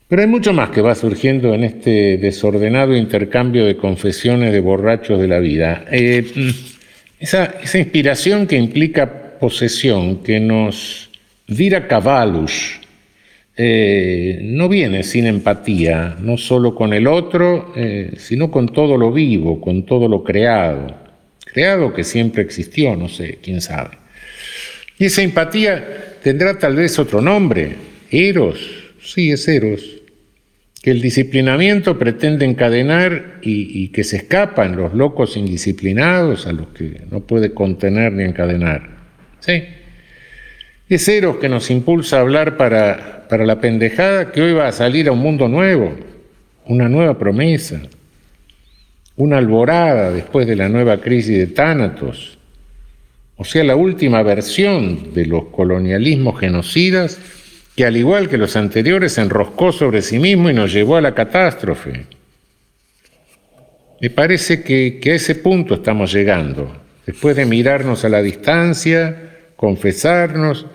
Pero 0.08 0.22
hay 0.22 0.28
mucho 0.28 0.54
más 0.54 0.70
que 0.70 0.82
va 0.82 0.94
surgiendo 0.94 1.54
en 1.56 1.64
este 1.64 2.18
desordenado 2.18 2.96
intercambio 2.96 3.66
de 3.66 3.76
confesiones 3.76 4.54
de 4.54 4.60
borrachos 4.60 5.20
de 5.20 5.28
la 5.28 5.40
vida. 5.40 5.86
Eh, 5.92 6.32
esa, 7.20 7.56
inspiración 7.74 8.46
que 8.46 8.56
implica 8.56 9.40
posesión, 9.40 10.22
que 10.22 10.40
nos 10.40 11.10
vira 11.48 11.88
cavalus, 11.88 12.80
eh, 13.58 14.40
no 14.44 14.70
viene 14.70 15.02
sin 15.02 15.26
empatía, 15.26 16.16
no 16.20 16.38
solo 16.38 16.76
con 16.76 16.94
el 16.94 17.08
otro, 17.08 17.74
eh, 17.76 18.12
sino 18.18 18.52
con 18.52 18.70
todo 18.70 18.98
lo 18.98 19.12
vivo, 19.12 19.60
con 19.60 19.88
todo 19.88 20.08
lo 20.08 20.24
creado. 20.24 20.96
Creado 21.46 21.94
que 21.94 22.04
siempre 22.04 22.44
existió, 22.44 22.96
no 22.96 23.10
sé, 23.10 23.40
quién 23.42 23.60
sabe. 23.60 23.98
Y 25.00 25.06
esa 25.06 25.24
empatía 25.24 26.18
tendrá 26.22 26.60
tal 26.60 26.76
vez 26.76 27.00
otro 27.00 27.22
nombre, 27.22 27.76
Eros, 28.12 28.85
sí 29.06 29.32
es 29.32 29.48
Eros, 29.48 30.02
que 30.82 30.92
el 30.92 31.02
disciplinamiento 31.02 31.98
pretende 31.98 32.46
encadenar 32.46 33.40
y, 33.42 33.84
y 33.84 33.88
que 33.90 34.04
se 34.04 34.18
escapan 34.18 34.76
los 34.76 34.94
locos 34.94 35.38
indisciplinados 35.38 36.46
a 36.48 36.54
los 36.54 36.68
que 36.68 37.02
no 37.10 37.22
puede 37.22 37.54
contener 37.54 38.12
ni 38.14 38.24
encadenar. 38.24 38.90
Sí. 39.40 39.64
Es 40.88 41.08
Eros 41.08 41.38
que 41.38 41.50
nos 41.50 41.72
impulsa 41.72 42.18
a 42.18 42.22
hablar 42.22 42.58
para 42.58 43.16
para 43.28 43.46
la 43.46 43.60
pendejada 43.60 44.32
que 44.32 44.42
hoy 44.42 44.54
va 44.54 44.68
a 44.68 44.72
salir 44.72 45.08
a 45.08 45.12
un 45.12 45.20
mundo 45.20 45.48
nuevo, 45.48 45.96
una 46.66 46.90
nueva 46.90 47.18
promesa, 47.18 47.82
una 49.16 49.38
alborada 49.38 50.12
después 50.12 50.48
de 50.48 50.56
la 50.56 50.70
nueva 50.70 50.98
crisis 50.98 51.38
de 51.38 51.48
Tánatos, 51.48 52.38
o 53.38 53.44
sea, 53.44 53.64
la 53.64 53.76
última 53.76 54.24
versión 54.24 55.14
de 55.14 55.26
los 55.26 55.46
colonialismos 55.46 56.40
genocidas 56.40 57.20
que 57.76 57.86
al 57.86 57.98
igual 57.98 58.30
que 58.30 58.38
los 58.38 58.56
anteriores 58.56 59.14
se 59.14 59.22
enroscó 59.22 59.72
sobre 59.72 60.02
sí 60.02 60.18
mismo 60.18 60.50
y 60.50 60.54
nos 60.54 60.72
llevó 60.72 60.96
a 60.96 61.02
la 61.02 61.14
catástrofe. 61.14 62.06
Me 64.00 64.10
parece 64.10 64.64
que, 64.64 65.00
a 65.06 65.14
ese 65.14 65.36
punto 65.36 65.76
estamos 65.76 66.14
llegando, 66.14 66.72
después 67.06 67.36
de 67.36 67.46
mirarnos 67.46 68.06
a 68.06 68.10
la 68.10 68.22
distancia, 68.22 69.34
confesarnos 69.56 70.66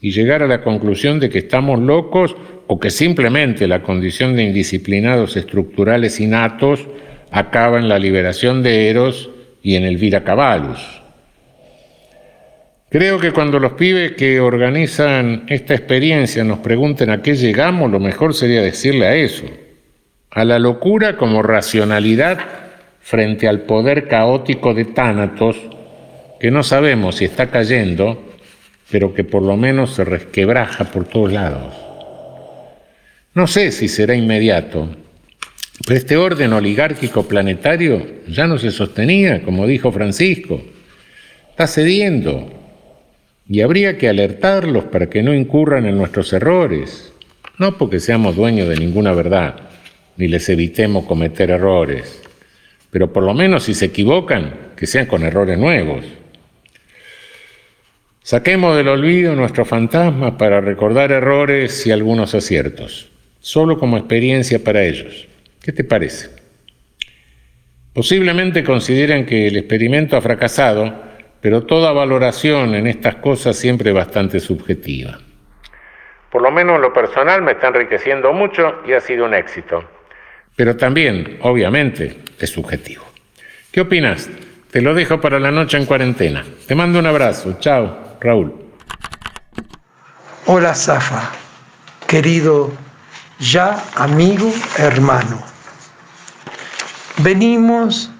y 0.00 0.10
llegar 0.10 0.42
a 0.42 0.48
la 0.48 0.62
conclusión 0.62 1.20
de 1.20 1.28
que 1.28 1.38
estamos 1.38 1.80
locos 1.80 2.36
o 2.66 2.78
que 2.78 2.90
simplemente 2.90 3.66
la 3.66 3.82
condición 3.82 4.36
de 4.36 4.44
indisciplinados 4.44 5.36
estructurales 5.36 6.20
innatos 6.20 6.86
acaba 7.30 7.78
en 7.78 7.88
la 7.88 7.98
liberación 7.98 8.62
de 8.62 8.88
Eros 8.88 9.30
y 9.62 9.76
en 9.76 9.84
el 9.84 9.96
Vira 9.96 10.24
Cabalus. 10.24 10.78
Creo 12.90 13.18
que 13.20 13.32
cuando 13.32 13.58
los 13.60 13.74
pibes 13.74 14.12
que 14.12 14.40
organizan 14.40 15.44
esta 15.48 15.74
experiencia 15.74 16.42
nos 16.42 16.60
pregunten 16.60 17.10
a 17.10 17.20
qué 17.20 17.36
llegamos, 17.36 17.90
lo 17.90 18.00
mejor 18.00 18.32
sería 18.32 18.62
decirle 18.62 19.06
a 19.06 19.14
eso, 19.14 19.44
a 20.30 20.42
la 20.44 20.58
locura 20.58 21.18
como 21.18 21.42
racionalidad 21.42 22.38
frente 23.00 23.46
al 23.46 23.60
poder 23.60 24.08
caótico 24.08 24.72
de 24.72 24.86
Tánatos, 24.86 25.58
que 26.40 26.50
no 26.50 26.62
sabemos 26.62 27.16
si 27.16 27.26
está 27.26 27.50
cayendo, 27.50 28.24
pero 28.90 29.12
que 29.12 29.22
por 29.22 29.42
lo 29.42 29.58
menos 29.58 29.94
se 29.94 30.04
resquebraja 30.04 30.84
por 30.84 31.04
todos 31.04 31.30
lados. 31.30 31.74
No 33.34 33.46
sé 33.46 33.70
si 33.70 33.88
será 33.88 34.14
inmediato, 34.14 34.88
pero 35.86 35.98
este 35.98 36.16
orden 36.16 36.54
oligárquico 36.54 37.28
planetario 37.28 38.22
ya 38.26 38.46
no 38.46 38.56
se 38.56 38.70
sostenía, 38.70 39.42
como 39.42 39.66
dijo 39.66 39.92
Francisco. 39.92 40.62
Está 41.50 41.66
cediendo 41.66 42.57
y 43.48 43.60
habría 43.62 43.96
que 43.96 44.08
alertarlos 44.08 44.84
para 44.84 45.08
que 45.08 45.22
no 45.22 45.34
incurran 45.34 45.86
en 45.86 45.96
nuestros 45.96 46.32
errores, 46.32 47.12
no 47.58 47.76
porque 47.78 48.00
seamos 48.00 48.36
dueños 48.36 48.68
de 48.68 48.76
ninguna 48.76 49.12
verdad, 49.12 49.56
ni 50.16 50.28
les 50.28 50.48
evitemos 50.48 51.06
cometer 51.06 51.50
errores, 51.50 52.22
pero 52.90 53.12
por 53.12 53.22
lo 53.22 53.34
menos 53.34 53.64
si 53.64 53.74
se 53.74 53.86
equivocan, 53.86 54.72
que 54.76 54.86
sean 54.86 55.06
con 55.06 55.22
errores 55.22 55.58
nuevos. 55.58 56.04
Saquemos 58.22 58.76
del 58.76 58.88
olvido 58.88 59.34
nuestros 59.34 59.66
fantasmas 59.66 60.32
para 60.32 60.60
recordar 60.60 61.10
errores 61.12 61.86
y 61.86 61.90
algunos 61.90 62.34
aciertos 62.34 63.10
solo 63.40 63.78
como 63.78 63.96
experiencia 63.96 64.62
para 64.62 64.84
ellos. 64.84 65.26
¿Qué 65.62 65.72
te 65.72 65.84
parece? 65.84 66.28
Posiblemente 67.92 68.62
consideren 68.62 69.26
que 69.26 69.48
el 69.48 69.56
experimento 69.56 70.16
ha 70.16 70.20
fracasado, 70.20 71.07
pero 71.40 71.62
toda 71.62 71.92
valoración 71.92 72.74
en 72.74 72.86
estas 72.86 73.16
cosas 73.16 73.56
siempre 73.56 73.90
es 73.90 73.96
bastante 73.96 74.40
subjetiva. 74.40 75.18
Por 76.30 76.42
lo 76.42 76.50
menos 76.50 76.76
en 76.76 76.82
lo 76.82 76.92
personal 76.92 77.42
me 77.42 77.52
está 77.52 77.68
enriqueciendo 77.68 78.32
mucho 78.32 78.82
y 78.86 78.92
ha 78.92 79.00
sido 79.00 79.24
un 79.24 79.34
éxito. 79.34 79.84
Pero 80.56 80.76
también, 80.76 81.38
obviamente, 81.42 82.18
es 82.38 82.50
subjetivo. 82.50 83.04
¿Qué 83.70 83.80
opinas? 83.80 84.28
Te 84.70 84.82
lo 84.82 84.92
dejo 84.92 85.20
para 85.20 85.38
la 85.38 85.50
noche 85.50 85.78
en 85.78 85.86
cuarentena. 85.86 86.44
Te 86.66 86.74
mando 86.74 86.98
un 86.98 87.06
abrazo. 87.06 87.56
Chao, 87.60 88.16
Raúl. 88.20 88.52
Hola, 90.46 90.74
Zafa. 90.74 91.30
Querido 92.06 92.72
ya 93.38 93.82
amigo, 93.94 94.52
hermano. 94.78 95.42
Venimos 97.18 98.10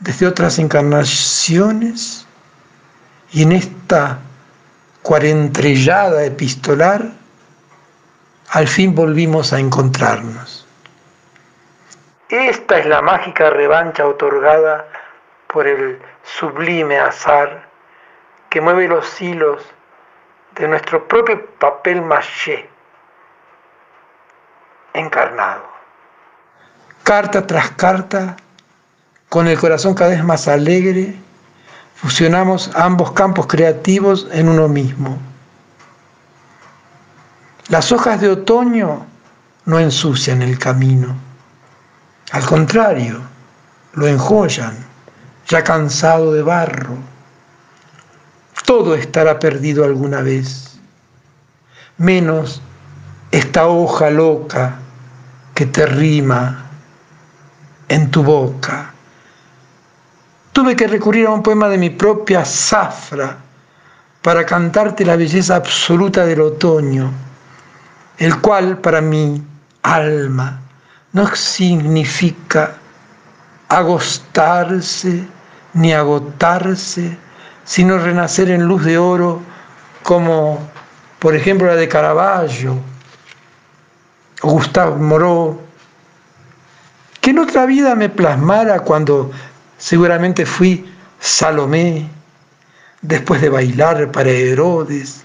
desde 0.00 0.26
otras 0.26 0.58
encarnaciones 0.58 2.26
y 3.32 3.42
en 3.42 3.52
esta 3.52 4.18
cuarentrellada 5.02 6.24
epistolar 6.24 7.02
al 8.50 8.66
fin 8.66 8.94
volvimos 8.94 9.52
a 9.52 9.58
encontrarnos. 9.58 10.66
Esta 12.28 12.78
es 12.78 12.86
la 12.86 13.00
mágica 13.02 13.50
revancha 13.50 14.06
otorgada 14.06 14.86
por 15.46 15.66
el 15.66 16.00
sublime 16.22 16.98
azar 16.98 17.68
que 18.48 18.60
mueve 18.60 18.88
los 18.88 19.20
hilos 19.20 19.62
de 20.56 20.68
nuestro 20.68 21.06
propio 21.06 21.46
papel 21.58 22.02
maché 22.02 22.68
encarnado. 24.92 25.62
Carta 27.04 27.46
tras 27.46 27.70
carta, 27.72 28.36
con 29.28 29.46
el 29.46 29.58
corazón 29.58 29.94
cada 29.94 30.10
vez 30.10 30.24
más 30.24 30.48
alegre, 30.48 31.14
fusionamos 32.02 32.70
ambos 32.74 33.12
campos 33.12 33.46
creativos 33.46 34.26
en 34.32 34.48
uno 34.48 34.68
mismo. 34.68 35.18
Las 37.68 37.92
hojas 37.92 38.20
de 38.20 38.30
otoño 38.30 39.06
no 39.66 39.78
ensucian 39.78 40.42
el 40.42 40.58
camino, 40.58 41.14
al 42.32 42.46
contrario, 42.46 43.20
lo 43.92 44.06
enjollan, 44.06 44.76
ya 45.48 45.64
cansado 45.64 46.32
de 46.32 46.42
barro. 46.42 46.96
Todo 48.64 48.94
estará 48.94 49.38
perdido 49.38 49.84
alguna 49.84 50.22
vez, 50.22 50.78
menos 51.98 52.62
esta 53.32 53.66
hoja 53.66 54.10
loca 54.10 54.78
que 55.54 55.66
te 55.66 55.86
rima 55.86 56.66
en 57.88 58.10
tu 58.10 58.22
boca. 58.22 58.94
Tuve 60.52 60.74
que 60.74 60.86
recurrir 60.86 61.26
a 61.26 61.30
un 61.30 61.42
poema 61.42 61.68
de 61.68 61.78
mi 61.78 61.90
propia 61.90 62.44
zafra 62.44 63.38
para 64.22 64.44
cantarte 64.44 65.04
la 65.04 65.16
belleza 65.16 65.56
absoluta 65.56 66.26
del 66.26 66.40
otoño, 66.40 67.10
el 68.18 68.40
cual 68.40 68.78
para 68.78 69.00
mi 69.00 69.42
alma 69.82 70.60
no 71.12 71.34
significa 71.34 72.76
agostarse 73.68 75.24
ni 75.74 75.92
agotarse, 75.92 77.16
sino 77.64 77.98
renacer 77.98 78.50
en 78.50 78.66
luz 78.66 78.84
de 78.84 78.98
oro 78.98 79.40
como 80.02 80.58
por 81.18 81.34
ejemplo 81.34 81.68
la 81.68 81.76
de 81.76 81.88
Caravaggio 81.88 82.76
Gustave 84.42 84.96
Moreau, 84.96 85.60
que 87.20 87.30
en 87.30 87.38
otra 87.38 87.66
vida 87.66 87.94
me 87.94 88.08
plasmara 88.08 88.80
cuando 88.80 89.30
seguramente 89.80 90.46
fui 90.46 90.86
Salomé, 91.18 92.08
después 93.02 93.40
de 93.40 93.48
bailar 93.48 94.12
para 94.12 94.30
Herodes 94.30 95.24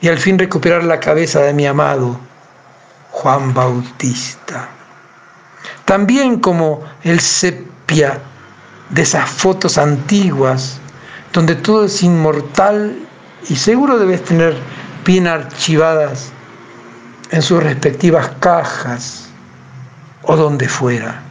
y 0.00 0.08
al 0.08 0.18
fin 0.18 0.38
recuperar 0.38 0.82
la 0.82 0.98
cabeza 0.98 1.40
de 1.40 1.52
mi 1.52 1.66
amado 1.66 2.18
Juan 3.10 3.52
Bautista. 3.54 4.68
También 5.84 6.40
como 6.40 6.82
el 7.04 7.20
sepia 7.20 8.18
de 8.88 9.02
esas 9.02 9.28
fotos 9.28 9.76
antiguas, 9.76 10.80
donde 11.32 11.54
todo 11.56 11.84
es 11.84 12.02
inmortal 12.02 12.96
y 13.48 13.56
seguro 13.56 13.98
debes 13.98 14.24
tener 14.24 14.56
bien 15.04 15.26
archivadas 15.26 16.32
en 17.30 17.42
sus 17.42 17.62
respectivas 17.62 18.30
cajas 18.40 19.28
o 20.22 20.36
donde 20.36 20.68
fuera. 20.68 21.29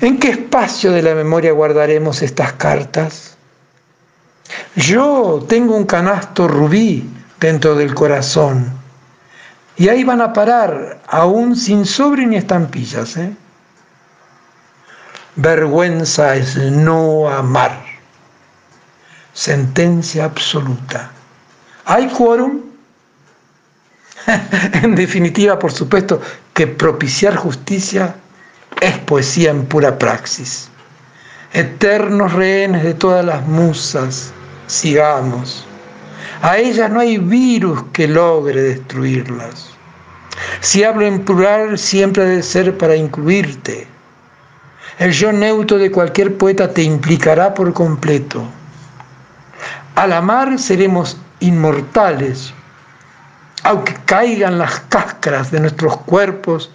¿En 0.00 0.18
qué 0.18 0.30
espacio 0.30 0.92
de 0.92 1.02
la 1.02 1.14
memoria 1.14 1.52
guardaremos 1.52 2.22
estas 2.22 2.52
cartas? 2.52 3.36
Yo 4.76 5.44
tengo 5.48 5.76
un 5.76 5.86
canasto 5.86 6.46
rubí 6.46 7.08
dentro 7.40 7.74
del 7.74 7.94
corazón 7.94 8.70
y 9.76 9.88
ahí 9.88 10.04
van 10.04 10.20
a 10.20 10.32
parar, 10.32 11.00
aún 11.08 11.56
sin 11.56 11.84
sobre 11.84 12.26
ni 12.26 12.36
estampillas. 12.36 13.16
¿eh? 13.16 13.34
Vergüenza 15.34 16.36
es 16.36 16.56
no 16.56 17.28
amar. 17.28 17.84
Sentencia 19.32 20.24
absoluta. 20.24 21.10
¿Hay 21.84 22.06
quórum? 22.08 22.60
en 24.82 24.94
definitiva, 24.94 25.58
por 25.58 25.72
supuesto, 25.72 26.20
que 26.54 26.68
propiciar 26.68 27.34
justicia 27.36 28.14
es 28.80 28.98
poesía 28.98 29.50
en 29.50 29.66
pura 29.66 29.98
praxis. 29.98 30.68
Eternos 31.52 32.32
rehenes 32.32 32.82
de 32.82 32.94
todas 32.94 33.24
las 33.24 33.46
musas, 33.46 34.32
sigamos. 34.66 35.66
A 36.42 36.58
ellas 36.58 36.90
no 36.90 37.00
hay 37.00 37.18
virus 37.18 37.82
que 37.92 38.06
logre 38.06 38.60
destruirlas. 38.60 39.70
Si 40.60 40.84
hablo 40.84 41.06
en 41.06 41.24
plural, 41.24 41.78
siempre 41.78 42.24
debe 42.24 42.42
ser 42.42 42.76
para 42.78 42.94
incluirte. 42.94 43.88
El 44.98 45.12
yo 45.12 45.32
neutro 45.32 45.78
de 45.78 45.90
cualquier 45.90 46.36
poeta 46.36 46.72
te 46.72 46.82
implicará 46.82 47.54
por 47.54 47.72
completo. 47.72 48.44
Al 49.94 50.12
amar 50.12 50.58
seremos 50.58 51.16
inmortales, 51.40 52.52
aunque 53.64 53.94
caigan 54.04 54.58
las 54.58 54.80
cáscaras 54.88 55.50
de 55.50 55.60
nuestros 55.60 55.96
cuerpos 55.98 56.70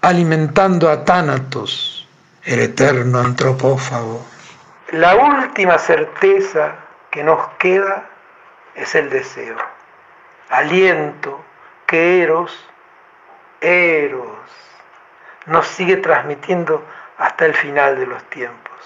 alimentando 0.00 0.90
a 0.90 1.04
Tánatos, 1.04 2.08
el 2.44 2.60
eterno 2.60 3.20
antropófago. 3.20 4.24
La 4.92 5.16
última 5.16 5.78
certeza 5.78 6.74
que 7.10 7.24
nos 7.24 7.46
queda 7.58 8.04
es 8.74 8.94
el 8.94 9.10
deseo. 9.10 9.56
aliento 10.48 11.44
que 11.86 12.22
Eros, 12.22 12.52
Eros, 13.60 14.28
nos 15.46 15.66
sigue 15.66 15.96
transmitiendo 15.96 16.84
hasta 17.18 17.46
el 17.46 17.54
final 17.54 17.98
de 17.98 18.06
los 18.06 18.22
tiempos. 18.30 18.76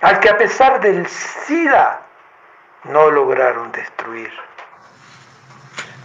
Al 0.00 0.20
que 0.20 0.30
a 0.30 0.38
pesar 0.38 0.80
del 0.80 1.06
SIDA 1.06 2.02
no 2.84 3.10
lograron 3.10 3.72
destruir. 3.72 4.30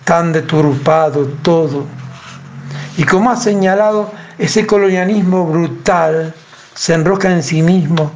Tan 0.05 0.33
deturpado 0.33 1.27
todo. 1.43 1.85
Y 2.97 3.03
como 3.03 3.31
ha 3.31 3.35
señalado, 3.35 4.11
ese 4.37 4.65
colonialismo 4.65 5.45
brutal 5.45 6.33
se 6.73 6.93
enroca 6.93 7.31
en 7.31 7.43
sí 7.43 7.61
mismo, 7.61 8.11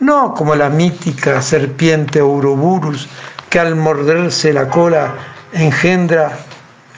no 0.00 0.34
como 0.34 0.54
la 0.54 0.68
mítica 0.68 1.40
serpiente 1.42 2.20
Ouroboros 2.20 3.08
que 3.50 3.58
al 3.60 3.76
morderse 3.76 4.52
la 4.52 4.68
cola 4.68 5.14
engendra 5.52 6.32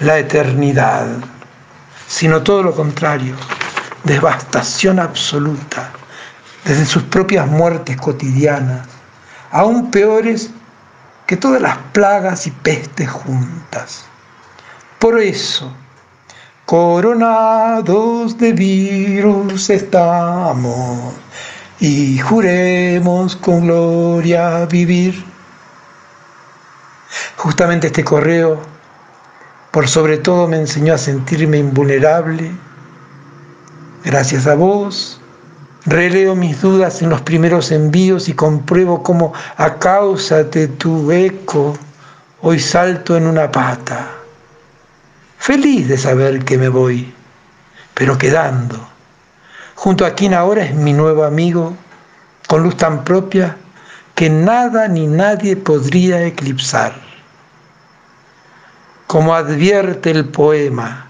la 0.00 0.18
eternidad, 0.18 1.06
sino 2.06 2.42
todo 2.42 2.62
lo 2.62 2.74
contrario, 2.74 3.34
devastación 4.04 4.98
absoluta, 4.98 5.90
desde 6.64 6.84
sus 6.86 7.02
propias 7.04 7.46
muertes 7.46 7.96
cotidianas, 7.96 8.86
aún 9.50 9.90
peores 9.90 10.50
que 11.26 11.36
todas 11.36 11.60
las 11.60 11.76
plagas 11.92 12.46
y 12.46 12.50
pestes 12.50 13.10
juntas. 13.10 14.04
Por 14.98 15.20
eso, 15.20 15.72
coronados 16.66 18.36
de 18.38 18.52
virus 18.52 19.70
estamos 19.70 21.14
y 21.78 22.18
juremos 22.18 23.36
con 23.36 23.60
gloria 23.66 24.66
vivir. 24.66 25.24
Justamente 27.36 27.86
este 27.86 28.02
correo, 28.02 28.60
por 29.70 29.86
sobre 29.86 30.18
todo, 30.18 30.48
me 30.48 30.56
enseñó 30.56 30.94
a 30.94 30.98
sentirme 30.98 31.58
invulnerable. 31.58 32.50
Gracias 34.04 34.48
a 34.48 34.56
vos, 34.56 35.20
releo 35.84 36.34
mis 36.34 36.60
dudas 36.60 37.00
en 37.00 37.10
los 37.10 37.20
primeros 37.20 37.70
envíos 37.70 38.28
y 38.28 38.32
compruebo 38.32 39.04
cómo 39.04 39.32
a 39.56 39.74
causa 39.76 40.42
de 40.42 40.66
tu 40.66 41.12
eco 41.12 41.78
hoy 42.42 42.58
salto 42.58 43.16
en 43.16 43.28
una 43.28 43.52
pata. 43.52 44.25
Feliz 45.46 45.86
de 45.86 45.96
saber 45.96 46.44
que 46.44 46.58
me 46.58 46.68
voy, 46.68 47.14
pero 47.94 48.18
quedando. 48.18 48.84
Junto 49.76 50.04
a 50.04 50.10
quien 50.10 50.34
ahora 50.34 50.64
es 50.64 50.74
mi 50.74 50.92
nuevo 50.92 51.22
amigo, 51.22 51.72
con 52.48 52.64
luz 52.64 52.76
tan 52.76 53.04
propia 53.04 53.56
que 54.16 54.28
nada 54.28 54.88
ni 54.88 55.06
nadie 55.06 55.54
podría 55.54 56.20
eclipsar 56.26 56.94
como 59.06 59.36
advierte 59.36 60.10
el 60.10 60.24
poema 60.24 61.06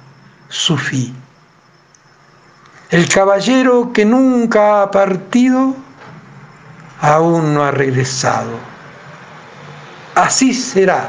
sufí. 0.51 1.15
El 2.91 3.09
caballero 3.09 3.91
que 3.95 4.05
nunca 4.05 4.83
ha 4.83 4.91
partido 4.91 5.75
aún 7.01 7.55
no 7.55 7.65
ha 7.65 7.71
regresado. 7.71 8.59
Así 10.15 10.53
será. 10.53 11.09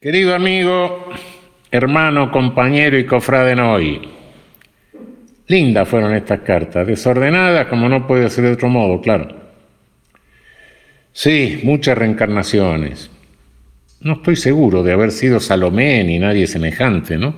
Querido 0.00 0.32
amigo, 0.32 1.08
hermano, 1.72 2.30
compañero 2.30 2.96
y 2.96 3.04
cofrade 3.04 3.60
hoy, 3.60 4.00
lindas 5.48 5.88
fueron 5.88 6.14
estas 6.14 6.38
cartas, 6.42 6.86
desordenadas 6.86 7.66
como 7.66 7.88
no 7.88 8.06
puede 8.06 8.30
ser 8.30 8.44
de 8.44 8.52
otro 8.52 8.68
modo, 8.68 9.00
claro 9.00 9.34
Sí, 11.10 11.62
muchas 11.64 11.98
reencarnaciones. 11.98 13.10
No 14.00 14.12
estoy 14.12 14.36
seguro 14.36 14.84
de 14.84 14.92
haber 14.92 15.10
sido 15.10 15.40
Salomé 15.40 16.04
ni 16.04 16.20
nadie 16.20 16.46
semejante, 16.46 17.18
¿no? 17.18 17.34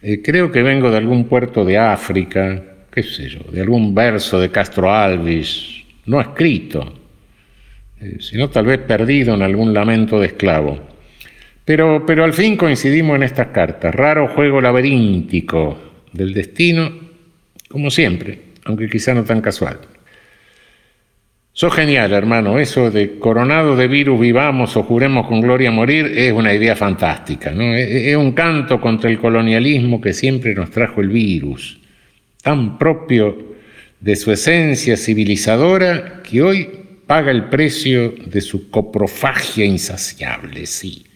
Eh, 0.00 0.22
creo 0.22 0.50
que 0.50 0.62
vengo 0.62 0.90
de 0.90 0.96
algún 0.96 1.28
puerto 1.28 1.62
de 1.62 1.76
África, 1.76 2.62
qué 2.90 3.02
sé 3.02 3.28
yo, 3.28 3.40
de 3.52 3.60
algún 3.60 3.94
verso 3.94 4.40
de 4.40 4.50
Castro 4.50 4.90
Alvis, 4.90 5.84
no 6.06 6.22
escrito, 6.22 6.90
eh, 8.00 8.16
sino 8.20 8.48
tal 8.48 8.64
vez 8.64 8.78
perdido 8.78 9.34
en 9.34 9.42
algún 9.42 9.74
lamento 9.74 10.18
de 10.18 10.28
esclavo. 10.28 10.95
Pero, 11.66 12.06
pero 12.06 12.22
al 12.22 12.32
fin 12.32 12.56
coincidimos 12.56 13.16
en 13.16 13.24
estas 13.24 13.48
cartas, 13.48 13.92
raro 13.92 14.28
juego 14.28 14.60
laberíntico 14.60 15.76
del 16.12 16.32
destino, 16.32 16.92
como 17.68 17.90
siempre, 17.90 18.38
aunque 18.64 18.88
quizá 18.88 19.12
no 19.12 19.24
tan 19.24 19.40
casual. 19.40 19.80
Sos 21.52 21.74
genial, 21.74 22.12
hermano. 22.12 22.60
Eso 22.60 22.90
de 22.90 23.18
coronado 23.18 23.74
de 23.74 23.88
virus 23.88 24.20
vivamos 24.20 24.76
o 24.76 24.84
juremos 24.84 25.26
con 25.26 25.40
gloria 25.40 25.72
morir 25.72 26.06
es 26.14 26.32
una 26.32 26.54
idea 26.54 26.76
fantástica. 26.76 27.50
¿no? 27.50 27.74
Es 27.74 28.14
un 28.14 28.30
canto 28.30 28.80
contra 28.80 29.10
el 29.10 29.18
colonialismo 29.18 30.00
que 30.00 30.12
siempre 30.12 30.54
nos 30.54 30.70
trajo 30.70 31.00
el 31.00 31.08
virus, 31.08 31.80
tan 32.42 32.78
propio 32.78 33.56
de 33.98 34.14
su 34.14 34.30
esencia 34.30 34.96
civilizadora 34.96 36.22
que 36.22 36.42
hoy 36.42 36.68
paga 37.08 37.32
el 37.32 37.46
precio 37.46 38.14
de 38.24 38.40
su 38.40 38.70
coprofagia 38.70 39.64
insaciable. 39.64 40.66
Sí. 40.66 41.06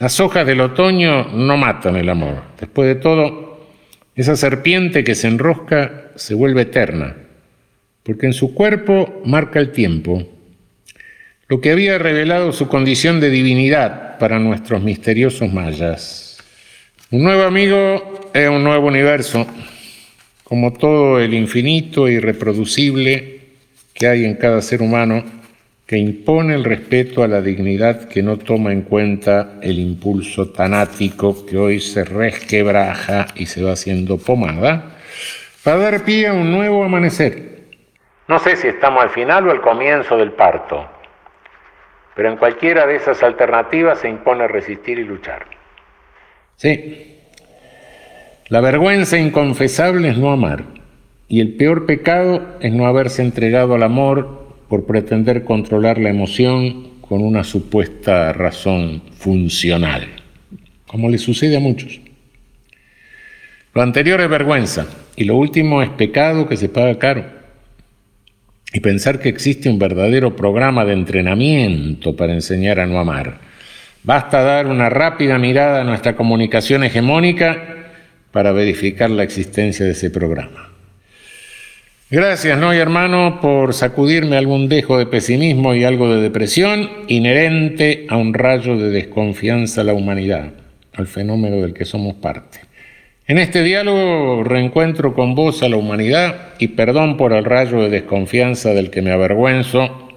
Las 0.00 0.18
hojas 0.18 0.44
del 0.44 0.60
otoño 0.60 1.28
no 1.28 1.56
matan 1.56 1.94
el 1.94 2.08
amor. 2.08 2.42
Después 2.58 2.88
de 2.88 2.96
todo, 2.96 3.68
esa 4.16 4.34
serpiente 4.34 5.04
que 5.04 5.14
se 5.14 5.28
enrosca 5.28 6.10
se 6.16 6.34
vuelve 6.34 6.62
eterna 6.62 7.14
porque 8.02 8.26
en 8.26 8.32
su 8.32 8.54
cuerpo 8.54 9.22
marca 9.24 9.60
el 9.60 9.72
tiempo, 9.72 10.26
lo 11.48 11.60
que 11.60 11.70
había 11.70 11.98
revelado 11.98 12.52
su 12.52 12.68
condición 12.68 13.20
de 13.20 13.30
divinidad 13.30 14.18
para 14.18 14.38
nuestros 14.38 14.82
misteriosos 14.82 15.52
mayas. 15.52 16.38
Un 17.10 17.24
nuevo 17.24 17.42
amigo 17.42 18.30
es 18.32 18.48
un 18.48 18.64
nuevo 18.64 18.86
universo, 18.86 19.46
como 20.44 20.72
todo 20.72 21.20
el 21.20 21.34
infinito 21.34 22.08
e 22.08 22.14
irreproducible 22.14 23.40
que 23.92 24.06
hay 24.06 24.24
en 24.24 24.34
cada 24.34 24.62
ser 24.62 24.82
humano, 24.82 25.24
que 25.90 25.98
impone 25.98 26.54
el 26.54 26.62
respeto 26.62 27.24
a 27.24 27.26
la 27.26 27.40
dignidad 27.40 28.08
que 28.08 28.22
no 28.22 28.36
toma 28.38 28.70
en 28.70 28.82
cuenta 28.82 29.54
el 29.60 29.80
impulso 29.80 30.50
tanático 30.50 31.44
que 31.44 31.58
hoy 31.58 31.80
se 31.80 32.04
resquebraja 32.04 33.26
y 33.34 33.46
se 33.46 33.60
va 33.60 33.72
haciendo 33.72 34.16
pomada, 34.16 34.92
para 35.64 35.78
dar 35.78 36.04
pie 36.04 36.28
a 36.28 36.32
un 36.32 36.52
nuevo 36.52 36.84
amanecer 36.84 37.50
no 38.28 38.38
sé 38.38 38.54
si 38.54 38.68
estamos 38.68 39.02
al 39.02 39.10
final 39.10 39.48
o 39.48 39.50
al 39.50 39.60
comienzo 39.60 40.16
del 40.16 40.30
parto, 40.30 40.86
pero 42.14 42.30
en 42.30 42.36
cualquiera 42.36 42.86
de 42.86 42.94
esas 42.94 43.20
alternativas 43.24 43.98
se 43.98 44.08
impone 44.08 44.46
resistir 44.46 45.00
y 45.00 45.04
luchar. 45.04 45.46
Sí, 46.54 47.18
la 48.46 48.60
vergüenza 48.60 49.18
inconfesable 49.18 50.10
es 50.10 50.16
no 50.16 50.30
amar, 50.30 50.62
y 51.26 51.40
el 51.40 51.56
peor 51.56 51.86
pecado 51.86 52.56
es 52.60 52.72
no 52.72 52.86
haberse 52.86 53.22
entregado 53.22 53.74
al 53.74 53.82
amor 53.82 54.39
por 54.70 54.86
pretender 54.86 55.42
controlar 55.42 55.98
la 55.98 56.10
emoción 56.10 57.00
con 57.00 57.22
una 57.22 57.42
supuesta 57.42 58.32
razón 58.32 59.02
funcional, 59.18 60.06
como 60.86 61.08
le 61.08 61.18
sucede 61.18 61.56
a 61.56 61.60
muchos. 61.60 62.00
Lo 63.74 63.82
anterior 63.82 64.20
es 64.20 64.30
vergüenza 64.30 64.86
y 65.16 65.24
lo 65.24 65.36
último 65.36 65.82
es 65.82 65.90
pecado 65.90 66.48
que 66.48 66.56
se 66.56 66.68
paga 66.68 67.00
caro 67.00 67.24
y 68.72 68.78
pensar 68.78 69.18
que 69.18 69.28
existe 69.28 69.68
un 69.68 69.80
verdadero 69.80 70.36
programa 70.36 70.84
de 70.84 70.92
entrenamiento 70.92 72.14
para 72.14 72.32
enseñar 72.32 72.78
a 72.78 72.86
no 72.86 73.00
amar. 73.00 73.40
Basta 74.04 74.40
dar 74.42 74.68
una 74.68 74.88
rápida 74.88 75.36
mirada 75.36 75.80
a 75.80 75.84
nuestra 75.84 76.14
comunicación 76.14 76.84
hegemónica 76.84 77.90
para 78.30 78.52
verificar 78.52 79.10
la 79.10 79.24
existencia 79.24 79.84
de 79.84 79.92
ese 79.92 80.10
programa. 80.10 80.69
Gracias, 82.12 82.58
Noy 82.58 82.78
hermano, 82.78 83.38
por 83.40 83.72
sacudirme 83.72 84.36
algún 84.36 84.68
dejo 84.68 84.98
de 84.98 85.06
pesimismo 85.06 85.76
y 85.76 85.84
algo 85.84 86.12
de 86.12 86.20
depresión 86.20 86.90
inherente 87.06 88.06
a 88.08 88.16
un 88.16 88.34
rayo 88.34 88.76
de 88.76 88.90
desconfianza 88.90 89.82
a 89.82 89.84
la 89.84 89.94
humanidad, 89.94 90.50
al 90.92 91.06
fenómeno 91.06 91.58
del 91.58 91.72
que 91.72 91.84
somos 91.84 92.14
parte. 92.14 92.62
En 93.28 93.38
este 93.38 93.62
diálogo 93.62 94.42
reencuentro 94.42 95.14
con 95.14 95.36
vos 95.36 95.62
a 95.62 95.68
la 95.68 95.76
humanidad 95.76 96.54
y 96.58 96.66
perdón 96.66 97.16
por 97.16 97.32
el 97.32 97.44
rayo 97.44 97.80
de 97.80 97.90
desconfianza 97.90 98.70
del 98.70 98.90
que 98.90 99.02
me 99.02 99.12
avergüenzo, 99.12 100.08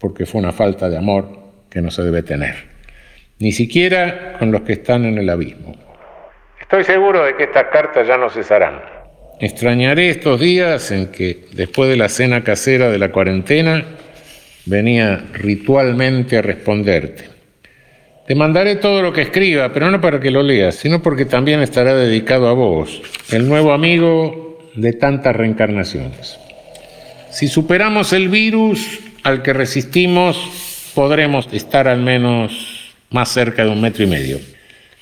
porque 0.00 0.26
fue 0.26 0.40
una 0.40 0.50
falta 0.50 0.88
de 0.88 0.98
amor 0.98 1.28
que 1.70 1.80
no 1.80 1.92
se 1.92 2.02
debe 2.02 2.24
tener, 2.24 2.56
ni 3.38 3.52
siquiera 3.52 4.32
con 4.36 4.50
los 4.50 4.62
que 4.62 4.72
están 4.72 5.04
en 5.04 5.16
el 5.16 5.30
abismo. 5.30 5.76
Estoy 6.60 6.82
seguro 6.82 7.24
de 7.24 7.36
que 7.36 7.44
estas 7.44 7.66
cartas 7.70 8.04
ya 8.04 8.16
no 8.16 8.28
cesarán. 8.30 8.99
Extrañaré 9.40 10.10
estos 10.10 10.38
días 10.38 10.90
en 10.90 11.06
que, 11.06 11.46
después 11.52 11.88
de 11.88 11.96
la 11.96 12.10
cena 12.10 12.44
casera 12.44 12.90
de 12.90 12.98
la 12.98 13.10
cuarentena, 13.10 13.86
venía 14.66 15.24
ritualmente 15.32 16.36
a 16.36 16.42
responderte. 16.42 17.24
Te 18.26 18.34
mandaré 18.34 18.76
todo 18.76 19.00
lo 19.02 19.14
que 19.14 19.22
escriba, 19.22 19.72
pero 19.72 19.90
no 19.90 19.98
para 19.98 20.20
que 20.20 20.30
lo 20.30 20.42
leas, 20.42 20.74
sino 20.74 21.02
porque 21.02 21.24
también 21.24 21.60
estará 21.62 21.94
dedicado 21.96 22.48
a 22.48 22.52
vos, 22.52 23.00
el 23.32 23.48
nuevo 23.48 23.72
amigo 23.72 24.58
de 24.74 24.92
tantas 24.92 25.34
reencarnaciones. 25.34 26.38
Si 27.30 27.48
superamos 27.48 28.12
el 28.12 28.28
virus 28.28 29.00
al 29.22 29.42
que 29.42 29.54
resistimos, 29.54 30.92
podremos 30.94 31.48
estar 31.52 31.88
al 31.88 32.02
menos 32.02 32.92
más 33.08 33.30
cerca 33.30 33.64
de 33.64 33.70
un 33.70 33.80
metro 33.80 34.04
y 34.04 34.06
medio. 34.06 34.38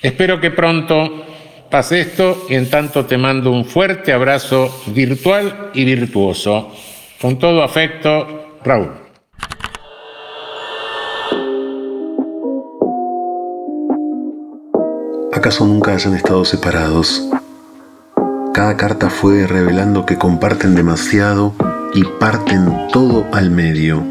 Espero 0.00 0.40
que 0.40 0.52
pronto 0.52 1.26
pase 1.70 2.00
esto 2.00 2.46
y 2.48 2.54
en 2.54 2.70
tanto 2.70 3.06
te 3.06 3.18
mando 3.18 3.50
un 3.50 3.64
fuerte 3.64 4.12
abrazo 4.12 4.70
virtual 4.86 5.70
y 5.74 5.84
virtuoso. 5.84 6.72
Con 7.20 7.38
todo 7.38 7.62
afecto, 7.62 8.58
Raúl. 8.64 8.90
¿Acaso 15.32 15.66
nunca 15.66 15.92
hayan 15.94 16.14
estado 16.14 16.44
separados? 16.44 17.28
Cada 18.52 18.76
carta 18.76 19.08
fue 19.08 19.46
revelando 19.46 20.04
que 20.04 20.16
comparten 20.16 20.74
demasiado 20.74 21.54
y 21.94 22.02
parten 22.18 22.88
todo 22.92 23.24
al 23.32 23.50
medio. 23.50 24.04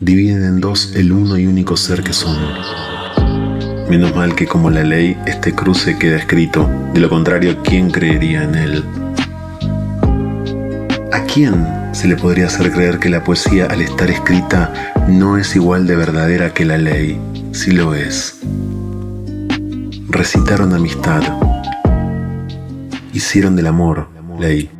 Dividen 0.00 0.44
en 0.44 0.60
dos 0.60 0.94
el 0.96 1.12
uno 1.12 1.38
y 1.38 1.46
único 1.46 1.76
ser 1.76 2.02
que 2.02 2.12
son. 2.12 2.36
Menos 3.88 4.14
mal 4.14 4.34
que 4.34 4.46
como 4.46 4.68
la 4.68 4.84
ley 4.84 5.16
este 5.26 5.54
cruce 5.54 5.98
queda 5.98 6.16
escrito, 6.16 6.68
de 6.92 7.00
lo 7.00 7.08
contrario, 7.08 7.62
¿quién 7.62 7.90
creería 7.90 8.42
en 8.42 8.54
él? 8.54 8.84
¿A 11.10 11.22
quién 11.24 11.66
se 11.92 12.06
le 12.06 12.16
podría 12.16 12.46
hacer 12.46 12.70
creer 12.70 12.98
que 12.98 13.08
la 13.08 13.24
poesía 13.24 13.66
al 13.66 13.80
estar 13.80 14.10
escrita 14.10 14.92
no 15.08 15.38
es 15.38 15.56
igual 15.56 15.86
de 15.86 15.96
verdadera 15.96 16.52
que 16.52 16.66
la 16.66 16.76
ley? 16.76 17.18
Si 17.52 17.70
lo 17.70 17.94
es. 17.94 18.38
Recitaron 20.10 20.74
amistad. 20.74 21.22
Hicieron 23.14 23.56
del 23.56 23.68
amor 23.68 24.08
ley. 24.38 24.70